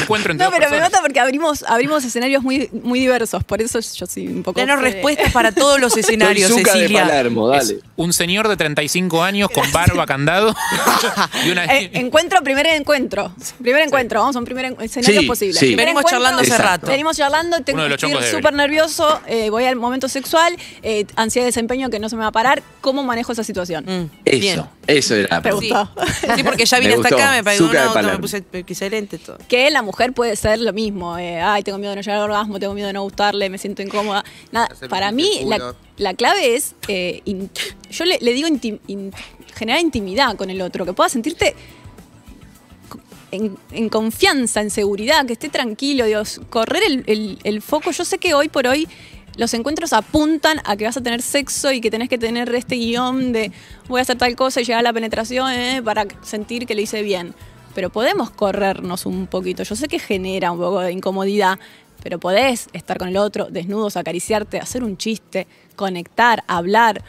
Encuentro 0.04 0.32
entre 0.32 0.45
No, 0.45 0.52
pero 0.52 0.69
me 0.69 0.80
mata 0.80 1.02
porque 1.02 1.19
abrimos, 1.19 1.63
abrimos 1.67 2.04
escenarios 2.06 2.43
muy, 2.43 2.69
muy 2.71 2.99
diversos, 2.99 3.43
por 3.43 3.62
eso 3.62 3.80
yo 3.80 4.06
soy 4.06 4.28
un 4.28 4.43
poco... 4.43 4.60
Danos 4.60 4.80
respuestas 4.80 5.32
para 5.32 5.52
todos 5.52 5.80
los 5.80 5.97
escenarios, 5.97 6.49
Soy 6.49 6.60
Zucca 6.60 6.73
de 6.73 6.80
Cecilia. 6.82 7.02
Palermo, 7.08 7.47
dale. 7.47 7.80
Un 7.95 8.13
señor 8.13 8.47
de 8.47 8.56
35 8.56 9.23
años 9.23 9.49
con 9.49 9.69
barba, 9.71 10.06
candado 10.06 10.56
y 11.45 11.49
una... 11.49 11.65
Eh, 11.65 11.89
encuentro, 11.93 12.41
primer 12.43 12.67
encuentro. 12.67 13.34
Primer 13.62 13.82
encuentro, 13.82 14.19
vamos 14.19 14.36
a 14.36 14.39
un 14.39 14.45
primer 14.45 14.65
en- 14.65 14.78
escenario 14.82 15.21
Sí, 15.21 15.28
posible. 15.28 15.60
sí. 15.60 15.73
Venimos 15.76 16.04
charlando 16.06 16.41
hace 16.41 16.52
Exacto. 16.52 16.67
rato. 16.69 16.88
Venimos 17.04 17.18
charlando, 17.18 17.60
tengo 17.66 17.82
los 17.86 18.02
estoy 18.02 18.13
súper 18.32 18.54
nervioso, 18.54 19.20
eh, 19.28 19.50
voy 19.50 19.66
al 19.66 19.76
momento 19.76 20.08
sexual, 20.08 20.56
eh, 20.84 21.06
ansiedad 21.18 21.44
de 21.44 21.48
desempeño 21.50 21.89
que 21.89 22.00
no 22.00 22.08
se 22.08 22.16
me 22.16 22.22
va 22.22 22.30
a 22.30 22.32
parar. 22.32 22.63
¿Cómo 22.80 23.04
manejo 23.04 23.34
esa 23.34 23.44
situación? 23.44 23.84
Mm, 23.86 24.10
Eso, 24.24 24.39
Bien. 24.39 24.63
eso 24.88 25.16
era. 25.16 25.42
Sí. 25.44 25.50
gustó. 25.50 25.89
Sí, 26.38 26.44
porque 26.46 26.66
ya 26.66 26.80
vine 26.80 26.92
Me 26.92 26.96
hasta 26.96 27.10
gustó. 27.10 27.16
acá, 27.18 27.32
me 27.36 27.44
pagué 27.44 27.62
un 27.62 27.76
auto, 27.76 28.04
me 28.04 28.20
puse 28.20 28.42
excelente 28.54 29.18
todo. 29.18 29.38
Que 29.50 29.70
la 29.70 29.82
mujer 29.82 30.13
puede 30.13 30.38
ser 30.38 30.62
lo 30.62 30.72
mismo. 30.72 31.18
eh, 31.18 31.42
Ay, 31.42 31.62
tengo 31.63 31.78
miedo 31.78 31.89
de 31.89 31.98
no 31.98 32.02
llegar 32.04 32.20
al 32.20 32.24
orgasmo, 32.24 32.58
tengo 32.58 32.74
miedo 32.74 32.88
de 32.88 32.94
no 32.94 33.02
gustarle, 33.04 33.50
me 33.50 33.58
siento 33.58 33.82
incómoda. 33.82 34.24
Nada, 34.54 34.70
para 34.88 35.12
mí 35.12 35.46
la, 35.46 35.74
clave 36.13 36.56
es, 36.56 36.74
eh, 36.88 37.20
in- 37.26 37.50
yo 37.92 38.06
le, 38.06 38.18
le 38.22 38.32
digo 38.32 38.48
intim- 38.48 38.80
in- 38.88 39.12
generar 39.56 39.82
intimidad 39.82 40.38
con 40.38 40.50
el 40.50 40.62
otro, 40.62 40.86
que 40.86 40.94
puedas 40.94 41.12
sentirte 41.12 41.54
en, 43.34 43.89
confianza, 43.89 44.62
en 44.62 44.69
seguridad, 44.69 45.26
que 45.26 45.34
esté 45.34 45.50
tranquilo, 45.50 46.06
Dios, 46.06 46.41
correr 46.50 46.84
el, 47.06 47.62
foco. 47.62 47.91
Yo 47.91 48.06
sé 48.06 48.17
que 48.17 48.34
hoy 48.34 48.50
por 48.50 48.67
hoy 48.67 48.88
los 49.38 49.54
encuentros 49.54 49.93
apuntan 49.93 50.60
a 50.63 50.78
que 50.78 50.86
vas 50.86 50.96
a 50.98 51.02
tener 51.02 51.22
sexo 51.22 51.72
y 51.72 51.82
que 51.82 51.89
tenés 51.89 52.10
que 52.10 52.19
tener 52.19 52.54
este 52.54 52.76
guion 52.76 53.34
de 53.34 53.52
voy 53.88 54.00
a 54.00 54.04
hacer 54.04 54.17
tal 54.17 54.36
cosa 54.36 54.62
y 54.62 54.63
llegar 54.63 54.80
a 54.80 54.84
la 54.84 54.93
penetración 54.93 55.52
eh, 55.52 55.82
para 55.84 56.06
sentir 56.22 56.67
que 56.67 56.76
lo 56.76 56.82
hice 56.82 57.02
bien. 57.02 57.34
Pero 57.74 57.89
podemos 57.89 58.30
corrernos 58.30 59.08
un 59.08 59.26
poquito. 59.26 59.63
Yo 59.63 59.76
sé 59.76 59.88
que 59.88 59.98
genera 59.98 60.52
un 60.52 60.60
poco 60.60 60.82
de 60.82 60.91
incomodidad, 60.91 61.58
pero 62.04 62.19
podés 62.19 62.67
estar 62.74 63.00
con 63.00 63.08
el 63.08 63.17
otro, 63.17 63.48
desnudos, 63.50 63.98
acariciarte, 63.98 64.60
hacer 64.60 64.84
un 64.84 64.98
chiste, 64.98 65.48
conectar, 65.76 66.43
hablar, 66.48 67.04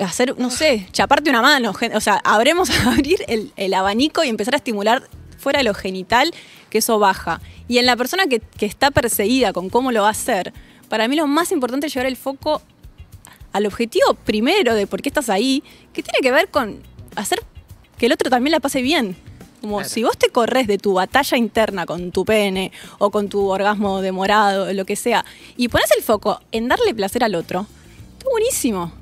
hacer, 0.00 0.38
no 0.38 0.50
sé, 0.50 0.86
chaparte 0.92 1.30
una 1.30 1.42
mano. 1.42 1.72
O 1.94 2.00
sea, 2.00 2.20
habremos 2.24 2.70
a 2.70 2.90
abrir 2.92 3.24
el, 3.28 3.52
el 3.56 3.74
abanico 3.74 4.24
y 4.24 4.28
empezar 4.28 4.54
a 4.54 4.58
estimular 4.58 5.08
fuera 5.38 5.58
de 5.58 5.64
lo 5.64 5.74
genital, 5.74 6.32
que 6.70 6.78
eso 6.78 6.98
baja. 6.98 7.40
Y 7.68 7.78
en 7.78 7.86
la 7.86 7.96
persona 7.96 8.26
que, 8.26 8.40
que 8.40 8.66
está 8.66 8.90
perseguida 8.90 9.52
con 9.52 9.70
cómo 9.70 9.92
lo 9.92 10.02
va 10.02 10.08
a 10.08 10.12
hacer, 10.12 10.52
para 10.88 11.08
mí 11.08 11.16
lo 11.16 11.26
más 11.26 11.52
importante 11.52 11.86
es 11.86 11.94
llevar 11.94 12.06
el 12.06 12.16
foco 12.16 12.62
al 13.52 13.66
objetivo 13.66 14.14
primero 14.14 14.74
de 14.74 14.86
por 14.86 15.00
qué 15.00 15.08
estás 15.08 15.30
ahí, 15.30 15.62
que 15.92 16.02
tiene 16.02 16.18
que 16.20 16.32
ver 16.32 16.48
con 16.48 16.82
hacer 17.14 17.42
que 17.96 18.06
el 18.06 18.12
otro 18.12 18.30
también 18.30 18.52
la 18.52 18.60
pase 18.60 18.82
bien. 18.82 19.16
Como 19.60 19.82
si 19.84 20.02
vos 20.02 20.18
te 20.18 20.28
corres 20.28 20.66
de 20.66 20.76
tu 20.76 20.92
batalla 20.92 21.38
interna 21.38 21.86
con 21.86 22.10
tu 22.10 22.26
pene 22.26 22.70
o 22.98 23.10
con 23.10 23.30
tu 23.30 23.48
orgasmo 23.48 24.02
demorado, 24.02 24.70
lo 24.74 24.84
que 24.84 24.94
sea, 24.94 25.24
y 25.56 25.68
pones 25.68 25.90
el 25.96 26.02
foco 26.02 26.40
en 26.52 26.68
darle 26.68 26.94
placer 26.94 27.24
al 27.24 27.34
otro, 27.34 27.66
está 28.18 28.28
buenísimo. 28.30 28.92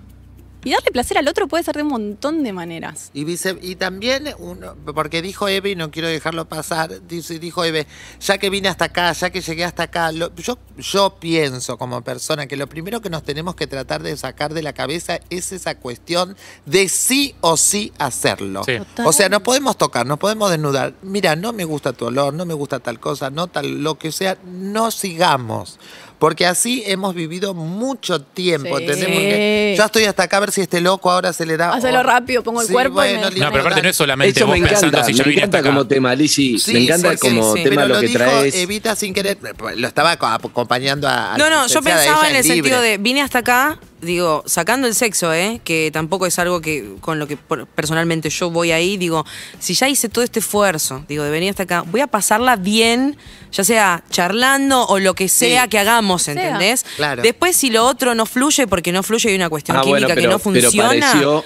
Y 0.64 0.70
darle 0.70 0.90
placer 0.92 1.18
al 1.18 1.26
otro 1.28 1.48
puede 1.48 1.64
ser 1.64 1.76
de 1.76 1.82
un 1.82 1.88
montón 1.88 2.44
de 2.44 2.52
maneras. 2.52 3.10
Y, 3.14 3.24
vice- 3.24 3.58
y 3.62 3.74
también, 3.76 4.28
uno, 4.38 4.76
porque 4.94 5.20
dijo 5.22 5.48
Eve, 5.48 5.70
y 5.70 5.76
no 5.76 5.90
quiero 5.90 6.08
dejarlo 6.08 6.48
pasar, 6.48 7.06
dice, 7.08 7.38
dijo 7.38 7.64
Eve, 7.64 7.86
ya 8.20 8.38
que 8.38 8.48
vine 8.50 8.68
hasta 8.68 8.84
acá, 8.86 9.12
ya 9.12 9.30
que 9.30 9.40
llegué 9.40 9.64
hasta 9.64 9.84
acá, 9.84 10.12
lo- 10.12 10.34
yo, 10.36 10.58
yo 10.78 11.16
pienso 11.18 11.76
como 11.78 12.02
persona 12.02 12.46
que 12.46 12.56
lo 12.56 12.68
primero 12.68 13.00
que 13.00 13.10
nos 13.10 13.22
tenemos 13.24 13.54
que 13.56 13.66
tratar 13.66 14.02
de 14.02 14.16
sacar 14.16 14.54
de 14.54 14.62
la 14.62 14.72
cabeza 14.72 15.18
es 15.30 15.52
esa 15.52 15.74
cuestión 15.76 16.36
de 16.64 16.88
sí 16.88 17.34
o 17.40 17.56
sí 17.56 17.92
hacerlo. 17.98 18.62
Sí. 18.64 18.74
O 19.04 19.12
sea, 19.12 19.28
nos 19.28 19.42
podemos 19.42 19.76
tocar, 19.76 20.06
nos 20.06 20.18
podemos 20.18 20.50
desnudar. 20.50 20.94
Mira, 21.02 21.34
no 21.36 21.52
me 21.52 21.64
gusta 21.64 21.92
tu 21.92 22.06
olor, 22.06 22.34
no 22.34 22.44
me 22.46 22.54
gusta 22.54 22.78
tal 22.78 23.00
cosa, 23.00 23.30
no 23.30 23.48
tal, 23.48 23.82
lo 23.82 23.98
que 23.98 24.12
sea, 24.12 24.38
no 24.44 24.90
sigamos. 24.90 25.78
Porque 26.22 26.46
así 26.46 26.84
hemos 26.86 27.16
vivido 27.16 27.52
mucho 27.52 28.20
tiempo, 28.20 28.78
Sí. 28.78 28.84
¿entendés? 28.84 29.08
Porque 29.08 29.74
yo 29.76 29.84
estoy 29.84 30.04
hasta 30.04 30.22
acá 30.22 30.36
a 30.36 30.40
ver 30.40 30.52
si 30.52 30.60
este 30.60 30.80
loco 30.80 31.10
ahora 31.10 31.32
se 31.32 31.44
le 31.44 31.56
da. 31.56 31.72
Hacelo 31.74 31.98
oh, 31.98 32.02
rápido, 32.04 32.44
pongo 32.44 32.60
el 32.60 32.68
sí, 32.68 32.72
cuerpo 32.72 32.92
y 33.02 33.08
bueno, 33.08 33.22
me- 33.22 33.30
listo, 33.30 33.44
No, 33.44 33.50
pero 33.50 33.62
aparte 33.62 33.82
no 33.82 33.88
es 33.88 33.96
solamente 33.96 34.38
Eso 34.38 34.46
vos 34.46 34.56
me 34.56 34.64
pensando 34.68 34.98
encanta, 34.98 35.06
si 35.08 35.14
ya 35.14 35.24
me 35.24 35.30
vine 35.30 35.42
hasta 35.42 35.58
encanta 35.58 35.68
acá. 35.70 35.76
como 35.80 35.88
tema, 35.88 36.14
Lizzy. 36.14 36.60
Sí, 36.60 36.74
me 36.74 36.84
encanta 36.84 37.16
como 37.16 37.56
sí, 37.56 37.64
tema 37.64 37.82
pero 37.82 37.94
lo 37.94 38.00
que 38.00 38.06
dijo 38.06 38.18
traes. 38.20 38.54
Evita 38.54 38.94
sin 38.94 39.12
querer, 39.12 39.36
lo 39.74 39.88
estaba 39.88 40.16
co- 40.16 40.26
acompañando 40.28 41.08
a. 41.08 41.34
a 41.34 41.38
No, 41.38 41.50
no, 41.50 41.66
yo 41.66 41.82
pensaba 41.82 42.30
en 42.30 42.36
el 42.36 42.42
libre. 42.44 42.54
sentido 42.56 42.80
de, 42.80 42.98
vine 42.98 43.20
hasta 43.20 43.40
acá, 43.40 43.80
digo, 44.02 44.42
sacando 44.46 44.86
el 44.88 44.94
sexo, 44.94 45.32
¿eh? 45.32 45.60
que 45.64 45.90
tampoco 45.92 46.26
es 46.26 46.38
algo 46.38 46.60
que 46.60 46.96
con 47.00 47.18
lo 47.18 47.26
que 47.26 47.36
por- 47.36 47.66
personalmente 47.68 48.28
yo 48.30 48.50
voy 48.50 48.72
ahí, 48.72 48.96
digo, 48.96 49.24
si 49.58 49.74
ya 49.74 49.88
hice 49.88 50.08
todo 50.08 50.24
este 50.24 50.40
esfuerzo, 50.40 51.04
digo, 51.08 51.22
de 51.24 51.30
venir 51.30 51.50
hasta 51.50 51.62
acá, 51.62 51.82
voy 51.86 52.00
a 52.00 52.06
pasarla 52.08 52.56
bien, 52.56 53.16
ya 53.52 53.64
sea 53.64 54.02
charlando 54.10 54.84
o 54.86 54.98
lo 54.98 55.14
que 55.14 55.28
sea 55.28 55.62
Sí. 55.64 55.68
que 55.70 55.78
hagamos. 55.78 56.28
¿entendés? 56.28 56.84
Claro. 56.96 57.22
Después 57.22 57.56
si 57.56 57.70
lo 57.70 57.86
otro 57.86 58.14
no 58.14 58.26
fluye, 58.26 58.66
porque 58.66 58.92
no 58.92 59.02
fluye, 59.02 59.30
hay 59.30 59.36
una 59.36 59.48
cuestión 59.48 59.76
Ah, 59.76 59.80
química 59.80 59.92
bueno, 60.00 60.08
que 60.08 60.14
pero- 60.14 60.30
no 60.32 60.38
pero 60.38 60.60
funciona. 60.70 60.88
pareció- 60.88 61.44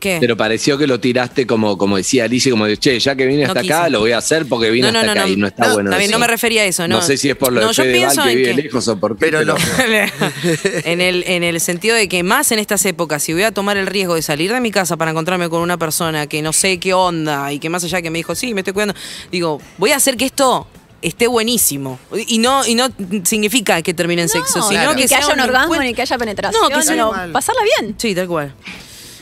¿Qué? 0.00 0.18
Pero 0.20 0.36
pareció 0.36 0.78
que 0.78 0.86
lo 0.86 1.00
tiraste 1.00 1.46
como, 1.46 1.76
como 1.76 1.96
decía 1.96 2.24
Alicia, 2.24 2.50
como 2.52 2.66
de, 2.66 2.76
che, 2.76 2.98
ya 3.00 3.16
que 3.16 3.26
vine 3.26 3.42
No 3.42 3.48
hasta 3.48 3.60
acá, 3.60 3.88
lo 3.88 4.00
voy 4.00 4.12
a 4.12 4.18
hacer 4.18 4.46
porque 4.46 4.70
vine 4.70 4.86
No, 4.86 4.92
no, 4.92 4.98
hasta 5.00 5.06
no, 5.14 5.20
acá 5.20 5.26
no. 5.28 5.32
y 5.32 5.36
no 5.36 5.46
está 5.48 5.66
No, 5.68 5.74
bueno. 5.74 5.90
Está 5.90 5.98
bien, 5.98 6.10
eso. 6.10 6.18
no 6.18 6.20
me 6.20 6.26
refería 6.28 6.62
a 6.62 6.64
eso, 6.66 6.86
¿no? 6.86 6.96
No 6.96 7.02
sé 7.02 7.16
si 7.16 7.28
es 7.30 7.36
por 7.36 7.52
lo 7.52 7.60
No, 7.60 7.68
de 7.68 7.74
Fedeval 7.74 8.14
que 8.16 8.30
en 8.30 8.36
vive 8.38 8.54
que- 8.54 8.62
lejos 8.62 8.86
o 8.88 8.98
por 9.00 9.16
qué, 9.16 9.26
Pero 9.26 9.38
pero, 9.38 9.54
lo- 9.54 9.58
en, 10.84 11.00
el, 11.00 11.24
en 11.26 11.42
el 11.42 11.60
sentido 11.60 11.96
de 11.96 12.08
que 12.08 12.22
más 12.22 12.52
en 12.52 12.58
estas 12.58 12.84
épocas, 12.86 13.22
si 13.22 13.32
voy 13.32 13.42
a 13.42 13.50
tomar 13.52 13.76
el 13.76 13.86
riesgo 13.86 14.14
de 14.14 14.22
salir 14.22 14.52
de 14.52 14.60
mi 14.60 14.70
casa 14.70 14.96
para 14.96 15.10
encontrarme 15.10 15.48
con 15.48 15.60
una 15.62 15.76
persona 15.78 16.26
que 16.26 16.42
no 16.42 16.52
sé 16.52 16.78
qué 16.78 16.94
onda 16.94 17.52
y 17.52 17.58
que 17.58 17.68
más 17.68 17.82
allá 17.84 18.00
que 18.02 18.10
me 18.10 18.18
dijo, 18.18 18.34
sí, 18.34 18.54
me 18.54 18.60
estoy 18.60 18.72
cuidando, 18.74 18.94
digo, 19.32 19.60
voy 19.78 19.90
a 19.92 19.96
hacer 19.96 20.16
que 20.16 20.26
esto 20.26 20.66
esté 21.02 21.26
buenísimo. 21.28 21.98
Y 22.26 22.38
no, 22.38 22.66
y 22.66 22.74
no 22.74 22.88
significa 23.24 23.82
que 23.82 23.94
termine 23.94 24.22
en 24.22 24.28
sexo, 24.28 24.62
sino 24.62 24.68
claro. 24.82 24.94
que 24.96 25.02
que 25.02 25.08
sea 25.08 25.18
haya 25.18 25.34
un 25.34 25.40
orgasmo, 25.40 25.76
ni 25.76 25.94
que 25.94 26.02
haya 26.02 26.18
penetración, 26.18 26.60
No, 26.62 26.68
que 26.68 26.82
sea 26.82 26.92
sino 26.94 27.06
igual. 27.08 27.32
pasarla 27.32 27.62
bien. 27.80 27.94
Sí, 27.98 28.14
tal 28.14 28.26
cual. 28.28 28.54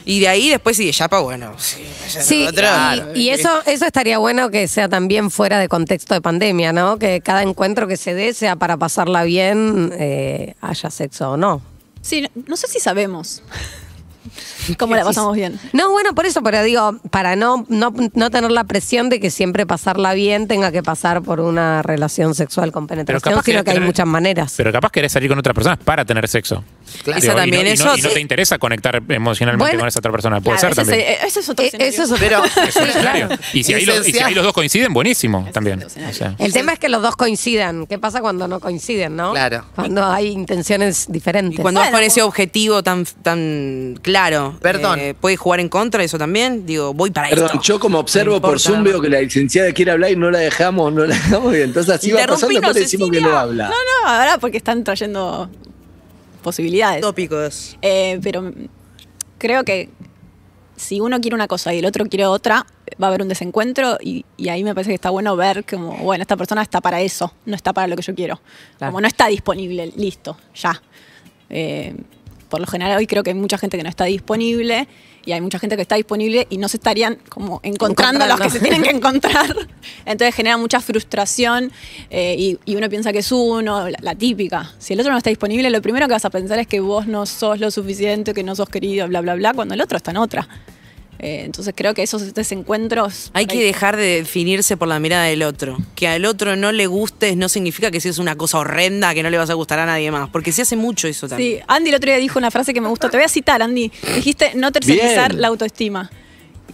Y 0.07 0.21
de 0.21 0.29
ahí 0.29 0.49
después 0.51 0.77
sigue 0.77 0.93
Yapa, 0.93 1.19
bueno. 1.21 1.53
Sí, 1.59 1.85
ya 2.15 2.23
Sí, 2.23 2.45
lo 2.45 2.51
otro. 2.51 2.67
y, 3.15 3.23
y 3.23 3.31
eso, 3.31 3.51
eso 3.67 3.85
estaría 3.85 4.19
bueno 4.19 4.51
que 4.51 4.69
sea 4.69 4.89
también 4.89 5.31
fuera 5.33 5.59
de 5.59 5.69
contexto 5.69 6.15
de 6.15 6.21
pandemia, 6.21 6.73
¿no? 6.73 6.97
Que 6.99 7.21
cada 7.21 7.43
encuentro 7.43 7.89
que 7.89 7.97
se 7.97 8.15
dé 8.15 8.33
sea 8.33 8.55
para 8.57 8.77
pasarla 8.77 9.25
bien, 9.25 9.93
eh, 9.99 10.55
haya 10.61 10.91
sexo 10.91 11.33
o 11.33 11.37
no. 11.37 11.61
Sí, 12.03 12.23
no, 12.23 12.29
no 12.47 12.57
sé 12.57 12.69
si 12.69 12.79
sabemos 12.79 13.43
cómo 14.79 14.95
la 14.97 15.05
pasamos 15.05 15.35
bien. 15.35 15.59
No, 15.73 15.91
bueno, 15.91 16.15
por 16.15 16.27
eso, 16.27 16.43
pero 16.43 16.63
digo, 16.63 16.99
para 17.11 17.37
no, 17.37 17.65
no, 17.69 17.93
no 18.15 18.31
tener 18.31 18.51
la 18.51 18.65
presión 18.65 19.09
de 19.09 19.21
que 19.21 19.31
siempre 19.31 19.67
pasarla 19.67 20.15
bien 20.15 20.49
tenga 20.49 20.73
que 20.73 20.83
pasar 20.83 21.23
por 21.23 21.41
una 21.41 21.83
relación 21.83 22.35
sexual 22.35 22.73
con 22.73 22.87
penetración, 22.87 23.33
capaz 23.35 23.45
sino 23.45 23.59
que 23.61 23.65
que 23.65 23.71
hay 23.71 23.75
tener- 23.77 23.87
muchas 23.87 24.07
maneras. 24.07 24.55
Pero 24.57 24.73
capaz 24.73 24.91
querés 24.91 25.13
salir 25.13 25.29
con 25.29 25.39
otras 25.39 25.55
personas 25.55 25.79
para 25.79 26.05
tener 26.05 26.27
sexo. 26.29 26.65
Claro. 27.03 27.19
Esa 27.19 27.33
y 27.33 27.37
también, 27.37 27.63
no, 27.65 27.69
y 27.69 27.73
eso 27.73 27.85
no- 27.87 27.97
y 27.97 28.03
no 28.03 28.09
sí. 28.09 28.15
te 28.15 28.21
interesa 28.21 28.59
conectar 28.59 29.03
emocionalmente 29.09 29.65
Bueno, 29.65 29.79
con 29.81 29.89
esa 29.89 29.99
otra 29.99 30.13
persona. 30.13 30.41
Puede 30.41 30.59
Claro, 30.59 30.75
ser 30.75 30.85
ese, 30.85 30.91
también. 30.93 31.13
es, 31.21 31.25
ese 31.29 31.41
es 31.41 31.49
otro 31.49 31.65
Eh, 31.65 31.69
escenario. 31.69 31.93
eso 31.93 32.03
es 32.05 32.11
otro- 32.13 32.25
Pero- 32.27 32.45
Es 32.69 32.77
un 32.77 32.89
escenario. 32.89 33.29
Y 33.53 33.65
si, 33.65 33.75
ahí 33.75 33.85
los, 33.85 33.97
y 33.97 33.99
si 33.99 34.07
Licenciado. 34.07 34.29
ahí 34.29 34.35
los 34.35 34.45
dos 34.45 34.53
coinciden, 34.53 34.93
buenísimo 34.95 35.49
también. 35.53 35.77
otro 35.79 35.89
escenario. 35.89 36.15
O 36.15 36.17
sea, 36.17 36.35
El 36.39 36.53
tema 36.53 36.73
es 36.73 36.79
que 36.79 36.89
los 36.89 37.03
dos 37.03 37.17
coincidan. 37.17 37.87
¿Qué 37.87 37.99
pasa 37.99 38.21
cuando 38.21 38.47
no 38.49 38.61
coinciden, 38.61 39.17
no? 39.17 39.33
Claro. 39.33 39.65
Cuando 39.75 40.05
hay 40.07 40.29
intenciones 40.29 41.07
diferentes. 41.09 41.59
Y 41.59 41.63
cuando 41.63 41.81
vas 41.81 41.91
con 41.91 42.03
ese 42.03 42.23
objetivo 42.23 42.83
tan, 42.83 43.05
tan 43.23 43.99
claro, 44.03 44.56
Perdón. 44.61 44.99
eh, 44.99 45.15
¿puede 45.15 45.37
jugar 45.37 45.61
en 45.61 45.69
contra 45.69 46.01
de 46.01 46.07
eso 46.07 46.19
también? 46.19 46.67
Digo, 46.67 46.93
voy 46.95 47.11
para 47.11 47.29
Perdón, 47.29 47.47
esto. 47.53 47.63
yo 47.63 47.81
como 47.81 47.99
observo 47.99 48.41
por. 48.41 48.61
Zoom 48.61 48.83
veo 48.85 49.01
que 49.01 49.09
la 49.09 49.21
licenciada 49.21 49.73
quiere 49.73 49.93
hablar 49.93 50.11
y 50.11 50.17
no 50.17 50.31
la 50.31 50.39
dejamos, 50.39 50.93
no 50.93 51.05
la 51.05 51.15
dejamos 51.15 51.55
y 51.57 51.61
entonces 51.63 51.95
así 51.95 52.13
va 52.13 52.27
pasando, 52.27 52.49
después 52.61 52.75
decimos 52.75 53.11
que 53.11 53.21
no 53.21 53.37
habla. 53.37 53.69
No, 53.69 53.75
no, 53.75 54.09
ahora 54.09 54.39
porque 54.39 54.57
están 54.59 54.83
trayendo 54.85 55.49
posibilidades. 56.43 57.01
Tópicos. 57.01 57.77
Eh, 57.83 58.19
pero 58.23 58.53
creo 59.39 59.65
que 59.65 59.89
si 60.77 61.01
uno 61.01 61.21
quiere 61.21 61.35
una 61.35 61.49
cosa 61.49 61.73
y 61.75 61.79
el 61.79 61.87
otro 61.87 62.05
quiere 62.07 62.27
otra, 62.27 62.67
va 63.03 63.07
a 63.07 63.09
haber 63.09 63.23
un 63.23 63.29
desencuentro 63.29 63.99
y, 64.01 64.25
y 64.37 64.49
ahí 64.51 64.63
me 64.63 64.75
parece 64.75 64.91
que 64.91 64.95
está 64.95 65.11
bueno 65.11 65.35
ver 65.37 65.65
como, 65.65 65.97
bueno, 65.99 66.23
esta 66.23 66.37
persona 66.37 66.63
está 66.63 66.81
para 66.81 67.01
eso, 67.01 67.33
no 67.47 67.57
está 67.57 67.73
para 67.73 67.87
lo 67.87 67.97
que 67.97 68.03
yo 68.03 68.15
quiero. 68.15 68.41
Claro. 68.79 68.93
Como 68.93 69.01
no 69.01 69.09
está 69.09 69.27
disponible, 69.29 69.93
listo, 69.97 70.37
ya. 70.55 70.81
Eh, 71.49 71.95
por 72.49 72.61
lo 72.61 72.67
general 72.67 72.97
hoy 72.99 73.07
creo 73.07 73.23
que 73.23 73.31
hay 73.31 73.35
mucha 73.35 73.59
gente 73.59 73.77
que 73.77 73.83
no 73.83 73.89
está 73.89 74.05
disponible 74.05 74.89
y 75.25 75.33
hay 75.33 75.41
mucha 75.41 75.59
gente 75.59 75.75
que 75.77 75.83
está 75.83 75.97
disponible 75.97 76.47
y 76.51 76.59
no 76.59 76.69
se 76.69 76.77
estarían 76.77 77.19
como 77.29 77.61
encontrando, 77.65 78.25
Encontrando. 78.25 78.27
los 78.27 78.41
que 78.41 78.51
se 78.51 78.61
tienen 78.61 78.83
que 78.83 78.91
encontrar. 78.91 79.57
Entonces 80.05 80.35
genera 80.35 80.57
mucha 80.57 80.81
frustración 80.81 81.73
eh, 82.11 82.37
y, 82.39 82.59
y 82.65 82.77
uno 82.77 82.89
piensa 82.89 83.13
que 83.13 83.19
es 83.19 83.33
uno, 83.33 83.89
la, 83.89 83.99
la 84.01 84.15
típica. 84.15 84.73
Si 84.79 84.93
el 84.95 85.01
otro 85.01 85.11
no 85.13 85.19
está 85.19 85.31
disponible, 85.31 85.69
lo 85.71 85.83
primero 85.83 86.07
que 86.07 86.13
vas 86.13 86.25
a 86.25 86.31
pensar 86.31 86.59
es 86.61 86.67
que 86.69 86.79
vos 86.81 87.07
no 87.09 87.27
sos 87.27 87.59
lo 87.59 87.71
suficiente, 87.71 88.35
que 88.35 88.45
no 88.45 88.55
sos 88.55 88.69
querido, 88.69 89.09
bla, 89.09 89.21
bla, 89.21 89.35
bla, 89.35 89.53
cuando 89.53 89.75
el 89.75 89.81
otro 89.81 89.97
está 89.97 90.13
en 90.13 90.19
otra. 90.19 90.49
Eh, 91.19 91.43
entonces 91.45 91.73
creo 91.77 91.95
que 91.95 92.03
esos 92.03 92.35
desencuentros... 92.35 93.31
Hay 93.33 93.47
que 93.47 93.59
ahí- 93.59 93.65
dejar 93.65 93.97
de 93.97 94.17
definirse 94.17 94.77
por 94.77 94.89
la 94.89 94.99
mirada 94.99 95.25
del 95.25 95.43
otro. 95.43 95.79
Que 95.95 96.09
al 96.09 96.25
otro 96.27 96.57
no 96.57 96.73
le 96.73 96.87
gustes 96.87 97.37
no 97.37 97.49
significa 97.49 97.91
que 97.91 98.01
si 98.01 98.09
es 98.09 98.19
una 98.19 98.37
cosa 98.37 98.59
horrenda 98.59 99.15
que 99.15 99.23
no 99.23 99.31
le 99.31 99.39
vas 99.39 99.49
a 99.51 99.55
gustar 99.55 99.79
a 99.79 99.87
nadie 99.87 100.11
más. 100.11 100.29
Porque 100.31 100.53
se 100.53 100.63
hace 100.63 100.77
mucho 100.77 101.09
eso 101.09 101.29
también. 101.29 101.59
Sí, 101.59 101.65
Andy 101.69 101.89
el 101.91 101.97
otro 101.97 102.11
día 102.11 102.19
dijo 102.19 102.39
una 102.39 102.51
frase 102.51 102.75
que 102.75 102.81
me 102.81 102.89
gustó. 102.89 103.09
Te 103.09 103.17
voy 103.17 103.25
a 103.25 103.29
citar, 103.29 103.63
Andy. 103.63 103.91
Dijiste 104.17 104.53
no 104.55 104.73
tercerizar 104.73 105.31
Bien. 105.31 105.41
la 105.43 105.49
autoestima. 105.49 106.11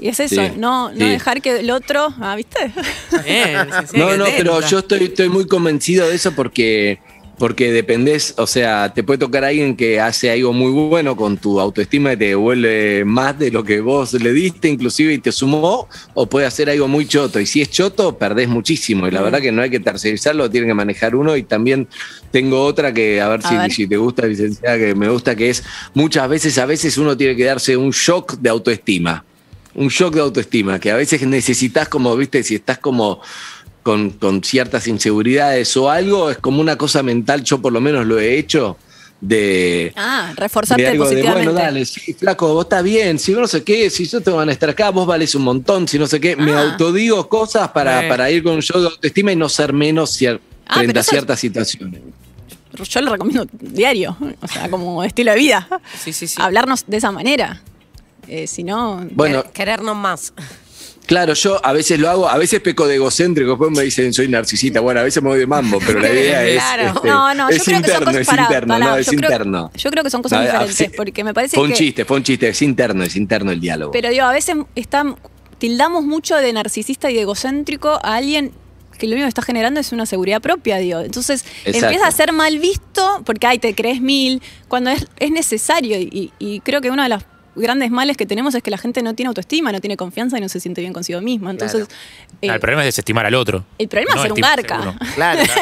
Y 0.01 0.09
es 0.09 0.19
eso, 0.19 0.35
Sí, 0.43 0.53
no, 0.57 0.91
no 0.91 0.97
sí. 0.97 1.05
dejar 1.05 1.41
que 1.43 1.61
el 1.61 1.71
otro. 1.71 2.13
Ah, 2.21 2.35
¿viste? 2.35 2.73
Bien, 3.25 3.69
sí, 3.81 3.87
sí, 3.93 3.97
No, 3.99 4.17
no, 4.17 4.25
pero 4.37 4.61
yo 4.67 4.81
estoy, 4.81 5.05
estoy 5.05 5.29
muy 5.29 5.47
convencido 5.47 6.09
de 6.09 6.17
eso 6.17 6.33
porque, 6.33 6.99
porque 7.39 7.73
dependés, 7.73 8.35
o 8.37 8.47
sea, 8.47 8.93
te 8.95 9.03
puede 9.03 9.19
tocar 9.19 9.45
alguien 9.45 9.77
que 9.77 10.01
hace 10.01 10.31
algo 10.31 10.53
muy 10.53 10.71
bueno 10.71 11.17
con 11.17 11.39
tu 11.39 11.59
autoestima 11.59 12.13
y 12.13 12.17
te 12.17 12.27
devuelve 12.27 13.05
más 13.05 13.39
de 13.39 13.51
lo 13.51 13.65
que 13.65 13.81
vos 13.81 14.13
le 14.13 14.33
diste, 14.33 14.69
inclusive 14.69 15.15
y 15.15 15.19
te 15.19 15.33
sumó, 15.33 15.89
o 16.15 16.27
puede 16.27 16.47
hacer 16.47 16.71
algo 16.71 16.89
muy 16.89 17.07
choto. 17.07 17.41
Y 17.41 17.47
si 17.47 17.61
es 17.61 17.71
choto, 17.71 18.17
perdés 18.17 18.49
muchísimo. 18.49 19.09
Y 19.09 19.11
la 19.11 19.23
verdad 19.23 19.41
que 19.41 19.51
no 19.51 19.63
hay 19.63 19.71
que 19.71 19.81
tercerizarlo, 19.81 20.51
tiene 20.51 20.67
que 20.67 20.75
manejar 20.75 21.17
uno. 21.17 21.37
Y 21.37 21.43
también 21.43 21.89
tengo 22.31 22.63
otra 22.63 22.93
que, 22.93 23.21
a 23.21 23.29
ver, 23.29 23.41
A 23.43 23.49
si, 23.49 23.57
ver. 23.57 23.73
si 23.73 23.87
te 23.87 23.97
gusta, 23.97 24.27
licenciada, 24.27 24.79
que 24.79 24.95
me 24.95 25.09
gusta, 25.09 25.35
que 25.35 25.51
es 25.51 25.65
muchas 25.95 26.29
veces, 26.29 26.59
a 26.59 26.67
veces 26.67 26.97
uno 26.99 27.17
tiene 27.17 27.35
que 27.35 27.45
darse 27.45 27.77
un 27.77 27.91
shock 27.91 28.35
de 28.39 28.51
autoestima 28.51 29.25
un 29.75 29.89
shock 29.89 30.15
de 30.15 30.21
autoestima, 30.21 30.79
que 30.79 30.91
a 30.91 30.97
veces 30.97 31.27
necesitas 31.27 31.89
como, 31.89 32.15
viste, 32.17 32.43
si 32.43 32.57
estás 32.57 32.79
como 32.79 33.23
con, 33.83 34.11
con 34.11 34.43
ciertas 34.45 34.87
inseguridades 34.87 35.77
o 35.77 35.91
algo, 35.91 36.31
es 36.31 36.39
como 36.39 36.61
una 36.61 36.77
cosa 36.77 37.03
mental, 37.03 37.43
yo 37.45 37.61
por 37.61 37.73
lo 37.73 37.81
menos 37.81 38.07
lo 38.07 38.19
he 38.21 38.39
hecho, 38.39 38.77
de... 39.21 39.93
Ah, 39.97 40.33
de 40.35 40.41
reforzarte 40.41 40.87
algo 40.89 41.05
de, 41.05 41.11
positivamente. 41.11 41.53
bueno, 41.53 41.61
dale, 41.65 41.85
sí, 41.85 42.13
flaco, 42.15 42.53
vos 42.55 42.65
estás 42.65 42.83
bien, 42.83 43.19
si 43.19 43.33
no 43.33 43.47
sé 43.47 43.63
qué, 43.63 43.89
si 43.91 44.07
yo 44.07 44.21
te 44.21 44.31
van 44.31 44.49
a 44.49 44.53
estar 44.53 44.69
acá, 44.71 44.91
vos 44.91 45.07
vales 45.07 45.35
un 45.35 45.43
montón, 45.43 45.87
si 45.87 45.99
no 45.99 46.07
sé 46.07 46.21
qué, 46.21 46.35
me 46.37 46.53
Ah. 46.53 46.63
autodigo 46.73 47.29
cosas 47.29 47.69
para, 47.69 48.09
para 48.09 48.31
ir 48.31 48.43
con 48.43 48.55
un 48.55 48.61
shock 48.61 48.79
de 48.79 48.87
autoestima 48.87 49.31
y 49.33 49.37
no 49.37 49.49
ser 49.49 49.73
menos 49.73 50.21
cier- 50.21 50.41
Ah, 50.67 50.77
frente 50.77 50.99
a 50.99 51.03
ciertas 51.03 51.39
situaciones. 51.41 52.01
Yo 52.89 53.01
lo 53.03 53.13
recomiendo 53.13 53.47
diario, 53.53 54.17
o 54.41 54.49
sea, 54.49 54.71
como 54.71 55.05
estilo 55.05 55.33
de 55.33 55.39
vida. 55.39 55.69
Sí, 56.03 56.13
sí, 56.13 56.27
sí. 56.27 56.37
Hablarnos 56.41 56.85
de 56.87 56.97
esa 56.97 57.11
manera. 57.11 57.61
Eh, 58.29 58.47
si 58.47 58.63
no. 58.65 59.07
Bueno, 59.11 59.45
Querernos 59.53 59.95
más. 59.97 60.33
Claro, 61.07 61.35
yo 61.35 61.61
a 61.65 61.73
veces 61.73 61.99
lo 61.99 62.09
hago, 62.09 62.29
a 62.29 62.39
veces 62.39 62.61
peco 62.61 62.87
de 62.87 62.95
egocéntrico, 62.95 63.51
después 63.51 63.71
me 63.73 63.83
dicen 63.83 64.13
soy 64.13 64.29
narcisista, 64.29 64.81
bueno, 64.81 65.01
a 65.01 65.03
veces 65.03 65.23
me 65.23 65.29
voy 65.31 65.39
de 65.39 65.47
mambo, 65.47 65.79
pero 65.85 65.99
la 66.01 66.09
idea 66.11 66.45
es, 66.45 66.55
Claro. 66.63 66.93
este, 66.95 67.09
no, 67.09 67.35
no, 67.35 67.51
yo 67.51 67.57
es 67.57 67.63
creo 67.65 67.83
que 67.83 67.89
son 67.91 68.05
cosas 68.05 68.21
es 68.21 68.27
pará, 68.27 68.43
interno, 68.45 68.75
pará, 68.75 68.87
no, 68.87 68.97
es 68.97 69.07
yo 69.07 69.13
creo- 69.13 69.31
interno. 69.31 69.71
yo 69.77 69.91
creo 69.91 70.05
que 70.05 70.11
son 70.11 70.23
cosas 70.23 70.39
No, 70.39 70.45
diferentes, 70.45 70.77
sí, 70.77 70.87
porque 70.97 71.25
me 71.25 71.35
parece 71.35 71.57
Fue 71.57 71.65
un 71.65 71.71
que- 71.71 71.77
chiste, 71.77 72.05
fue 72.05 72.17
un 72.19 72.23
chiste, 72.23 72.49
es 72.49 72.63
interno, 72.63 73.03
es 73.05 73.17
interno 73.17 73.51
el 73.51 73.61
diálogo. 73.61 73.91
Pero 73.93 74.11
digo, 74.11 74.25
a 74.25 74.33
veces 74.33 74.57
está, 74.77 75.05
tildamos 75.59 76.05
mucho 76.05 76.37
de 76.37 76.53
narcisista 76.53 77.11
y 77.11 77.15
de 77.15 77.23
egocéntrico 77.23 77.99
a 78.03 78.15
alguien 78.17 78.53
que 78.99 79.09
lo 79.09 79.15
único 79.15 79.25
que 79.25 79.31
está 79.31 79.43
generando 79.43 79.81
es 79.81 79.91
una 79.91 80.07
seguridad 80.07 80.41
propia, 80.41 80.77
digo. 80.77 81.01
Entonces 81.01 81.45
Exacto. 81.65 81.87
empieza 81.87 82.07
a 82.07 82.13
ser 82.13 82.33
mal 82.33 82.61
visto 82.61 83.23
porque, 83.27 83.49
ay, 83.49 83.59
te 83.59 83.75
crees 83.75 84.01
mil, 84.01 84.41
cuando 84.69 84.91
es, 84.91 85.09
es 85.19 85.33
necesario. 85.33 85.99
Y, 85.99 86.33
y 86.39 86.61
creo 86.61 86.81
que 86.81 86.89
uno 86.91 87.03
de 87.03 87.09
los 87.09 87.25
grandes 87.55 87.91
males 87.91 88.17
que 88.17 88.27
tenemos 88.27 88.55
es 88.55 88.63
que 88.63 88.71
la 88.71 88.79
gente 88.79 89.03
no 89.03 89.15
tiene 89.15 89.29
autoestima, 89.29 89.73
no 89.73 89.81
tiene 89.81 89.97
confianza 89.97 90.39
y 90.39 90.41
no 90.41 90.49
se 90.49 90.61
siente 90.61 90.81
bien 90.81 90.93
consigo 90.93 91.21
misma. 91.21 91.51
Entonces, 91.51 91.87
eh, 92.41 92.51
Ah, 92.51 92.55
el 92.55 92.61
problema 92.61 92.83
es 92.83 92.87
desestimar 92.87 93.27
al 93.27 93.35
otro. 93.35 93.65
el 93.79 93.89
problema 93.89 94.13
es 94.13 94.17
No 94.17 94.23
ser 94.23 94.33
un 94.33 94.41
garca. 94.41 94.95
Claro. 95.15 95.43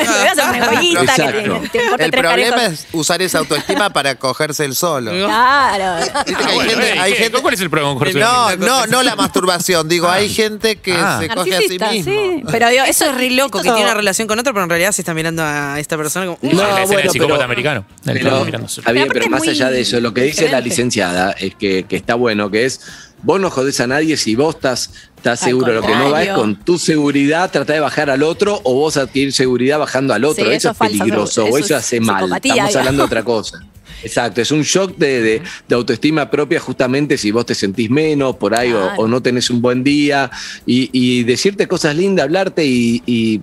El 1.98 2.10
problema 2.10 2.66
es 2.66 2.86
El 2.92 3.00
usar 3.00 3.22
esa 3.22 3.38
autoestima 3.38 3.90
para 3.90 4.14
cogerse 4.16 4.64
el 4.64 4.74
solo. 4.74 5.10
Claro. 5.12 5.28
Ah, 5.30 6.00
hay 6.26 6.34
bueno, 6.54 6.70
gente- 6.70 6.88
eh, 6.94 6.98
hay 6.98 7.12
¿qué? 7.12 7.18
gente- 7.24 7.38
¿Cuál 7.40 7.54
es 7.54 7.60
el 7.60 7.70
problema 7.70 7.90
con 7.92 7.98
Jorge 7.98 8.18
No, 8.18 8.56
no, 8.56 8.86
no 8.86 9.02
la 9.02 9.16
masturbación. 9.16 9.88
Digo, 9.88 10.08
hay 10.08 10.28
gente 10.28 10.76
que 10.76 10.94
Ah. 10.94 11.18
se 11.20 11.28
coge 11.28 11.56
a 11.56 11.60
sí 11.60 11.78
mismo. 11.78 12.04
sí. 12.04 12.42
Pero 12.50 12.68
digo, 12.68 12.84
Eso 12.84 13.04
es 13.06 13.14
re 13.14 13.30
loco, 13.30 13.58
que 13.58 13.64
tiene 13.68 13.82
una 13.84 13.94
relación 13.94 14.26
con 14.26 14.38
otro, 14.38 14.52
pero 14.52 14.64
en 14.64 14.70
realidad 14.70 14.92
se 14.92 15.02
está 15.02 15.14
mirando 15.14 15.42
a 15.44 15.78
esta 15.78 15.96
persona 15.96 16.26
como. 16.26 16.38
No, 16.42 16.56
bueno, 16.86 16.86
del 16.86 17.10
psicópata 17.10 17.34
pero- 17.34 17.44
americano. 17.44 17.84
Está 17.98 18.92
bien, 18.92 19.08
Pero 19.12 19.28
más 19.28 19.46
allá 19.46 19.70
de 19.70 19.80
eso, 19.80 20.00
lo 20.00 20.12
que 20.14 20.22
dice 20.22 20.48
la 20.48 20.60
licenciada 20.60 21.32
es 21.32 21.54
que, 21.54 21.79
que 21.84 21.96
está 21.96 22.14
bueno, 22.14 22.50
que 22.50 22.64
es 22.64 22.80
vos 23.22 23.38
no 23.40 23.50
jodés 23.50 23.78
a 23.80 23.86
nadie 23.86 24.16
si 24.16 24.34
vos 24.34 24.54
estás, 24.54 24.90
estás 25.16 25.40
seguro. 25.40 25.72
Lo 25.74 25.82
que 25.82 25.94
no 25.94 26.10
va 26.10 26.22
es 26.22 26.30
con 26.30 26.56
tu 26.64 26.78
seguridad 26.78 27.50
tratar 27.50 27.74
de 27.76 27.80
bajar 27.80 28.08
al 28.10 28.22
otro 28.22 28.60
o 28.64 28.74
vos 28.74 28.96
adquirir 28.96 29.32
seguridad 29.32 29.78
bajando 29.78 30.14
al 30.14 30.24
otro. 30.24 30.44
Sí, 30.44 30.50
eso, 30.50 30.70
eso 30.70 30.70
es 30.70 30.76
peligroso 30.78 31.46
eso 31.46 31.54
o 31.54 31.58
es 31.58 31.64
eso 31.66 31.76
hace 31.76 32.00
mal. 32.00 32.24
Estamos 32.42 32.76
hablando 32.76 33.02
de 33.02 33.06
otra 33.06 33.22
cosa. 33.24 33.60
Exacto, 34.02 34.40
es 34.40 34.50
un 34.50 34.62
shock 34.62 34.96
de, 34.96 35.20
de- 35.20 35.42
de 35.68 35.74
autoestima 35.74 36.30
propia 36.30 36.58
justamente 36.58 37.18
si 37.18 37.30
vos 37.32 37.44
te 37.44 37.54
sentís 37.54 37.90
menos 37.90 38.36
por 38.36 38.54
ahí 38.54 38.72
o- 38.96 39.06
no 39.06 39.20
tenés 39.20 39.50
un 39.50 39.60
buen 39.60 39.84
día 39.84 40.30
y, 40.64 40.88
y 40.92 41.22
decirte 41.24 41.68
cosas 41.68 41.94
lindas, 41.96 42.24
hablarte 42.24 42.64
y, 42.64 43.02
y 43.04 43.42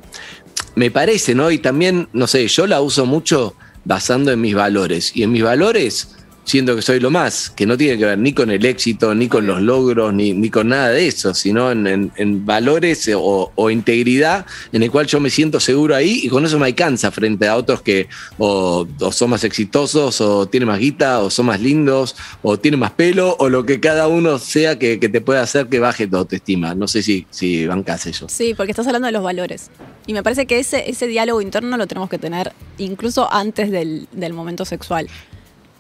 me 0.73 0.89
parece, 0.89 1.36
¿no? 1.36 1.52
Y 1.52 1.60
también, 1.60 2.08
no 2.13 2.26
sé, 2.26 2.47
yo 2.47 2.65
la 2.65 2.82
uso 2.82 3.06
mucho 3.06 3.54
basando 3.86 4.32
en 4.32 4.41
mis 4.41 4.56
valores. 4.56 5.12
Y 5.15 5.21
en 5.21 5.32
mis 5.32 5.43
valores 5.43 6.10
siento 6.48 6.76
que 6.78 6.82
soy 6.82 7.00
lo 7.02 7.12
más, 7.12 7.50
que 7.50 7.66
no 7.66 7.78
tiene 7.78 7.98
que 7.98 8.06
ver 8.06 8.18
ni 8.18 8.32
con 8.32 8.50
el 8.50 8.66
éxito, 8.66 9.14
ni 9.14 9.28
con 9.28 9.46
los 9.46 9.62
logros, 9.62 10.14
ni, 10.14 10.32
ni 10.34 10.50
con 10.50 10.70
nada 10.70 10.90
de 10.90 11.06
eso, 11.06 11.34
sino 11.34 11.72
en, 11.72 11.86
en- 12.16 12.46
valores 12.46 13.10
o, 13.14 13.52
o 13.54 13.70
integridad 13.70 14.46
en 14.72 14.82
el 14.82 14.90
cual 14.90 15.06
yo 15.08 15.20
me 15.20 15.30
siento 15.30 15.60
seguro 15.60 15.94
ahí 15.94 16.22
y 16.24 16.30
con 16.30 16.46
eso 16.46 16.58
me 16.58 16.68
alcanza 16.68 17.12
frente 17.12 17.48
a 17.50 17.58
otros 17.58 17.82
que 17.82 18.08
o, 18.38 18.88
o 19.00 19.12
son 19.12 19.30
más 19.32 19.44
exitosos, 19.44 20.22
o 20.22 20.48
tienen 20.48 20.68
más 20.70 20.80
guita, 20.80 21.20
o 21.20 21.30
son 21.30 21.48
más 21.48 21.60
lindos, 21.60 22.16
o 22.42 22.58
tienen 22.58 22.80
más 22.80 22.92
pelo, 22.92 23.36
o 23.40 23.50
lo 23.50 23.66
que 23.66 23.80
cada 23.82 24.08
uno 24.08 24.40
sea 24.40 24.80
que, 24.80 25.00
que 25.02 25.10
te 25.10 25.20
pueda 25.20 25.42
hacer 25.42 25.68
que 25.68 25.80
baje 25.80 26.08
tu 26.08 26.16
autoestima. 26.16 26.74
No 26.76 26.88
sé 26.88 27.04
si, 27.04 27.28
si 27.30 27.68
bancas 27.68 28.06
eso. 28.08 28.28
Sí, 28.30 28.54
porque 28.56 28.72
estás 28.72 28.88
hablando 28.88 29.08
de 29.08 29.12
los 29.12 29.24
valores. 29.24 29.70
Y 30.06 30.14
me 30.14 30.24
parece 30.24 30.46
que 30.46 30.60
ese, 30.60 30.90
ese 30.90 31.08
diálogo 31.08 31.42
interno 31.42 31.76
lo 31.76 31.88
tenemos 31.88 32.10
que 32.10 32.18
tener 32.18 32.54
incluso 32.78 33.32
antes 33.34 33.70
del, 33.70 34.08
del 34.14 34.32
momento 34.32 34.64
sexual. 34.64 35.10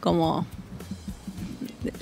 Como 0.01 0.45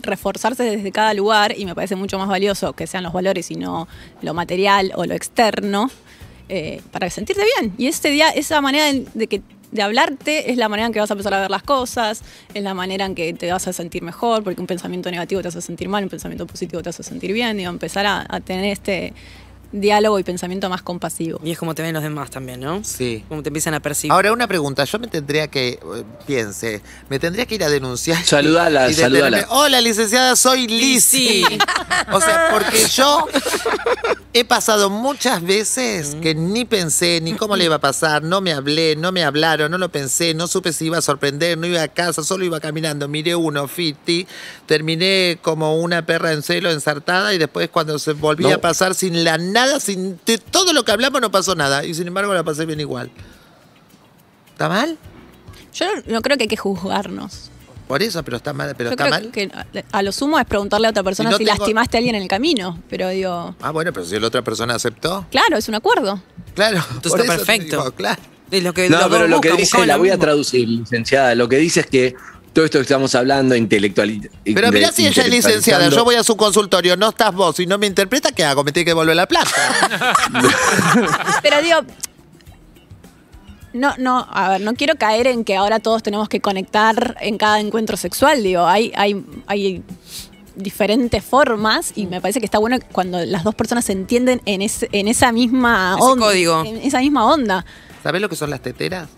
reforzarse 0.01 0.63
desde 0.63 0.91
cada 0.91 1.13
lugar 1.13 1.53
y 1.57 1.65
me 1.65 1.75
parece 1.75 1.95
mucho 1.95 2.17
más 2.17 2.27
valioso 2.27 2.73
que 2.73 2.87
sean 2.87 3.03
los 3.03 3.13
valores 3.13 3.51
y 3.51 3.55
no 3.55 3.87
lo 4.21 4.33
material 4.33 4.91
o 4.95 5.05
lo 5.05 5.13
externo 5.13 5.89
eh, 6.49 6.81
para 6.91 7.09
sentirte 7.09 7.43
bien. 7.59 7.73
Y 7.77 7.87
ese 7.87 8.09
día, 8.09 8.29
esa 8.29 8.61
manera 8.61 8.85
de, 9.13 9.27
que 9.27 9.41
de 9.71 9.81
hablarte 9.81 10.51
es 10.51 10.57
la 10.57 10.69
manera 10.69 10.87
en 10.87 10.93
que 10.93 10.99
vas 10.99 11.09
a 11.09 11.13
empezar 11.13 11.33
a 11.33 11.41
ver 11.41 11.49
las 11.49 11.63
cosas, 11.63 12.21
es 12.53 12.63
la 12.63 12.73
manera 12.73 13.05
en 13.05 13.15
que 13.15 13.33
te 13.33 13.51
vas 13.51 13.67
a 13.67 13.73
sentir 13.73 14.03
mejor, 14.03 14.43
porque 14.43 14.61
un 14.61 14.67
pensamiento 14.67 15.09
negativo 15.09 15.41
te 15.41 15.47
hace 15.47 15.61
sentir 15.61 15.89
mal, 15.89 16.03
un 16.03 16.09
pensamiento 16.09 16.45
positivo 16.45 16.83
te 16.83 16.89
hace 16.89 17.03
sentir 17.03 17.33
bien, 17.33 17.59
empezar 17.59 18.05
a, 18.05 18.25
a 18.29 18.39
tener 18.41 18.65
este 18.65 19.13
diálogo 19.79 20.17
y 20.19 20.23
pensamiento 20.23 20.69
más 20.69 20.81
compasivo. 20.81 21.39
Y 21.43 21.51
es 21.51 21.57
como 21.57 21.75
te 21.75 21.81
ven 21.81 21.93
los 21.93 22.03
demás 22.03 22.29
también, 22.29 22.59
¿no? 22.61 22.83
Sí. 22.83 23.23
Como 23.27 23.43
te 23.43 23.49
empiezan 23.49 23.73
a 23.73 23.79
percibir. 23.81 24.11
Ahora, 24.11 24.31
una 24.33 24.47
pregunta. 24.47 24.83
Yo 24.85 24.99
me 24.99 25.07
tendría 25.07 25.47
que, 25.47 25.69
eh, 25.69 25.79
piense, 26.25 26.81
me 27.09 27.19
tendría 27.19 27.45
que 27.45 27.55
ir 27.55 27.63
a 27.63 27.69
denunciar. 27.69 28.23
Saludala, 28.23 28.89
y 28.89 28.93
saludala. 28.93 29.45
Hola, 29.49 29.81
licenciada, 29.81 30.35
soy 30.35 30.67
Lizzy. 30.67 31.43
O 32.11 32.21
sea, 32.21 32.49
porque 32.51 32.85
yo 32.87 33.25
he 34.33 34.45
pasado 34.45 34.89
muchas 34.89 35.41
veces 35.41 36.15
que 36.21 36.35
ni 36.35 36.63
pensé 36.65 37.19
ni 37.21 37.33
cómo 37.33 37.55
le 37.55 37.65
iba 37.65 37.75
a 37.75 37.79
pasar, 37.79 38.21
no 38.21 38.41
me 38.41 38.53
hablé, 38.53 38.95
no 38.95 39.11
me 39.11 39.23
hablaron, 39.23 39.71
no 39.71 39.77
lo 39.77 39.89
pensé, 39.89 40.33
no 40.33 40.47
supe 40.47 40.71
si 40.73 40.85
iba 40.85 40.97
a 40.97 41.01
sorprender, 41.01 41.57
no 41.57 41.65
iba 41.67 41.81
a 41.81 41.87
casa, 41.87 42.23
solo 42.23 42.45
iba 42.45 42.59
caminando. 42.59 43.07
Miré 43.07 43.35
uno, 43.35 43.67
fiti, 43.67 44.27
terminé 44.65 45.39
como 45.41 45.77
una 45.77 46.05
perra 46.05 46.31
en 46.33 46.43
celo 46.43 46.69
ensartada 46.69 47.33
y 47.33 47.37
después 47.37 47.69
cuando 47.69 47.97
se 47.97 48.13
volvía 48.13 48.49
No. 48.49 48.55
a 48.55 48.61
pasar 48.61 48.93
sin 48.93 49.23
la 49.23 49.37
nada, 49.37 49.64
sin 49.79 50.19
de 50.25 50.37
todo 50.37 50.73
lo 50.73 50.83
que 50.85 50.91
hablamos 50.91 51.21
no 51.21 51.31
pasó 51.31 51.55
nada 51.55 51.83
y 51.85 51.93
sin 51.93 52.07
embargo 52.07 52.33
la 52.33 52.43
pasé 52.43 52.65
bien 52.65 52.79
igual. 52.79 53.11
¿Está 54.51 54.69
mal? 54.69 54.97
Yo 55.73 55.85
no 56.07 56.21
creo 56.21 56.37
que 56.37 56.43
hay 56.43 56.47
que 56.47 56.57
juzgarnos. 56.57 57.51
Por 57.87 58.01
eso, 58.01 58.23
pero 58.23 58.37
está 58.37 58.51
mal, 58.51 58.73
pero 58.75 58.89
Yo 58.89 58.93
está 58.93 59.03
creo 59.05 59.13
mal. 59.21 59.31
que 59.31 59.51
a 59.91 60.01
lo 60.01 60.11
sumo 60.11 60.39
es 60.39 60.45
preguntarle 60.45 60.87
a 60.87 60.89
otra 60.89 61.03
persona 61.03 61.29
no 61.29 61.37
si 61.37 61.45
tengo- 61.45 61.57
lastimaste 61.59 61.97
a 61.97 61.99
alguien 61.99 62.15
en 62.15 62.23
el 62.23 62.27
camino. 62.27 62.79
Pero 62.89 63.09
digo, 63.09 63.55
Ah, 63.61 63.69
bueno, 63.71 63.93
pero 63.93 64.05
si 64.05 64.19
la 64.19 64.27
otra 64.27 64.41
persona 64.41 64.73
aceptó. 64.75 65.27
claro, 65.29 65.57
es 65.57 65.67
un 65.67 65.75
acuerdo. 65.75 66.19
Claro. 66.55 66.83
Entonces 66.95 67.21
está 67.21 67.35
perfecto. 67.35 67.77
digo, 67.77 67.91
claro. 67.91 68.21
Es 68.49 68.63
lo 68.63 68.73
que 68.73 68.89
No, 68.89 69.09
pero 69.09 69.27
lo 69.27 69.41
que 69.41 69.51
dice, 69.53 69.85
la 69.85 69.97
voy 69.97 70.09
a 70.09 70.17
traducir, 70.17 70.67
licenciada. 70.67 71.35
Lo 71.35 71.47
que 71.49 71.57
dice 71.57 71.81
es 71.81 71.87
que 71.87 72.15
todo 72.55 72.63
esto 72.65 72.77
que 72.79 72.83
estamos 72.83 73.13
hablando, 73.15 73.53
intelectual. 73.53 74.29
Pero 74.45 74.71
mirá 74.71 74.89
si 74.93 75.05
ella 75.05 75.23
es 75.23 75.29
licenciada, 75.29 75.89
yo 75.89 76.05
voy 76.05 76.15
a 76.15 76.23
su 76.23 76.37
consultorio, 76.37 76.95
no 76.95 77.09
estás 77.09 77.35
vos 77.35 77.59
y 77.59 77.67
no 77.67 77.77
me 77.77 77.85
interpreta, 77.85 78.31
¿qué 78.31 78.45
hago? 78.45 78.63
Me 78.63 78.71
tiene 78.71 78.85
que 78.85 78.91
devolver 78.91 79.13
la 79.15 79.27
plata. 79.27 79.51
Pero 81.43 81.61
digo, 81.61 81.79
no, 83.73 83.93
no, 83.97 84.25
a 84.31 84.51
ver, 84.51 84.61
no 84.61 84.73
quiero 84.73 84.95
caer 84.95 85.27
en 85.27 85.43
que 85.43 85.57
ahora 85.57 85.79
todos 85.79 86.01
tenemos 86.01 86.29
que 86.29 86.39
conectar 86.39 87.17
en 87.19 87.37
cada 87.37 87.59
encuentro 87.59 87.97
sexual. 87.97 88.41
Digo, 88.41 88.65
hay, 88.65 88.93
hay, 88.95 89.21
hay 89.47 89.83
diferentes 90.55 91.21
formas 91.25 91.91
y 91.93 92.05
me 92.07 92.21
parece 92.21 92.39
que 92.39 92.45
está 92.45 92.57
bueno 92.57 92.77
cuando 92.93 93.23
las 93.25 93.43
dos 93.43 93.53
personas 93.53 93.83
se 93.83 93.91
entienden 93.91 94.41
en, 94.45 94.61
ese- 94.61 94.87
en 94.93 95.09
esa 95.09 95.33
misma 95.33 95.95
Ese 95.97 96.07
onda. 96.07 96.25
código. 96.27 96.63
En 96.63 96.77
esa 96.77 96.99
misma 96.99 97.25
onda. 97.25 97.65
¿Sabés 98.01 98.21
lo 98.21 98.29
que 98.29 98.37
son 98.37 98.49
las 98.49 98.61
teteras? 98.61 99.09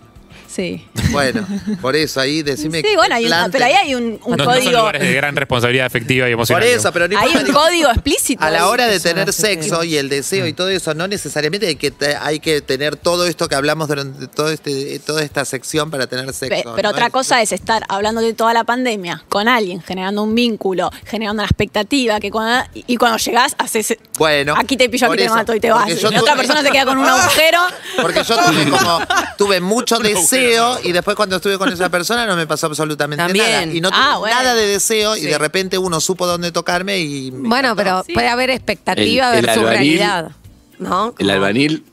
Sí. 0.58 0.84
Bueno, 1.12 1.46
por 1.80 1.94
eso 1.94 2.18
ahí 2.20 2.42
decime. 2.42 2.80
sí, 2.82 2.96
bueno, 2.96 3.14
hay 3.14 3.24
un- 3.26 3.28
plante. 3.28 3.50
pero 3.52 3.64
ahí 3.66 3.74
hay 3.74 3.94
un, 3.94 4.18
un 4.24 4.36
No, 4.36 4.36
no 4.38 4.44
son 4.44 4.54
código. 4.54 4.78
lugares 4.78 5.02
de 5.02 5.12
gran 5.14 5.36
responsabilidad 5.36 5.86
afectiva 5.86 6.26
y 6.26 6.32
Por 6.32 6.38
emocional. 6.40 6.64
eso, 6.66 6.92
pero 6.92 7.06
no 7.06 7.16
hay 7.16 7.26
importa, 7.28 7.38
un 7.38 7.44
digo, 7.46 7.60
código 7.60 7.90
explícito. 7.90 8.44
A 8.44 8.50
la 8.50 8.66
hora 8.66 8.86
de 8.88 8.98
tener 8.98 9.32
sexo 9.32 9.84
y 9.84 9.96
el 9.96 10.08
deseo 10.08 10.48
y 10.48 10.52
todo 10.54 10.68
eso, 10.70 10.94
no 10.94 11.06
necesariamente 11.06 11.68
hay 11.68 11.76
que, 11.76 11.92
te- 11.92 12.16
hay 12.16 12.40
que 12.40 12.60
tener 12.60 12.96
todo 12.96 13.28
esto 13.28 13.48
que 13.48 13.54
hablamos 13.54 13.86
durante 13.86 14.26
todo 14.26 14.50
este, 14.50 14.98
toda 14.98 15.22
esta 15.22 15.44
sección 15.44 15.92
para 15.92 16.08
tener 16.08 16.26
Pe- 16.26 16.32
sexo. 16.32 16.72
Pero 16.74 16.88
¿no? 16.88 16.90
otra 16.90 17.10
cosa 17.10 17.40
es 17.40 17.52
estar 17.52 17.84
hablando 17.88 18.20
de 18.20 18.34
toda 18.34 18.52
la 18.52 18.64
pandemia 18.64 19.22
con 19.28 19.46
alguien, 19.46 19.80
generando 19.80 20.24
un 20.24 20.34
vínculo, 20.34 20.90
generando 21.04 21.40
una 21.42 21.48
expectativa, 21.48 22.18
que 22.18 22.32
cuando, 22.32 22.68
y 22.74 22.96
cuando 22.96 23.18
llegás 23.18 23.54
haces... 23.58 23.96
Bueno, 24.18 24.54
Aquí 24.58 24.76
te 24.76 24.88
pillo, 24.88 25.06
por 25.06 25.14
aquí 25.14 25.20
te 25.22 25.26
eso, 25.26 25.34
mato 25.36 25.54
y 25.54 25.60
te 25.60 25.70
vas. 25.70 25.84
porque 25.84 26.00
Y 26.00 26.02
la 26.12 26.20
otra 26.20 26.32
tuve- 26.34 26.36
persona 26.38 26.62
se 26.62 26.70
queda 26.72 26.84
con 26.84 26.98
un 26.98 27.06
agujero. 27.06 27.58
Porque 28.02 28.22
yo 28.24 28.36
tuve 28.36 28.70
como 28.70 29.00
tuve 29.36 29.60
mucho 29.60 29.98
deseo 30.00 30.47
y 30.82 30.92
después 30.92 31.16
cuando 31.16 31.36
estuve 31.36 31.58
con 31.58 31.72
esa 31.72 31.88
persona 31.88 32.26
no 32.26 32.36
me 32.36 32.46
pasó 32.46 32.66
absolutamente 32.66 33.22
También. 33.24 33.46
nada. 33.50 33.66
Y 33.74 33.80
no 33.80 33.90
tuve 33.90 34.00
Ah, 34.02 34.16
bueno. 34.18 34.36
nada 34.36 34.54
de 34.54 34.66
deseo 34.66 35.16
y 35.16 35.20
Sí. 35.20 35.26
de 35.26 35.38
repente 35.38 35.78
uno 35.78 36.00
supo 36.00 36.26
dónde 36.26 36.52
tocarme 36.52 36.98
y. 36.98 37.30
me 37.32 37.48
Bueno, 37.48 37.72
encantó. 37.72 38.02
pero 38.04 38.14
puede 38.14 38.28
haber 38.28 38.50
expectativa 38.50 39.30
El- 39.32 39.38
el 39.40 39.46
versus 39.46 39.62
albañil- 39.64 39.70
realidad. 39.70 40.30
¿No? 40.78 41.08
El 41.18 41.26
Como- 41.26 41.32
albanil. 41.32 41.84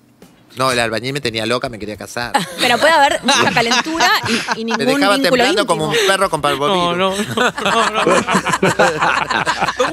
No, 0.57 0.71
el 0.71 0.79
albañil 0.79 1.13
me 1.13 1.21
tenía 1.21 1.45
loca, 1.45 1.67
me 1.69 1.77
quería 1.79 1.97
casar. 1.97 2.31
Pero 2.59 2.77
puede 2.77 2.93
haber 2.93 3.21
mucha 3.23 3.51
calentura 3.51 4.09
y, 4.55 4.61
y 4.61 4.65
Me 4.65 4.77
ningún 4.77 4.85
dejaba 4.99 5.15
vínculo 5.15 5.21
temblando 5.43 5.61
íntimo. 5.61 5.65
como 5.67 5.89
un 5.89 5.95
perro 6.07 6.29
con 6.29 6.41
parvovirus. 6.41 6.97
No, 6.97 7.15
no, 7.15 7.51
no, 7.71 7.91
no, 7.91 8.05
no. 8.05 8.15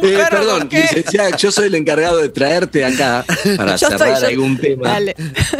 Un 0.00 0.08
Eh, 0.08 0.16
perro, 0.16 0.30
perdón, 0.30 0.58
¿por 0.60 0.68
qué? 0.68 0.80
licenciada, 0.82 1.36
yo 1.36 1.50
soy 1.52 1.66
el 1.66 1.74
encargado 1.74 2.18
de 2.18 2.28
traerte 2.28 2.84
acá 2.84 3.24
para 3.56 3.76
Yo 3.76 3.88
cerrar 3.88 4.16
soy 4.18 4.20
yo. 4.20 4.26
algún 4.28 4.58
tema. 4.58 4.88
Dale. 4.88 5.14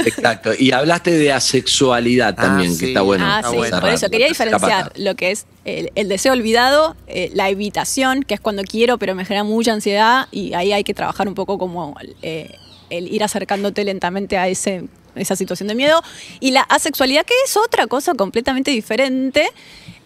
Exacto. 0.05 0.51
Y 0.59 0.73
hablaste 0.73 1.11
de 1.13 1.33
asexualidad 1.33 2.35
también, 2.35 2.71
Ah, 2.71 2.75
sí. 2.75 2.81
que 2.81 2.87
está 2.89 3.01
bueno. 3.03 3.25
Ah, 3.27 3.43
sí, 3.49 3.57
bueno. 3.57 3.81
por 3.81 3.89
eso 3.91 4.09
quería 4.09 4.29
Capaz. 4.29 4.45
diferenciar 4.45 4.93
lo 4.97 5.15
que 5.17 5.31
es 5.33 5.47
el, 5.65 5.91
el 5.95 6.09
deseo 6.09 6.33
olvidado, 6.33 6.97
eh, 7.07 7.31
la 7.35 7.49
evitación, 7.49 8.23
que 8.23 8.35
es 8.35 8.41
cuando 8.41 8.63
quiero 8.65 8.99
pero 8.99 9.15
me 9.15 9.25
genera 9.25 9.45
mucha 9.45 9.73
ansiedad 9.73 10.29
y 10.31 10.55
ahí 10.55 10.73
hay 10.73 10.85
que 10.85 10.95
trabajar 10.95 11.29
un 11.29 11.35
poco 11.35 11.59
como 11.59 11.97
eh, 12.23 12.55
el 12.93 13.13
ir 13.13 13.25
acercándote 13.25 13.85
lentamente 13.85 14.39
a 14.39 14.49
ese, 14.49 14.85
esa 15.15 15.37
situación 15.37 15.69
de 15.69 15.75
miedo. 15.75 16.03
Y 16.41 16.51
la 16.51 16.63
asexualidad, 16.63 17.25
que 17.25 17.35
es 17.45 17.57
otra 17.57 17.87
cosa 17.87 18.15
completamente 18.15 18.71
diferente, 18.71 19.49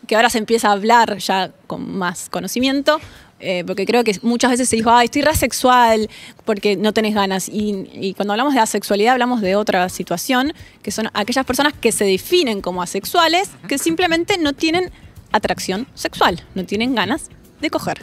que 0.06 0.16
ahora 0.16 0.30
se 0.30 0.38
empieza 0.38 0.68
a 0.68 0.72
hablar 0.72 1.18
ya 1.18 1.50
con 1.66 1.98
más 1.98 2.28
conocimiento. 2.30 3.00
eh, 3.38 3.64
porque 3.66 3.84
creo 3.84 4.02
que 4.02 4.18
muchas 4.22 4.50
veces 4.50 4.68
se 4.68 4.76
dijo, 4.76 4.90
ay, 4.90 5.06
estoy 5.06 5.20
rasexual 5.20 6.08
porque 6.46 6.76
no 6.76 6.92
tenés 6.92 7.14
ganas. 7.14 7.48
Y, 7.48 7.86
y 7.92 8.14
cuando 8.14 8.32
hablamos 8.32 8.54
de 8.54 8.60
asexualidad 8.60 9.12
hablamos 9.12 9.42
de 9.42 9.56
otra 9.56 9.88
situación, 9.90 10.54
que 10.82 10.90
son 10.90 11.10
aquellas 11.12 11.44
personas 11.44 11.74
que 11.74 11.92
se 11.92 12.04
definen 12.04 12.62
como 12.62 12.82
asexuales, 12.82 13.50
que 13.68 13.76
simplemente 13.76 14.38
no 14.38 14.54
tienen 14.54 14.90
atracción 15.32 15.86
sexual, 15.94 16.42
no 16.54 16.64
tienen 16.64 16.94
ganas 16.94 17.28
de 17.60 17.68
coger. 17.68 18.00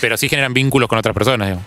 Pero 0.00 0.16
sí 0.16 0.28
generan 0.28 0.52
vínculos 0.52 0.88
con 0.88 0.98
otras 0.98 1.14
personas. 1.14 1.48
digo. 1.48 1.60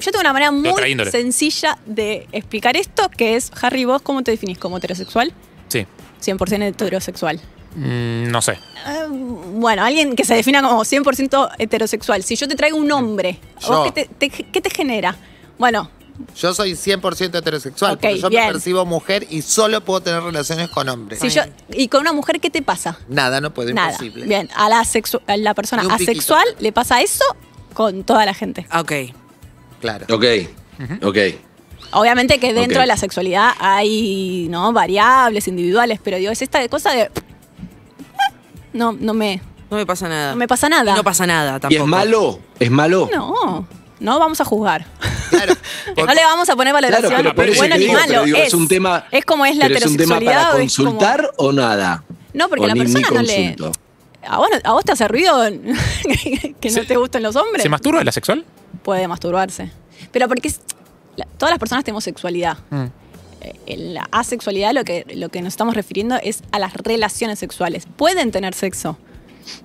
Yo 0.00 0.10
tengo 0.10 0.20
una 0.20 0.32
manera 0.32 0.50
muy 0.50 0.72
sencilla 1.10 1.78
de 1.86 2.26
explicar 2.32 2.76
esto, 2.76 3.08
que 3.10 3.36
es, 3.36 3.50
Harry, 3.62 3.84
¿vos 3.84 4.02
cómo 4.02 4.22
te 4.22 4.30
definís 4.30 4.58
como 4.58 4.78
heterosexual? 4.78 5.32
Sí. 5.68 5.86
100% 6.22 6.62
heterosexual. 6.68 7.40
Mm, 7.76 8.30
no 8.30 8.42
sé. 8.42 8.52
Eh, 8.52 9.06
bueno, 9.08 9.84
alguien 9.84 10.16
que 10.16 10.24
se 10.24 10.34
defina 10.34 10.60
como 10.62 10.84
100% 10.84 11.50
heterosexual. 11.58 12.22
Si 12.24 12.34
yo 12.36 12.48
te 12.48 12.56
traigo 12.56 12.76
un 12.76 12.90
hombre, 12.90 13.38
¿a 13.56 13.60
Yo. 13.60 13.68
¿vos 13.68 13.92
qué 13.92 14.06
te, 14.06 14.28
te- 14.30 14.44
qué 14.44 14.60
te 14.60 14.70
genera? 14.70 15.16
Bueno, 15.58 15.90
Yo 16.36 16.52
soy 16.52 16.72
100% 16.72 17.38
heterosexual, 17.38 17.92
Ok, 17.94 18.00
porque 18.02 18.18
yo 18.18 18.28
bien. 18.28 18.46
me 18.46 18.52
percibo 18.52 18.84
mujer 18.84 19.26
y 19.30 19.40
solo 19.40 19.82
puedo 19.82 20.02
tener 20.02 20.22
relaciones 20.22 20.68
con 20.68 20.86
hombres. 20.90 21.18
si 21.20 21.30
yo, 21.30 21.42
¿y 21.72 21.88
con 21.88 22.00
una 22.02 22.12
mujer 22.12 22.40
qué 22.40 22.50
te 22.50 22.60
pasa? 22.60 22.98
Nada, 23.08 23.40
no 23.40 23.54
puedo, 23.54 23.72
Nada. 23.72 23.92
imposible. 23.92 24.26
Bien, 24.26 24.48
a 24.54 24.68
la, 24.68 24.82
sexu- 24.82 25.22
a 25.26 25.36
la 25.38 25.54
persona 25.54 25.82
piquito. 25.82 26.10
asexual 26.10 26.44
le 26.58 26.72
pasa 26.72 27.00
eso 27.00 27.24
con 27.72 28.04
toda 28.04 28.26
la 28.26 28.34
gente. 28.34 28.66
Ok. 28.78 28.92
Claro. 29.80 30.06
Ok, 30.14 30.24
ok. 31.02 31.16
Obviamente 31.92 32.38
que 32.38 32.52
dentro 32.52 32.76
Ok. 32.78 32.82
de 32.82 32.86
la 32.86 32.96
sexualidad 32.96 33.50
hay 33.58 34.46
¿no? 34.50 34.72
variables 34.72 35.48
individuales, 35.48 35.98
pero 36.02 36.18
digo, 36.18 36.30
es 36.30 36.40
esta 36.42 36.66
cosa 36.68 36.92
de. 36.92 37.10
No, 38.72 38.92
no 38.92 39.14
me, 39.14 39.40
No 39.70 39.76
me 39.76 39.86
pasa 39.86 40.08
nada. 40.08 40.30
no 40.32 40.36
me 40.36 40.46
pasa 40.46 40.68
nada. 40.68 40.92
Y 40.92 40.96
no 40.96 41.02
pasa 41.04 41.26
nada 41.26 41.58
tampoco. 41.58 41.72
¿Y 41.72 41.76
es 41.76 41.84
malo? 41.86 42.38
¿Es 42.60 42.70
malo? 42.70 43.08
No, 43.12 43.66
no 43.98 44.18
vamos 44.20 44.40
a 44.40 44.44
juzgar. 44.44 44.86
Claro. 45.30 45.54
No 45.96 46.14
le 46.14 46.22
vamos 46.24 46.48
a 46.48 46.56
poner 46.56 46.72
valoración 46.72 47.08
Claro, 47.10 47.34
pero 47.34 47.34
por 47.34 47.44
ni 47.46 47.50
eso 47.52 47.60
bueno 47.60 47.74
te 47.74 47.78
ni 47.80 47.84
digo, 47.86 47.98
malo. 47.98 48.08
pero 48.12 48.24
digo, 48.24 48.36
es, 48.38 48.46
es 48.48 48.54
un 48.54 48.68
tema. 48.68 49.04
es 49.10 49.24
como 49.24 49.44
es 49.44 49.56
la 49.56 49.66
pero 49.66 49.78
es 49.78 49.86
un 49.86 49.96
tema 49.96 50.16
heterosexualidad. 50.16 50.42
para 50.50 50.54
o 50.56 50.58
es 50.58 50.76
como- 50.76 50.90
consultar 50.90 51.30
o 51.36 51.52
nada. 51.52 52.04
No, 52.32 52.48
porque 52.48 52.64
O 52.64 52.68
la 52.68 52.74
ni- 52.74 52.80
ni 52.80 52.92
persona 52.92 53.08
no 53.14 53.22
le. 53.22 53.34
consulto. 53.56 53.72
¿A 54.28 54.36
vos, 54.38 54.48
no- 54.52 54.70
¿A 54.70 54.72
vos 54.72 54.84
te 54.84 54.92
hace 54.92 55.08
ruido 55.08 55.40
que 56.60 56.68
no 56.68 56.74
Se- 56.74 56.84
te 56.84 56.96
gusten 56.96 57.22
los 57.22 57.34
hombres? 57.36 57.62
¿Se 57.62 57.68
masturba 57.68 58.04
la 58.04 58.12
sexual? 58.12 58.44
Puede 58.82 59.06
masturbarse. 59.08 59.70
Pero 60.12 60.28
porque 60.28 60.48
es- 60.48 60.60
la- 61.16 61.26
todas 61.38 61.50
las 61.52 61.58
personas 61.58 61.84
tenemos 61.84 62.04
sexualidad. 62.04 62.58
Mm. 62.70 62.84
Eh, 63.42 63.54
En 63.66 63.94
la 63.94 64.06
asexualidad 64.12 64.72
lo 64.74 64.84
que, 64.84 65.06
lo 65.14 65.28
que 65.30 65.40
nos 65.40 65.54
estamos 65.54 65.74
refiriendo 65.74 66.16
es 66.22 66.42
a 66.52 66.58
las 66.58 66.74
relaciones 66.74 67.38
sexuales. 67.38 67.86
Pueden 67.96 68.30
tener 68.32 68.52
sexo, 68.54 68.98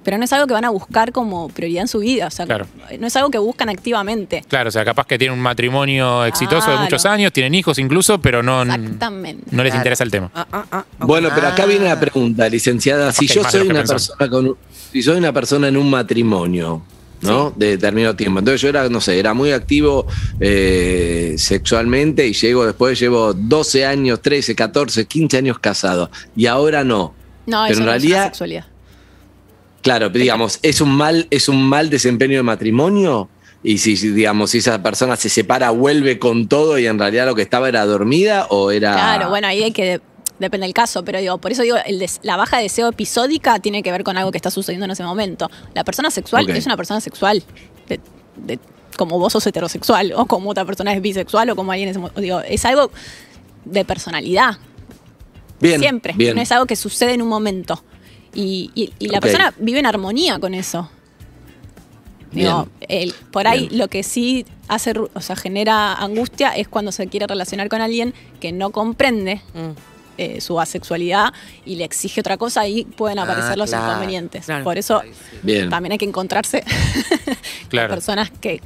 pero 0.03 0.17
no 0.17 0.23
es 0.23 0.31
algo 0.31 0.47
que 0.47 0.53
van 0.53 0.63
a 0.63 0.69
buscar 0.69 1.11
como 1.11 1.49
prioridad 1.49 1.81
en 1.81 1.87
su 1.89 1.99
vida. 1.99 2.27
O 2.27 2.31
sea, 2.31 2.45
Claro. 2.45 2.67
no 2.97 3.05
es 3.07 3.15
algo 3.17 3.29
que 3.31 3.37
buscan 3.37 3.67
activamente. 3.67 4.45
Claro, 4.47 4.69
o 4.69 4.71
sea, 4.71 4.85
capaz 4.85 5.05
que 5.07 5.17
tienen 5.17 5.37
un 5.37 5.43
matrimonio 5.43 6.23
exitoso 6.25 6.71
de 6.71 6.77
muchos 6.77 7.05
años, 7.05 7.33
tienen 7.33 7.53
hijos 7.53 7.77
incluso, 7.77 8.19
pero 8.21 8.41
no, 8.41 8.61
Exactamente. 8.63 9.43
no 9.51 9.61
les 9.63 9.71
Claro. 9.71 9.77
interesa 9.81 10.03
el 10.05 10.11
tema. 10.11 10.31
Ah, 10.33 10.47
ah, 10.53 10.65
ah. 10.71 10.85
Bueno, 10.99 11.29
pero 11.35 11.47
acá 11.49 11.65
viene 11.65 11.83
la 11.85 11.99
pregunta, 11.99 12.47
licenciada. 12.47 13.11
Si 13.11 13.27
yo 13.27 13.43
soy 13.43 13.61
una 13.67 13.79
pensamos. 13.79 14.07
persona 14.09 14.29
con 14.31 14.45
un- 14.47 14.57
si 14.93 15.03
soy 15.03 15.17
una 15.17 15.33
persona 15.33 15.67
en 15.67 15.75
un 15.75 15.89
matrimonio, 15.89 16.81
¿no? 17.21 17.51
De 17.55 17.71
determinado 17.71 18.15
tiempo. 18.15 18.39
Entonces 18.39 18.61
yo 18.61 18.69
era, 18.69 18.87
no 18.89 19.01
sé, 19.01 19.17
era 19.19 19.33
muy 19.33 19.51
activo 19.51 20.05
eh, 20.39 21.35
sexualmente 21.37 22.27
y 22.27 22.33
llego 22.33 22.65
después, 22.65 22.99
llevo 22.99 23.33
12 23.33 23.85
años, 23.85 24.21
13, 24.21 24.55
14, 24.55 25.05
15 25.05 25.37
años 25.37 25.59
casado. 25.59 26.09
Y 26.35 26.45
ahora 26.45 26.83
no. 26.83 27.13
No, 27.45 27.63
Pero 27.63 27.73
eso 27.73 27.79
en 27.81 27.85
no 27.85 27.91
es 27.93 28.01
realidad- 28.01 28.17
una 28.19 28.25
sexualidad. 28.25 28.65
Claro, 29.81 30.09
digamos, 30.09 30.57
¿es 30.63 30.81
un 30.81 30.89
mal, 30.95 31.27
es 31.29 31.47
un 31.47 31.61
mal 31.67 31.89
desempeño 31.91 32.37
de 32.37 32.43
matrimonio? 32.43 33.29
Y 33.63 33.77
si, 33.79 33.97
si, 33.97 34.09
digamos, 34.09 34.51
si 34.51 34.57
esa 34.59 34.81
persona 34.81 35.15
se 35.15 35.29
separa, 35.29 35.69
vuelve 35.71 36.17
con 36.19 36.47
todo 36.47 36.77
y 36.79 36.85
en 36.87 36.97
realidad 36.99 37.25
lo 37.27 37.35
que 37.35 37.41
estaba 37.43 37.67
era 37.69 37.85
dormida 37.85 38.47
o 38.49 38.71
era. 38.71 38.93
Claro, 38.93 39.29
bueno, 39.29 39.47
ahí 39.47 39.61
hay 39.63 39.71
que. 39.71 40.01
Depende 40.45 40.65
del 40.65 40.73
caso, 40.73 41.03
pero 41.03 41.19
digo, 41.19 41.37
por 41.39 41.51
eso 41.51 41.61
digo, 41.63 41.77
el 41.85 41.99
des- 41.99 42.19
la 42.23 42.37
baja 42.37 42.57
de 42.57 42.63
deseo 42.63 42.87
episódica 42.87 43.59
tiene 43.59 43.83
que 43.83 43.91
ver 43.91 44.03
con 44.03 44.17
algo 44.17 44.31
que 44.31 44.37
está 44.37 44.49
sucediendo 44.51 44.85
en 44.85 44.91
ese 44.91 45.03
momento. 45.03 45.49
La 45.73 45.83
persona 45.83 46.09
sexual 46.11 46.43
Ok. 46.45 46.51
es 46.55 46.65
una 46.65 46.77
persona 46.77 47.01
sexual. 47.01 47.43
de- 47.87 47.99
de- 48.37 48.59
como 48.97 49.19
vos 49.19 49.33
sos 49.33 49.45
heterosexual, 49.45 50.13
o 50.15 50.25
como 50.25 50.49
otra 50.49 50.65
persona 50.65 50.93
es 50.93 51.01
bisexual, 51.01 51.49
o 51.49 51.55
como 51.55 51.71
alguien 51.71 51.89
es. 51.89 51.97
Digo, 52.21 52.39
es 52.41 52.63
algo 52.65 52.89
de 53.65 53.83
personalidad. 53.85 54.57
Bien. 55.59 55.79
siempre. 55.79 56.13
Bien. 56.17 56.35
No 56.35 56.41
es 56.41 56.51
algo 56.51 56.65
que 56.65 56.75
sucede 56.75 57.13
en 57.13 57.21
un 57.21 57.27
momento. 57.29 57.83
Y, 58.33 58.71
y- 58.75 58.91
y 58.99 59.07
la 59.09 59.21
persona 59.21 59.53
vive 59.57 59.79
en 59.79 59.85
armonía 59.85 60.39
con 60.39 60.53
eso. 60.53 60.89
Digo, 62.31 62.67
el- 62.89 63.13
por 63.31 63.47
ahí 63.47 63.67
Bien. 63.67 63.77
lo 63.79 63.87
que 63.87 64.03
sí 64.03 64.45
hace, 64.67 64.93
o 65.13 65.21
sea, 65.21 65.35
genera 65.37 65.93
angustia 65.93 66.49
es 66.49 66.67
cuando 66.67 66.91
se 66.91 67.07
quiere 67.07 67.27
relacionar 67.27 67.69
con 67.69 67.81
alguien 67.81 68.13
que 68.41 68.51
no 68.51 68.71
comprende 68.71 69.41
Mm. 69.53 69.71
Eh, 70.17 70.39
su 70.41 70.59
asexualidad 70.59 71.33
y 71.65 71.75
le 71.75 71.83
exige 71.83 72.21
otra 72.21 72.37
cosa 72.37 72.67
y 72.67 72.85
pueden 72.85 73.19
Ah, 73.19 73.23
aparecer 73.23 73.57
los 73.57 73.69
claro. 73.69 73.87
inconvenientes. 73.87 74.45
Claro. 74.45 74.63
Por 74.63 74.77
eso 74.77 75.01
Bien. 75.43 75.69
también 75.69 75.91
hay 75.93 75.97
que 75.97 76.05
encontrarse 76.05 76.63
Claro. 77.69 77.89
con 77.89 77.95
personas 77.97 78.31
que 78.41 78.61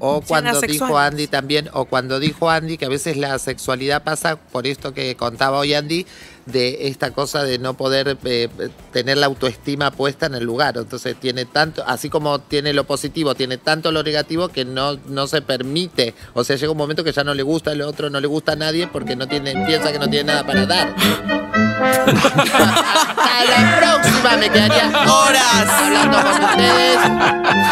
O 0.00 0.20
cuando 0.20 0.60
dijo 0.60 0.98
Andy 0.98 1.26
también, 1.26 1.70
o 1.72 1.86
cuando 1.86 2.20
dijo 2.20 2.50
Andy 2.50 2.76
que 2.76 2.84
a 2.84 2.88
veces 2.88 3.16
la 3.16 3.38
sexualidad 3.38 4.04
pasa 4.04 4.36
por 4.36 4.66
esto 4.66 4.92
que 4.92 5.16
contaba 5.16 5.58
hoy 5.58 5.74
Andy, 5.74 6.06
de 6.46 6.88
esta 6.88 7.10
cosa 7.10 7.42
de 7.42 7.58
no 7.58 7.74
poder 7.74 8.16
eh, 8.24 8.48
tener 8.92 9.18
la 9.18 9.26
autoestima 9.26 9.90
puesta 9.90 10.26
en 10.26 10.34
el 10.34 10.44
lugar. 10.44 10.76
Entonces 10.76 11.16
tiene 11.18 11.44
tanto, 11.44 11.82
así 11.86 12.08
como 12.10 12.38
tiene 12.40 12.72
lo 12.72 12.84
positivo, 12.84 13.34
tiene 13.34 13.58
tanto 13.58 13.92
lo 13.92 14.02
negativo 14.02 14.48
que 14.48 14.64
no, 14.64 14.98
no 15.08 15.26
se 15.26 15.42
permite. 15.42 16.14
O 16.34 16.44
sea, 16.44 16.56
llega 16.56 16.72
un 16.72 16.78
momento 16.78 17.04
que 17.04 17.12
ya 17.12 17.24
no 17.24 17.34
le 17.34 17.42
gusta 17.42 17.72
el 17.72 17.82
otro, 17.82 18.10
no 18.10 18.20
le 18.20 18.26
gusta 18.26 18.52
a 18.52 18.56
nadie 18.56 18.88
porque 18.88 19.16
no 19.16 19.26
tiene, 19.26 19.66
piensa 19.66 19.92
que 19.92 19.98
no 19.98 20.08
tiene 20.08 20.24
nada 20.24 20.46
para 20.46 20.66
dar. 20.66 21.47
Hasta 21.80 23.44
la 23.62 23.76
próxima 23.78 24.36
me 24.36 24.50
quedaría 24.50 24.88
horas 25.10 25.68
hablando 25.68 26.18
con 26.22 26.44
ustedes. 26.44 26.98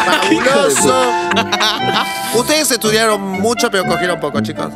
Fabuloso. 0.07 0.95
Ustedes 2.35 2.71
estudiaron 2.71 3.21
mucho, 3.21 3.71
pero 3.71 3.85
cogieron 3.85 4.21
poco, 4.21 4.41
chicos. 4.41 4.73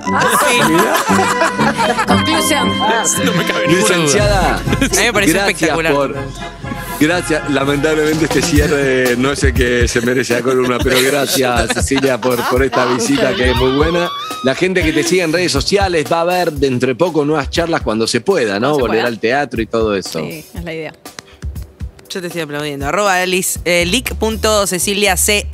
Conclusión. 2.07 2.69
No 2.79 3.33
me 3.33 3.45
cabe 3.47 3.67
ninguna 3.69 3.97
duda. 3.97 3.97
Licenciada, 3.99 4.55
A 4.57 4.61
mí 4.81 5.03
me 5.05 5.13
pareció 5.13 5.35
gracias 5.35 5.63
espectacular. 5.63 5.93
por. 5.93 6.15
Gracias, 7.01 7.51
lamentablemente 7.51 8.27
este 8.27 8.43
cierre 8.43 9.17
no 9.17 9.33
es 9.33 9.43
el 9.43 9.55
que 9.55 9.89
se 9.89 10.03
merece 10.03 10.35
la 10.35 10.43
columna, 10.43 10.77
pero 10.83 10.99
gracias 11.03 11.71
Cecilia 11.73 12.21
por, 12.21 12.37
por 12.51 12.63
esta 12.63 12.85
visita 12.93 13.35
que 13.35 13.51
es 13.53 13.57
muy 13.57 13.73
buena. 13.73 14.11
La 14.45 14.55
gente 14.55 14.83
que 14.83 14.93
te 14.93 15.03
sigue 15.03 15.23
en 15.23 15.33
redes 15.33 15.51
sociales 15.51 16.05
va 16.13 16.21
a 16.21 16.25
ver 16.25 16.53
dentro 16.53 16.89
de 16.89 16.95
poco 16.95 17.25
nuevas 17.25 17.49
charlas 17.49 17.81
cuando 17.81 18.07
se 18.07 18.21
pueda, 18.21 18.61
¿no? 18.61 18.75
Se 18.75 18.81
Volver 18.83 18.99
pueda. 18.99 19.07
al 19.09 19.19
teatro 19.19 19.63
y 19.63 19.67
todo 19.67 19.97
eso. 19.97 20.21
sí, 20.21 20.45
es 20.55 20.63
la 20.65 20.75
idea. 20.75 20.93
Yo 22.11 22.21
te 22.21 22.27
estoy 22.27 22.43
aplaudiendo. 22.43 22.87
Arroba 22.87 23.23
eh, 23.23 23.87
lic.ceciliace 23.87 25.47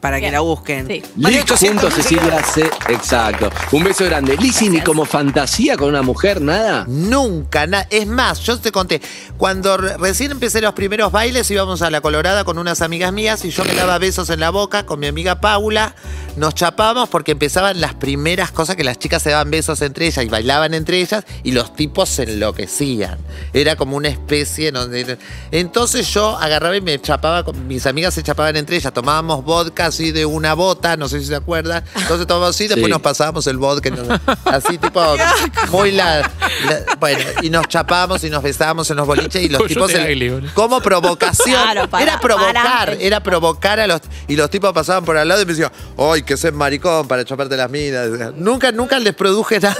para 0.00 0.20
que 0.20 0.30
la 0.30 0.40
busquen. 0.40 0.86
Sí. 0.86 1.02
Más 1.16 1.32
de 1.32 1.38
Lick 1.38 1.44
800 1.50 1.82
junto 1.92 1.96
Cecilia 2.02 2.42
C. 2.44 2.70
Exacto. 2.88 3.50
Un 3.72 3.84
beso 3.84 4.04
grande. 4.04 4.36
Lizzy, 4.36 4.68
ni 4.68 4.80
como 4.80 5.04
fantasía 5.04 5.76
con 5.76 5.88
una 5.88 6.02
mujer, 6.02 6.40
nada. 6.40 6.84
Nunca, 6.88 7.66
na- 7.66 7.86
es 7.90 8.06
más, 8.06 8.40
yo 8.40 8.58
te 8.58 8.70
conté, 8.72 9.00
cuando 9.36 9.76
re- 9.76 9.96
recién 9.98 10.30
empecé 10.30 10.60
los 10.60 10.74
primeros 10.74 11.10
bailes 11.12 11.50
íbamos 11.50 11.82
a 11.82 11.90
la 11.90 12.00
Colorada 12.00 12.44
con 12.44 12.58
unas 12.58 12.80
amigas 12.80 13.12
mías 13.12 13.44
y 13.44 13.50
yo 13.50 13.64
me 13.64 13.74
daba 13.74 13.98
besos 13.98 14.30
en 14.30 14.40
la 14.40 14.50
boca 14.50 14.86
con 14.86 15.00
mi 15.00 15.06
amiga 15.08 15.40
Paula, 15.40 15.94
nos 16.36 16.54
chapábamos 16.54 17.08
porque 17.08 17.32
empezaban 17.32 17.80
las 17.80 17.94
primeras 17.94 18.50
cosas 18.52 18.76
que 18.76 18.84
las 18.84 18.98
chicas 18.98 19.22
se 19.22 19.30
daban 19.30 19.50
besos 19.50 19.82
entre 19.82 20.06
ellas 20.06 20.24
y 20.24 20.28
bailaban 20.28 20.74
entre 20.74 21.00
ellas 21.00 21.24
y 21.42 21.52
los 21.52 21.74
tipos 21.74 22.08
se 22.08 22.22
enloquecían. 22.24 23.18
Era 23.52 23.76
como 23.76 23.96
una 23.96 24.08
especie 24.08 24.70
donde... 24.72 25.18
Entonces 25.50 26.12
yo 26.12 26.36
agarraba 26.38 26.76
y 26.76 26.80
me 26.80 27.00
chapaba, 27.00 27.44
con, 27.44 27.66
mis 27.66 27.86
amigas 27.86 28.14
se 28.14 28.22
chapaban 28.22 28.56
entre 28.56 28.76
ellas, 28.76 28.92
tomábamos 28.92 29.44
vodka 29.44 29.87
así 29.88 30.12
de 30.12 30.24
una 30.26 30.54
bota, 30.54 30.96
no 30.96 31.08
sé 31.08 31.20
si 31.20 31.26
se 31.26 31.34
acuerdan, 31.36 31.84
entonces 31.96 32.26
tomábamos 32.26 32.54
así, 32.56 32.68
después 32.68 32.86
Sí. 32.86 32.90
nos 32.92 33.00
pasábamos 33.02 33.46
el 33.46 33.56
vodka, 33.58 33.90
nos- 33.90 34.20
así 34.46 34.78
tipo 34.78 35.00
muy 35.70 35.92
la, 35.92 36.20
la- 36.20 36.96
bueno, 36.98 37.24
y 37.42 37.50
nos 37.50 37.66
chapábamos 37.68 38.22
y 38.24 38.30
nos 38.30 38.42
besábamos 38.42 38.90
en 38.90 38.96
los 38.96 39.06
boliches 39.06 39.42
y 39.42 39.48
los 39.48 39.62
tipos 39.66 39.92
boludo. 39.92 40.40
como 40.54 40.80
provocación, 40.80 41.60
Claro, 41.62 41.88
para- 41.90 42.04
era 42.04 42.20
provocar, 42.20 42.54
para- 42.86 42.92
era 42.94 43.20
provocar 43.22 43.80
a 43.80 43.86
los 43.86 44.00
y 44.28 44.36
los 44.36 44.48
tipos 44.50 44.72
pasaban 44.72 45.04
por 45.04 45.16
al 45.16 45.26
lado 45.28 45.42
y 45.42 45.46
me 45.46 45.52
decían, 45.52 45.72
"Ay, 45.98 46.22
que 46.22 46.36
ser 46.36 46.52
maricón 46.52 47.08
para 47.08 47.24
chaparte 47.24 47.56
las 47.56 47.70
minas." 47.70 48.08
Nunca 48.36 48.72
nunca 48.72 48.98
les 48.98 49.14
produje 49.14 49.58
nada. 49.60 49.76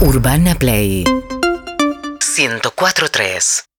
Urbana 0.00 0.54
Play 0.54 1.04
104.3 2.20 3.66